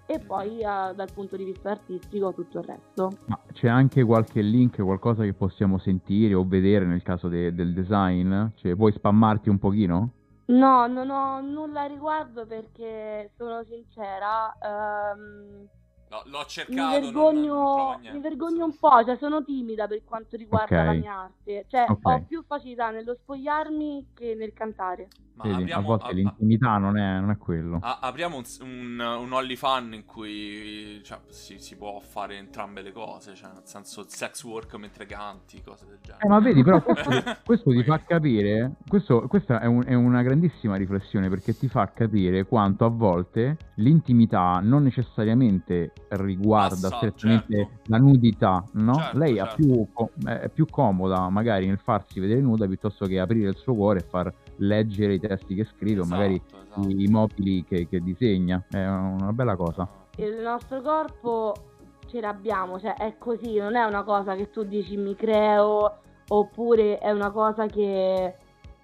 e 0.06 0.18
poi 0.20 0.60
eh, 0.60 0.94
dal 0.94 1.08
punto 1.12 1.36
di 1.36 1.44
vista 1.44 1.70
artistico 1.70 2.32
tutto 2.32 2.60
il 2.60 2.64
resto. 2.64 3.10
Ma 3.26 3.38
c'è 3.52 3.68
anche 3.68 4.02
qualche 4.02 4.40
link, 4.40 4.82
qualcosa 4.82 5.22
che 5.24 5.34
possiamo 5.34 5.78
sentire 5.78 6.32
o 6.32 6.46
vedere 6.46 6.86
nel 6.86 7.02
caso 7.02 7.28
de- 7.28 7.54
del 7.54 7.74
design? 7.74 8.46
Cioè, 8.54 8.74
vuoi 8.74 8.92
spammarti 8.92 9.50
un 9.50 9.58
pochino? 9.58 10.10
No, 10.46 10.86
non 10.86 11.10
ho 11.10 11.42
nulla 11.42 11.82
a 11.82 11.86
riguardo 11.86 12.46
perché 12.46 13.32
sono 13.36 13.62
sincera, 13.64 14.50
ehm, 14.58 15.68
No, 16.10 16.22
l'ho 16.24 16.38
mi 16.38 16.44
cercato. 16.48 16.76
non- 17.10 17.12
non 17.12 17.12
vergogno, 17.12 17.98
mi 18.12 18.20
vergogno 18.20 18.64
un 18.64 18.78
po', 18.78 19.04
cioè 19.04 19.16
sono 19.16 19.44
timida 19.44 19.86
per 19.86 20.02
quanto 20.04 20.36
riguarda 20.36 20.80
Ok. 20.80 20.86
la 20.86 20.92
mia 20.92 21.12
arte, 21.14 21.66
cioè 21.68 21.84
Ok. 21.88 21.98
ho 22.02 22.24
più 22.24 22.42
facilità 22.46 22.90
nello 22.90 23.14
spogliarmi 23.14 24.08
che 24.14 24.34
nel 24.34 24.52
cantare. 24.54 25.08
Ma 25.38 25.44
Vedi, 25.44 25.60
apriamo, 25.62 25.80
a 25.80 25.84
volte 25.84 26.06
a- 26.06 26.12
l'intimità 26.12 26.78
non 26.78 26.98
è, 26.98 27.20
non 27.20 27.30
è 27.30 27.36
quello. 27.36 27.78
apriamo 27.80 28.36
un, 28.36 28.42
un, 28.62 29.00
un 29.20 29.32
OnlyFan 29.32 29.94
in 29.94 30.04
cui 30.04 31.00
cioè, 31.04 31.20
si, 31.28 31.58
si 31.60 31.76
può 31.76 32.00
fare 32.00 32.36
entrambe 32.36 32.82
le 32.82 32.90
cose, 32.92 33.34
cioè 33.36 33.50
nel 33.52 33.62
senso 33.64 34.04
sex 34.08 34.42
work 34.42 34.74
mentre 34.74 35.06
canti, 35.06 35.62
cose 35.62 35.86
del 35.86 35.98
genere. 36.02 36.24
Eh, 36.24 36.28
ma 36.28 36.40
vedi, 36.40 36.64
però 36.64 36.82
questo, 36.82 37.10
questo 37.44 37.70
ti 37.70 37.84
fa 37.84 38.00
capire, 38.04 38.72
questo- 38.88 39.28
questa 39.28 39.60
è, 39.60 39.66
un- 39.66 39.84
è 39.86 39.94
una 39.94 40.22
grandissima 40.22 40.74
riflessione 40.76 41.28
perché 41.28 41.56
ti 41.56 41.68
fa 41.68 41.88
capire 41.92 42.44
quanto 42.44 42.84
a 42.84 42.88
volte 42.88 43.56
l'intimità 43.76 44.58
non 44.60 44.82
necessariamente 44.82 45.92
riguarda 46.08 46.88
Passa, 46.88 46.96
strettamente 46.96 47.56
certo. 47.56 47.80
la 47.84 47.98
nudità, 47.98 48.64
no? 48.72 48.94
Certo, 48.94 49.18
Lei 49.18 49.34
certo. 49.36 49.54
più 49.56 49.86
co- 49.92 50.10
è 50.24 50.48
più 50.48 50.66
comoda 50.68 51.28
magari 51.28 51.66
nel 51.66 51.78
farsi 51.78 52.18
vedere 52.18 52.40
nuda 52.40 52.66
piuttosto 52.66 53.06
che 53.06 53.20
aprire 53.20 53.50
il 53.50 53.56
suo 53.56 53.74
cuore 53.74 54.00
e 54.00 54.02
far 54.02 54.32
leggere 54.58 55.14
i 55.14 55.20
testi 55.20 55.54
che 55.54 55.64
scrive 55.64 56.00
o 56.02 56.04
magari 56.04 56.34
Esatto, 56.46 56.62
esatto. 56.62 56.88
i, 56.88 57.04
i 57.04 57.08
mobili 57.08 57.64
che, 57.64 57.88
che 57.88 58.00
disegna. 58.00 58.62
È 58.68 58.78
una 58.84 59.32
bella 59.32 59.56
cosa. 59.56 59.88
Il 60.16 60.36
nostro 60.40 60.80
corpo 60.82 61.54
ce 62.06 62.20
l'abbiamo, 62.20 62.78
cioè 62.80 62.94
è 62.94 63.16
così, 63.18 63.56
non 63.56 63.76
è 63.76 63.84
una 63.84 64.02
cosa 64.02 64.34
che 64.34 64.50
tu 64.50 64.64
dici 64.64 64.96
mi 64.96 65.14
creo 65.14 65.98
oppure 66.28 66.98
è 66.98 67.10
una 67.10 67.30
cosa 67.30 67.66
che 67.66 68.34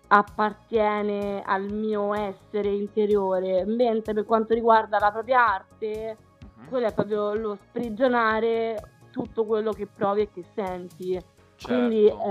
appartiene 0.06 1.42
al 1.44 1.70
mio 1.72 2.14
essere 2.14 2.68
interiore, 2.70 3.64
mentre 3.64 4.14
per 4.14 4.24
quanto 4.24 4.54
riguarda 4.54 4.98
la 4.98 5.10
propria 5.10 5.54
arte, 5.54 6.16
Mhm. 6.56 6.68
quello 6.68 6.86
è 6.86 6.92
proprio 6.94 7.34
lo 7.34 7.56
sprigionare 7.56 8.76
tutto 9.10 9.44
quello 9.44 9.72
che 9.72 9.86
provi 9.86 10.22
e 10.22 10.30
che 10.30 10.44
senti. 10.54 11.18
Quindi 11.62 12.06
Certo. 12.06 12.22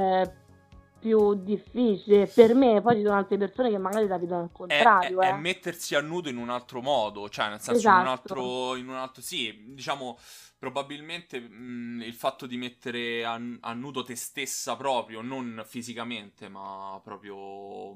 È 1.03 1.09
più 1.09 1.33
difficile 1.43 2.27
per 2.27 2.53
me, 2.55 2.81
poi 2.81 2.95
ci 2.97 3.03
sono 3.03 3.15
altre 3.15 3.37
persone 3.37 3.69
che 3.69 3.77
magari 3.77 4.07
la 4.07 4.17
vedono 4.17 4.43
al 4.43 4.51
È, 4.65 4.95
contrario. 4.97 5.21
è- 5.21 5.27
è 5.27 5.31
eh. 5.31 5.33
mettersi 5.33 5.95
a 5.95 6.01
nudo 6.01 6.29
in 6.29 6.37
un 6.37 6.49
altro 6.49 6.81
modo, 6.81 7.29
cioè 7.29 7.49
nel 7.49 7.61
senso 7.61 7.87
in 7.89 7.95
un 7.95 8.05
Esatto. 8.05 8.07
altro, 8.07 8.75
in 8.75 8.87
un 8.87 8.95
altro, 8.95 9.21
sì, 9.21 9.55
diciamo 9.73 10.17
probabilmente 10.57 11.39
mh, 11.39 12.01
il 12.03 12.13
fatto 12.13 12.45
di 12.47 12.57
mettere 12.57 13.25
a, 13.25 13.39
a 13.61 13.73
nudo 13.73 14.03
te 14.03 14.15
stessa 14.15 14.75
proprio, 14.77 15.21
non 15.21 15.63
fisicamente, 15.65 16.47
ma 16.49 16.99
proprio 17.03 17.93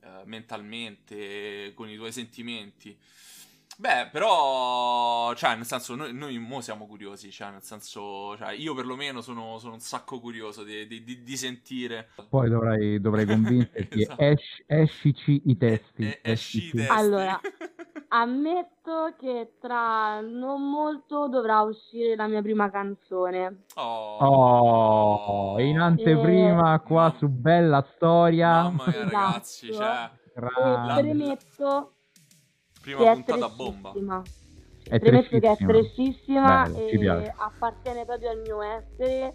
eh, 0.00 0.22
mentalmente, 0.24 1.72
con 1.74 1.88
i 1.88 1.96
tuoi 1.96 2.12
sentimenti. 2.12 2.96
Beh, 3.78 4.08
però, 4.10 5.34
cioè, 5.34 5.54
nel 5.54 5.66
senso, 5.66 5.94
noi, 5.94 6.14
noi 6.14 6.38
mo 6.38 6.60
siamo 6.62 6.86
curiosi, 6.86 7.30
cioè, 7.30 7.50
nel 7.50 7.62
senso, 7.62 8.34
cioè, 8.38 8.52
io 8.52 8.74
perlomeno 8.74 9.20
sono, 9.20 9.58
sono 9.58 9.74
un 9.74 9.80
sacco 9.80 10.18
curioso 10.18 10.62
di, 10.64 10.86
di- 10.86 11.04
di- 11.04 11.22
di 11.22 11.36
sentire. 11.36 12.08
Poi 12.28 12.48
dovrai, 12.48 13.00
dovrai 13.00 13.26
convincerti, 13.26 14.00
Esatto. 14.02 14.22
esci- 14.22 14.64
escici 14.66 15.42
i 15.46 15.56
testi. 15.58 16.02
E- 16.04 16.20
e- 16.22 16.30
esci 16.32 16.66
i 16.66 16.70
testi. 16.70 16.90
Allora, 16.90 17.38
Ammetto 18.08 19.14
che 19.18 19.54
tra 19.60 20.20
non 20.20 20.70
molto 20.70 21.28
dovrà 21.28 21.60
uscire 21.62 22.14
la 22.14 22.28
mia 22.28 22.40
prima 22.40 22.70
canzone. 22.70 23.64
Oh, 23.74 24.16
Oh, 24.18 25.60
in 25.60 25.78
anteprima 25.80 26.78
qua 26.80 27.12
su 27.18 27.28
Bella 27.28 27.84
Storia. 27.94 28.62
Mamma 28.62 28.84
mia, 28.86 28.96
Esatto. 28.96 29.10
ragazzi, 29.10 29.72
cioè, 29.72 30.10
E 30.24 30.40
Grande. 30.40 31.00
premetto 31.02 31.90
prima 32.86 32.98
che 33.02 33.10
è 33.10 33.12
puntata 33.14 33.48
bomba. 33.48 34.22
È 34.88 35.00
Premetto 35.00 35.38
che 35.40 35.50
è 35.50 35.56
ci 35.56 35.64
e 37.24 37.34
appartiene 37.36 38.04
proprio 38.04 38.30
al 38.30 38.40
mio 38.40 38.62
essere. 38.62 39.34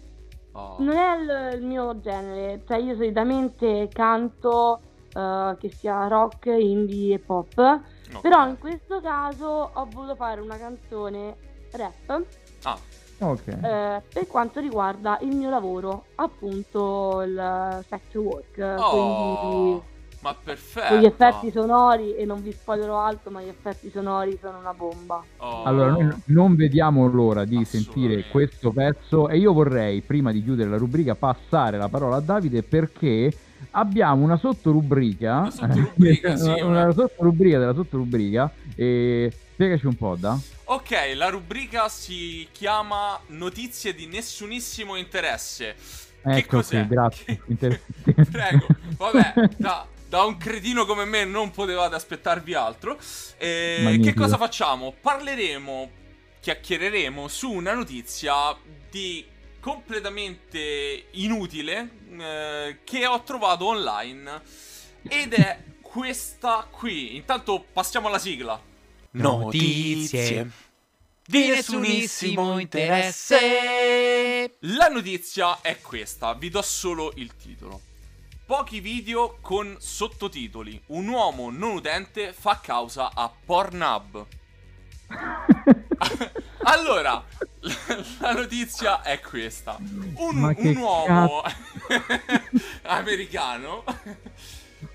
Oh. 0.52 0.76
Non 0.78 0.96
è 0.96 1.16
il, 1.16 1.58
il 1.60 1.66
mio 1.66 2.00
genere, 2.00 2.62
cioè 2.66 2.78
io 2.78 2.94
solitamente 2.94 3.88
canto 3.92 4.80
eh, 5.14 5.56
che 5.58 5.70
sia 5.70 6.08
rock, 6.08 6.46
indie 6.46 7.14
e 7.14 7.18
pop, 7.18 7.58
Ok. 7.58 8.20
però 8.20 8.46
in 8.46 8.58
questo 8.58 9.00
caso 9.00 9.70
ho 9.72 9.86
voluto 9.90 10.14
fare 10.14 10.40
una 10.40 10.56
canzone 10.56 11.36
rap 11.72 12.24
Ah, 12.64 12.78
Ok. 13.18 13.46
Eh, 13.48 14.02
per 14.12 14.26
quanto 14.26 14.60
riguarda 14.60 15.18
il 15.22 15.34
mio 15.34 15.48
lavoro, 15.48 16.06
appunto 16.16 17.22
il 17.22 17.84
sex 17.88 18.14
work. 18.14 18.76
Oh. 18.78 18.90
Quindi 18.90 19.82
ma 20.22 20.34
perfetto. 20.34 20.94
Con 20.94 20.98
gli 20.98 21.04
effetti 21.04 21.50
sonori, 21.50 22.14
e 22.14 22.24
non 22.24 22.42
vi 22.42 22.52
spoilerò 22.52 23.04
altro, 23.04 23.30
ma 23.30 23.42
gli 23.42 23.48
effetti 23.48 23.90
sonori 23.90 24.38
sono 24.40 24.58
una 24.58 24.72
bomba. 24.72 25.22
Oh. 25.38 25.64
Allora, 25.64 25.90
noi 25.90 26.08
non 26.26 26.54
vediamo 26.54 27.06
l'ora 27.08 27.44
di 27.44 27.64
sentire 27.64 28.24
questo 28.30 28.70
pezzo 28.70 29.28
e 29.28 29.38
io 29.38 29.52
vorrei, 29.52 30.00
prima 30.00 30.30
di 30.30 30.42
chiudere 30.42 30.70
la 30.70 30.76
rubrica, 30.76 31.16
passare 31.16 31.76
la 31.76 31.88
parola 31.88 32.16
a 32.16 32.20
Davide 32.20 32.62
perché 32.62 33.32
abbiamo 33.72 34.22
una 34.22 34.36
sottorubrica, 34.36 35.38
una 35.38 35.50
sottorubrica, 35.50 36.36
sì, 36.38 36.48
una, 36.48 36.84
una 36.84 36.92
sottorubrica 36.92 37.58
della 37.58 37.74
sottorubrica 37.74 38.52
e 38.76 39.32
spiegaci 39.52 39.86
un 39.86 39.96
po', 39.96 40.16
da. 40.16 40.38
Ok, 40.64 40.90
la 41.16 41.28
rubrica 41.28 41.88
si 41.88 42.46
chiama 42.52 43.18
Notizie 43.26 43.92
di 43.92 44.06
nessunissimo 44.06 44.94
interesse. 44.94 45.74
Ecco 46.24 46.34
che 46.34 46.46
cos'è? 46.46 46.86
Qui, 46.86 46.94
grazie. 46.94 47.40
Prego. 48.30 48.66
Vabbè, 48.96 49.50
da, 49.58 49.86
da 50.12 50.24
un 50.24 50.36
cretino 50.36 50.84
come 50.84 51.06
me 51.06 51.24
non 51.24 51.50
potevate 51.52 51.94
aspettarvi 51.94 52.52
altro. 52.52 52.98
E 53.38 53.98
che 54.02 54.12
cosa 54.12 54.36
facciamo? 54.36 54.92
Parleremo, 55.00 55.90
chiacchiereremo 56.38 57.28
su 57.28 57.50
una 57.50 57.72
notizia 57.72 58.54
di 58.90 59.24
completamente 59.58 61.06
inutile 61.12 61.88
eh, 62.10 62.80
che 62.84 63.06
ho 63.06 63.22
trovato 63.22 63.68
online 63.68 64.42
ed 65.08 65.32
è 65.32 65.64
questa 65.80 66.68
qui. 66.70 67.16
Intanto 67.16 67.64
passiamo 67.72 68.08
alla 68.08 68.18
sigla. 68.18 68.60
Notizie 69.12 70.50
di 71.24 71.46
nessunissimo 71.46 72.58
interesse. 72.58 73.38
La 74.58 74.88
notizia 74.88 75.62
è 75.62 75.80
questa, 75.80 76.34
vi 76.34 76.50
do 76.50 76.60
solo 76.60 77.12
il 77.14 77.34
titolo. 77.34 77.91
Pochi 78.52 78.80
video 78.80 79.38
con 79.40 79.76
sottotitoli. 79.78 80.78
Un 80.88 81.08
uomo 81.08 81.48
non 81.50 81.76
utente 81.76 82.34
fa 82.34 82.60
causa 82.62 83.10
a 83.14 83.32
Pornhub. 83.46 84.26
allora, 86.64 87.24
la 88.18 88.32
notizia 88.34 89.00
è 89.00 89.20
questa. 89.20 89.78
Un, 89.78 90.54
un 90.54 90.76
uomo 90.76 91.42
americano 92.84 93.84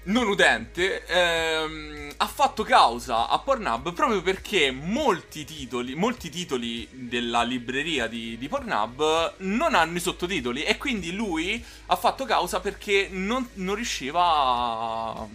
non 0.08 0.28
udente 0.28 1.06
ehm, 1.06 2.14
ha 2.18 2.28
fatto 2.28 2.64
causa 2.64 3.28
a 3.28 3.40
Pornhub 3.40 3.94
proprio 3.94 4.22
perché 4.22 4.72
molti 4.72 5.46
titoli, 5.46 5.96
molti 5.96 6.30
titoli 6.30 6.88
della 6.92 7.44
libreria 7.44 8.08
di, 8.08 8.38
di, 8.38 8.48
Pornhub 8.48 9.36
non 9.40 9.76
hanno 9.76 9.98
i 9.98 10.02
sottotitoli 10.02 10.64
e 10.64 10.78
quindi 10.78 11.14
lui 11.14 11.64
ha 11.88 11.96
fatto 11.96 12.26
causa 12.26 12.60
perché 12.60 13.10
non, 13.12 13.50
non 13.56 13.76
riusciva 13.76 14.22
a, 14.22 15.28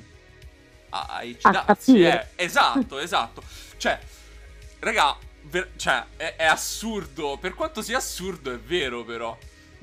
a, 0.91 1.07
a 1.09 1.23
eccitarsi. 1.23 2.03
Eh, 2.03 2.27
esatto, 2.37 2.99
esatto. 2.99 3.43
Cioè, 3.77 3.99
raga, 4.81 5.17
ver- 5.43 5.71
cioè, 5.77 6.05
è, 6.17 6.37
è 6.37 6.45
assurdo. 6.45 7.37
Per 7.39 7.55
quanto 7.55 7.83
sia 7.83 7.99
assurdo, 7.99 8.53
è 8.53 8.59
vero 8.59 9.05
però. 9.05 9.37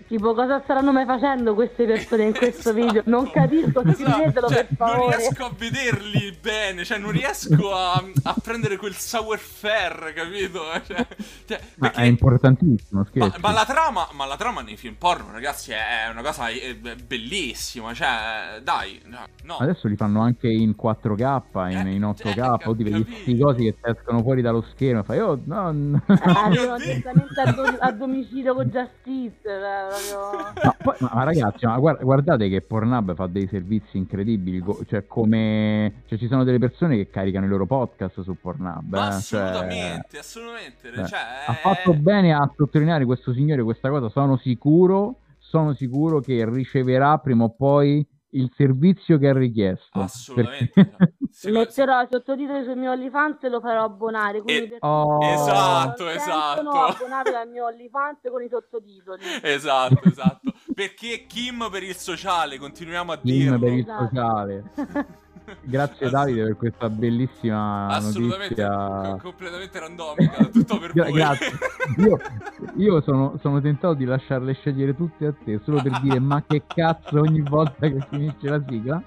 Tipo, 0.08 0.34
cosa 0.34 0.62
staranno 0.64 0.92
mai 0.92 1.06
facendo 1.06 1.54
queste 1.54 1.86
persone 1.86 2.24
in 2.24 2.34
questo 2.34 2.70
esatto. 2.70 2.86
video? 2.86 3.02
Non 3.06 3.30
capisco, 3.30 3.82
scrivetelo 3.82 4.48
cioè, 4.48 4.66
per 4.66 4.76
favore. 4.76 4.98
Non 4.98 5.18
riesco 5.18 5.46
a 5.46 5.52
vederli 5.58 6.38
bene, 6.42 6.84
cioè 6.84 6.98
non 6.98 7.12
riesco 7.12 7.74
a, 7.74 8.04
a 8.24 8.36
prendere 8.42 8.78
quel 8.78 8.94
sour 8.94 9.38
fair, 9.38 10.14
capito? 10.16 10.62
Cioè, 10.90 11.06
cioè, 11.46 11.60
ma 11.76 11.92
è 11.92 12.04
importantissimo, 12.04 13.06
ma, 13.14 13.36
ma, 13.40 13.52
la 13.52 13.66
trama, 13.66 14.08
ma 14.14 14.26
la 14.26 14.38
trama 14.38 14.62
nei 14.62 14.76
film 14.76 14.96
porno, 14.96 15.32
ragazzi, 15.32 15.72
è 15.72 16.10
una 16.10 16.22
cosa 16.22 16.46
bellissima, 17.06 17.94
cioè, 17.94 18.60
dai. 18.64 19.02
No. 19.44 19.58
Adesso 19.58 19.88
li 19.88 19.96
fanno 19.96 20.22
anche 20.22 20.48
in 20.48 20.76
4K, 20.80 21.72
in, 21.72 21.88
eh, 21.88 21.94
in 21.94 22.02
8K, 22.04 22.38
eh, 22.38 22.70
oddio, 22.70 23.04
questi 23.04 23.38
cosi 23.38 23.64
che 23.64 23.76
escono 23.82 24.22
fuori 24.22 24.42
dallo 24.42 24.64
schermo, 24.74 25.04
fai, 25.04 25.20
oh, 25.20 25.40
no. 25.44 26.02
Arrivano 26.08 26.78
direttamente 26.84 27.42
a, 27.42 27.52
do- 27.52 27.78
a 27.80 27.92
domicilio 27.92 28.54
con 28.54 28.66
Justice, 28.66 29.40
eh, 29.44 29.89
proprio... 29.90 30.38
No, 30.62 30.76
poi, 30.84 30.96
ma 31.00 31.24
ragazzi, 31.24 31.66
ma 31.66 31.78
guardate 31.78 32.50
che 32.50 32.62
Pornhub 32.62 33.16
fa 33.16 33.28
dei 33.28 33.48
servizi 33.48 33.98
incredibili, 33.98 34.64
cioè 34.88 35.06
come... 35.08 36.04
Cioè, 36.06 36.18
ci 36.18 36.28
sono 36.28 36.44
delle 36.44 36.60
persone 36.60 36.96
che 36.96 37.10
caricano 37.10 37.46
i 37.46 37.50
loro 37.50 37.66
podcast 37.66 38.22
su 38.22 38.36
Pornhub. 38.40 38.94
Eh? 38.94 39.00
assolutamente, 39.00 40.08
cioè, 40.12 40.20
assolutamente. 40.20 40.94
Cioè, 40.94 41.06
cioè, 41.06 41.20
ha 41.48 41.54
fatto 41.54 41.94
bene 41.94 42.34
a 42.34 42.52
sottolineare 42.56 43.06
questo 43.06 43.34
signore 43.34 43.64
questa 43.64 43.90
cosa, 43.90 44.10
sono 44.10 44.38
sicuro, 44.38 45.16
sono 45.38 45.74
sicuro 45.74 46.20
che 46.20 46.48
riceverà 46.50 47.18
prima 47.18 47.46
o 47.46 47.50
poi 47.50 48.06
il 48.32 48.52
servizio 48.56 49.18
che 49.18 49.28
ha 49.28 49.34
richiesto. 49.34 50.00
Assolutamente. 50.00 50.72
Perché... 50.74 51.18
Metterò 51.52 52.02
i 52.02 52.08
sottotitoli 52.10 52.64
sul 52.64 52.78
mio 52.78 52.92
OnlyFans 52.92 53.44
e 53.44 53.50
lo 53.50 53.60
farò 53.60 53.84
abbonare. 53.84 54.42
Quindi 54.42 54.74
e... 54.74 54.78
oh. 54.80 55.24
Esatto, 55.24 56.08
esatto. 56.10 56.70
abbonare 56.70 57.36
al 57.36 57.50
mio 57.50 57.66
OnlyFans 57.66 58.20
con 58.30 58.42
i 58.42 58.50
sottotitoli. 58.50 59.24
Esatto, 59.42 60.02
esatto. 60.04 60.54
Perché 60.74 61.26
Kim 61.28 61.68
per 61.72 61.84
il 61.84 61.96
sociale, 61.96 62.58
continuiamo 62.58 63.12
a 63.12 63.18
Kim 63.18 63.32
dirlo. 63.32 63.60
per 63.60 63.74
il 63.74 63.80
esatto. 63.80 64.06
sociale. 64.06 64.64
Grazie 65.62 66.10
Davide 66.10 66.44
per 66.44 66.58
questa 66.58 66.90
bellissima 66.90 67.88
Assolutamente, 67.88 68.62
notizia. 68.64 69.18
completamente 69.22 69.80
randomica, 69.80 70.46
tutto 70.50 70.78
per 70.80 70.94
voi. 70.94 71.12
Grazie. 71.12 71.52
Io, 71.98 72.20
io 72.76 73.02
sono, 73.02 73.38
sono, 73.42 73.62
tentato 73.62 73.94
di 73.94 74.06
lasciarle 74.06 74.54
scegliere 74.54 74.96
tutte 74.96 75.26
a 75.28 75.34
te, 75.34 75.60
solo 75.64 75.82
per 75.82 76.00
dire 76.02 76.20
ma 76.20 76.44
che 76.46 76.64
cazzo 76.66 77.20
ogni 77.20 77.42
volta 77.42 77.88
che 77.88 78.06
finisce 78.10 78.50
la 78.50 78.64
sigla? 78.68 79.04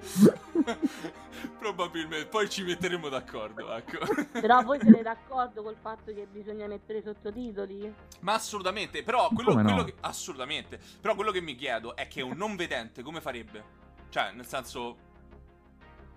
Probabilmente, 1.58 2.26
poi 2.26 2.48
ci 2.48 2.62
metteremo 2.62 3.08
d'accordo, 3.08 3.74
ecco. 3.74 3.98
Però 4.32 4.62
voi 4.62 4.78
siete 4.80 5.02
d'accordo 5.02 5.62
col 5.62 5.76
fatto 5.78 6.12
che 6.12 6.26
bisogna 6.30 6.66
mettere 6.66 7.02
sottotitoli? 7.02 7.92
Ma 8.20 8.34
assolutamente, 8.34 9.02
però 9.02 9.28
quello, 9.28 9.54
no? 9.54 9.62
quello 9.62 9.84
che, 9.84 9.94
assolutamente, 10.00 10.78
però 11.00 11.14
quello 11.14 11.30
che 11.30 11.40
mi 11.40 11.54
chiedo 11.54 11.94
è 11.96 12.08
che 12.08 12.22
un 12.22 12.36
non 12.36 12.56
vedente 12.56 13.02
come 13.02 13.20
farebbe? 13.20 13.78
Cioè, 14.08 14.32
nel 14.32 14.46
senso 14.46 15.08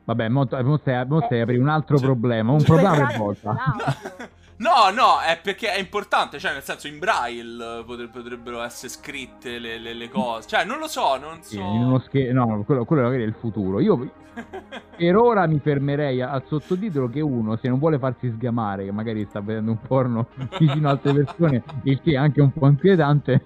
Vabbè, 0.06 0.28
mo, 0.28 0.48
mo 0.64 0.78
stai, 0.78 1.06
mo 1.06 1.22
stai 1.22 1.42
aprire 1.42 1.62
un 1.62 1.70
altro 1.70 1.98
cioè, 1.98 2.06
problema, 2.06 2.52
un 2.52 2.64
problema 2.64 3.08
per 3.08 3.18
volta. 3.18 3.56
No, 4.64 4.92
no, 4.94 5.20
è 5.20 5.40
perché 5.42 5.74
è 5.74 5.80
importante, 5.80 6.40
cioè 6.40 6.54
nel 6.54 6.62
senso 6.62 6.88
in 6.88 6.98
braille 7.00 7.84
potrebbero 7.84 8.62
essere 8.62 8.88
scritte 8.88 9.60
le, 9.60 9.78
le, 9.78 9.94
le 9.94 10.10
cose, 10.10 10.48
cioè 10.48 10.64
non 10.64 10.78
lo 10.78 10.88
so, 10.88 11.18
non 11.18 11.42
so. 11.42 11.60
in 11.60 11.84
uno 11.84 12.00
schermo, 12.00 12.46
no, 12.46 12.64
quello, 12.64 12.86
quello 12.86 13.02
magari 13.02 13.24
è 13.24 13.26
il 13.26 13.34
futuro. 13.34 13.82
Io 13.82 14.10
per 14.96 15.16
ora 15.18 15.48
mi 15.48 15.60
fermerei 15.60 16.22
al 16.22 16.44
sottotitolo 16.46 17.10
che 17.10 17.20
uno, 17.20 17.58
se 17.58 17.68
non 17.68 17.78
vuole 17.80 17.98
farsi 17.98 18.30
sgamare, 18.30 18.86
che 18.86 18.92
magari 18.92 19.26
sta 19.28 19.42
vedendo 19.42 19.72
un 19.72 19.82
porno 19.82 20.28
vicino 20.58 20.88
a 20.88 20.92
altre 20.92 21.14
persone, 21.14 21.64
il 21.84 22.00
che 22.00 22.12
è 22.12 22.16
anche 22.16 22.40
un 22.40 22.54
po' 22.54 22.68
inquietante, 22.68 23.42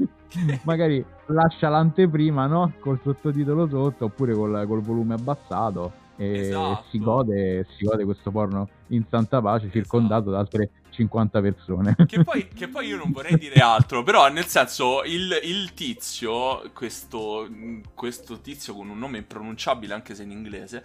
magari 0.64 1.04
lascia 1.28 1.70
l'anteprima, 1.70 2.46
no? 2.46 2.74
Col 2.80 3.00
sottotitolo 3.02 3.68
sotto 3.68 4.06
oppure 4.06 4.34
col, 4.34 4.66
col 4.68 4.82
volume 4.82 5.16
abbassato 5.16 6.06
e 6.18 6.40
esatto. 6.40 6.86
si, 6.90 7.00
gode, 7.00 7.68
si, 7.78 7.86
gode, 7.86 8.04
questo 8.04 8.32
porno 8.32 8.68
in 8.88 9.04
santa 9.08 9.40
pace 9.40 9.70
circondato 9.72 10.30
esatto. 10.30 10.32
da 10.32 10.40
altre 10.40 10.72
50 10.90 11.42
persone. 11.42 11.96
Che 12.08 12.24
poi, 12.24 12.48
che 12.48 12.68
poi, 12.68 12.88
io 12.88 12.98
non 12.98 13.12
vorrei 13.12 13.38
dire 13.38 13.56
altro, 13.62 14.02
però 14.02 14.28
nel 14.30 14.46
senso 14.46 15.04
il, 15.04 15.40
il 15.44 15.74
tizio, 15.76 16.72
questo, 16.74 17.48
questo, 17.94 18.40
tizio 18.42 18.74
con 18.74 18.90
un 18.90 18.98
nome 18.98 19.20
impronunciabile 19.20 19.94
anche 19.94 20.16
se 20.16 20.24
in 20.24 20.32
inglese, 20.32 20.84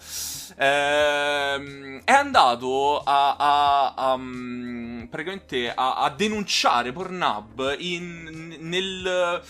ehm, 0.57 2.03
è 2.05 2.13
andato 2.13 2.99
a, 2.99 3.37
a, 3.37 3.95
a, 3.95 4.17
mm, 4.19 5.05
praticamente 5.05 5.73
a, 5.75 6.13
denunciare 6.15 6.93
Pornhub 6.93 7.77
in, 7.79 8.57
nel 8.61 9.41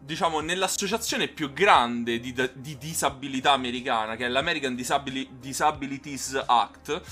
diciamo, 0.00 0.40
nell'associazione 0.40 1.28
più 1.28 1.52
grande 1.52 2.18
di, 2.18 2.34
di, 2.54 2.78
disabilità 2.78 3.52
americana, 3.52 4.16
che 4.16 4.26
è 4.26 4.28
l'American 4.28 4.74
Disabili- 4.74 5.28
Disabilities 5.38 6.42
Act, 6.46 7.02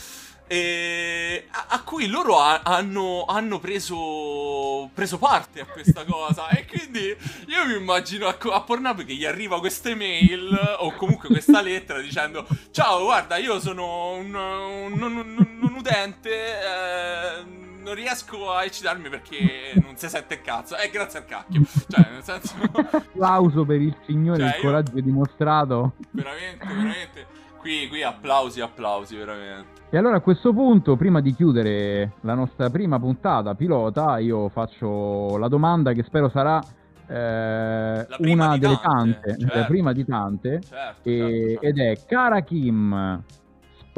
a, 0.48 1.66
a, 1.68 1.82
cui 1.82 2.06
loro 2.06 2.40
ha, 2.40 2.62
hanno, 2.62 3.24
hanno 3.26 3.58
preso, 3.58 4.88
preso, 4.94 5.18
parte 5.18 5.60
a 5.60 5.66
questa 5.66 6.04
cosa. 6.04 6.48
e 6.48 6.64
quindi 6.64 7.14
io 7.46 7.66
mi 7.66 7.74
immagino 7.74 8.26
a, 8.26 8.36
a 8.52 8.60
Pornhub 8.62 9.04
che 9.04 9.14
gli 9.14 9.26
arriva 9.26 9.58
questa 9.58 9.90
email 9.90 10.76
o 10.78 10.92
comunque 10.94 11.28
questa 11.28 11.60
lettera 11.60 12.00
dicendo: 12.00 12.46
Ciao, 12.70 13.04
guarda, 13.04 13.36
io 13.36 13.60
sono 13.60 14.12
un, 14.12 14.34
un, 14.34 15.02
un, 15.02 15.58
un 15.60 15.74
utente. 15.74 16.30
Eh, 16.30 17.66
non 17.88 17.96
riesco 17.96 18.52
a 18.52 18.64
eccitarmi 18.64 19.08
perché 19.08 19.72
non 19.82 19.96
si 19.96 20.08
sente 20.08 20.34
il 20.34 20.42
cazzo. 20.42 20.76
È 20.76 20.90
grazie 20.90 21.20
al 21.20 21.24
cacchio. 21.24 21.62
Cioè, 21.88 22.10
nel 22.12 22.22
senso. 22.22 22.54
Applauso 22.92 23.64
per 23.64 23.80
il 23.80 23.96
signore, 24.04 24.40
cioè, 24.40 24.56
il 24.56 24.62
coraggio 24.62 24.96
io... 24.96 25.02
dimostrato. 25.02 25.92
Veramente, 26.10 26.66
veramente. 26.66 27.26
Qui, 27.58 27.88
qui 27.88 28.02
applausi, 28.02 28.60
applausi, 28.60 29.16
veramente. 29.16 29.80
E 29.90 29.96
allora 29.96 30.16
a 30.16 30.20
questo 30.20 30.52
punto, 30.52 30.96
prima 30.96 31.20
di 31.20 31.34
chiudere 31.34 32.12
la 32.20 32.34
nostra 32.34 32.70
prima 32.70 33.00
puntata 33.00 33.54
pilota, 33.54 34.18
io 34.18 34.48
faccio 34.50 35.36
la 35.38 35.48
domanda 35.48 35.92
che 35.92 36.02
spero 36.04 36.28
sarà 36.28 36.60
eh, 37.08 38.06
una 38.18 38.58
delle 38.58 38.78
tante, 38.80 39.20
tante 39.20 39.38
certo. 39.38 39.58
la 39.58 39.64
prima 39.64 39.92
di 39.92 40.04
tante, 40.04 40.60
certo, 40.60 41.08
e, 41.08 41.16
certo, 41.16 41.48
certo. 41.48 41.66
ed 41.66 41.78
è 41.78 42.04
Cara 42.06 42.40
Kim, 42.42 43.22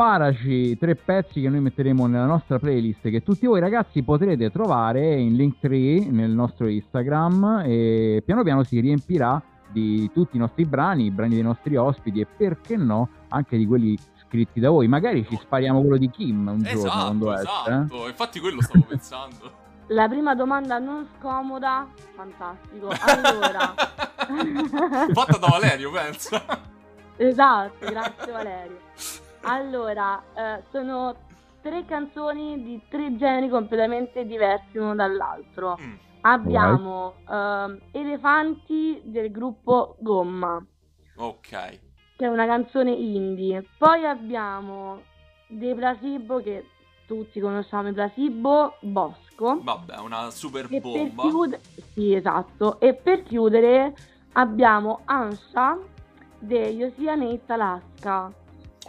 sparaci 0.00 0.78
tre 0.78 0.94
pezzi 0.94 1.42
che 1.42 1.50
noi 1.50 1.60
metteremo 1.60 2.06
nella 2.06 2.24
nostra 2.24 2.58
playlist 2.58 3.10
che 3.10 3.22
tutti 3.22 3.44
voi 3.44 3.60
ragazzi 3.60 4.02
potrete 4.02 4.50
trovare 4.50 5.14
in 5.14 5.34
Linktree 5.34 6.06
nel 6.10 6.30
nostro 6.30 6.68
Instagram 6.68 7.64
e 7.66 8.22
piano 8.24 8.42
piano 8.42 8.64
si 8.64 8.80
riempirà 8.80 9.42
di 9.70 10.10
tutti 10.14 10.36
i 10.36 10.38
nostri 10.38 10.64
brani, 10.64 11.04
i 11.04 11.10
brani 11.10 11.34
dei 11.34 11.42
nostri 11.42 11.76
ospiti 11.76 12.20
e 12.20 12.26
perché 12.26 12.78
no 12.78 13.10
anche 13.28 13.58
di 13.58 13.66
quelli 13.66 13.94
scritti 14.24 14.58
da 14.58 14.70
voi. 14.70 14.88
Magari 14.88 15.26
ci 15.28 15.36
spariamo 15.36 15.82
quello 15.82 15.98
di 15.98 16.08
Kim 16.08 16.46
un 16.46 16.64
esatto, 16.64 16.80
giorno 16.80 17.02
quando 17.02 17.34
esatto. 17.34 18.04
Eh? 18.06 18.08
Infatti 18.08 18.40
quello 18.40 18.62
stavo 18.62 18.84
pensando. 18.88 19.52
La 19.92 20.08
prima 20.08 20.34
domanda 20.34 20.78
non 20.78 21.06
scomoda, 21.18 21.86
fantastico. 22.14 22.88
Allora, 22.88 23.74
fatta 25.12 25.36
da 25.36 25.46
Valerio, 25.46 25.90
pensa. 25.90 26.42
Esatto, 27.16 27.86
grazie 27.86 28.32
Valerio. 28.32 28.78
Allora, 29.42 30.22
eh, 30.34 30.62
sono 30.70 31.14
tre 31.62 31.84
canzoni 31.84 32.62
di 32.62 32.80
tre 32.88 33.16
generi 33.16 33.48
completamente 33.48 34.24
diversi 34.26 34.78
uno 34.78 34.94
dall'altro. 34.94 35.78
Mm. 35.80 35.94
Abbiamo 36.22 37.14
uh, 37.26 37.78
Elefanti 37.92 39.00
del 39.04 39.30
gruppo 39.30 39.96
Gomma. 40.00 40.62
Ok. 41.16 41.48
Che 41.48 42.24
è 42.24 42.26
una 42.26 42.46
canzone 42.46 42.90
indie. 42.90 43.64
Poi 43.78 44.04
abbiamo 44.04 45.00
dei 45.46 45.74
Placebo 45.74 46.42
che 46.42 46.66
tutti 47.06 47.40
conosciamo 47.40 47.88
i 47.88 47.92
Placebo, 47.92 48.76
Bosco. 48.80 49.60
Vabbè, 49.62 49.98
una 49.98 50.30
super 50.30 50.66
e 50.70 50.80
bomba. 50.80 51.22
Chiude... 51.22 51.60
Sì, 51.94 52.14
esatto. 52.14 52.78
E 52.80 52.92
per 52.94 53.22
chiudere 53.22 53.94
abbiamo 54.32 55.00
Ansha 55.06 55.78
degli 56.38 56.82
Oceanate 56.82 57.52
Alaska. 57.52 58.32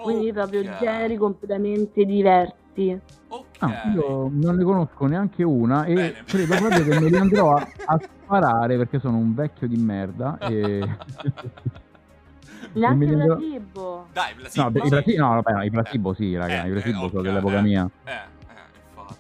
Quindi 0.02 0.30
okay. 0.30 0.32
proprio 0.32 0.78
generi 0.80 1.18
completamente 1.18 2.06
diversi. 2.06 3.00
Ah, 3.60 3.92
io 3.94 4.30
non 4.32 4.56
ne 4.56 4.64
conosco 4.64 5.06
neanche 5.06 5.44
una 5.44 5.86
e 5.86 5.94
Bene. 5.94 6.24
credo 6.26 6.56
proprio 6.56 6.84
che 6.84 7.00
me 7.00 7.10
li 7.10 7.18
andrò 7.18 7.56
a, 7.56 7.68
a, 7.86 8.00
sparare 8.00 8.78
perché 8.78 9.00
sono 9.00 9.18
un 9.18 9.36
vecchio 9.36 9.68
di 9.68 9.78
merda 9.78 10.38
e... 10.40 10.88
Neanche 12.74 13.06
il 13.06 13.18
placebo. 13.18 14.08
Dai, 14.14 14.34
placebo. 14.34 14.70
No, 14.70 14.86
i 14.86 14.90
placebo, 14.90 15.22
no, 15.22 15.30
vabbè, 15.42 15.52
no, 15.52 15.64
i 15.64 15.70
placebo 15.70 16.14
sì, 16.14 16.36
raga, 16.36 16.64
eh, 16.64 16.68
i 16.68 16.72
placebo 16.72 17.06
eh, 17.06 17.10
sono 17.10 17.22
dell'epoca 17.22 17.58
eh, 17.58 17.62
mia. 17.62 17.90
Eh, 18.06 18.12
eh, 18.12 18.20
infatti. 18.90 19.16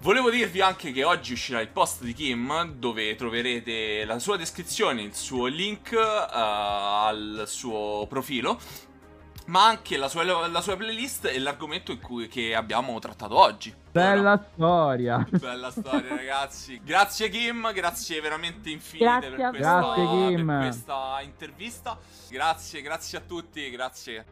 Volevo 0.00 0.30
dirvi 0.30 0.60
anche 0.60 0.90
che 0.92 1.04
oggi 1.04 1.32
uscirà 1.32 1.60
il 1.60 1.68
post 1.68 2.02
di 2.02 2.12
Kim 2.12 2.72
dove 2.76 3.14
troverete 3.14 4.04
la 4.04 4.18
sua 4.18 4.36
descrizione, 4.36 5.02
il 5.02 5.14
suo 5.14 5.46
link 5.46 5.92
uh, 5.92 5.96
al 6.32 7.44
suo 7.46 8.06
profilo 8.08 8.58
ma 9.48 9.66
anche 9.66 9.96
la 9.96 10.08
sua, 10.08 10.46
la 10.46 10.60
sua 10.60 10.76
playlist 10.76 11.26
e 11.26 11.38
l'argomento 11.38 11.96
cui, 11.98 12.28
che 12.28 12.54
abbiamo 12.54 12.98
trattato 12.98 13.36
oggi. 13.36 13.74
Bella 13.90 14.32
allora, 14.32 14.44
storia. 14.52 15.26
Bella 15.30 15.70
storia, 15.70 16.16
ragazzi. 16.16 16.80
Grazie 16.84 17.28
Kim, 17.28 17.72
grazie 17.72 18.20
veramente 18.20 18.70
infinite 18.70 19.30
per 19.30 19.50
questa, 19.50 19.92
per 19.94 20.44
questa 20.44 21.20
intervista. 21.22 21.98
Grazie, 22.28 22.82
grazie 22.82 23.18
a 23.18 23.20
tutti, 23.22 23.70
grazie. 23.70 24.24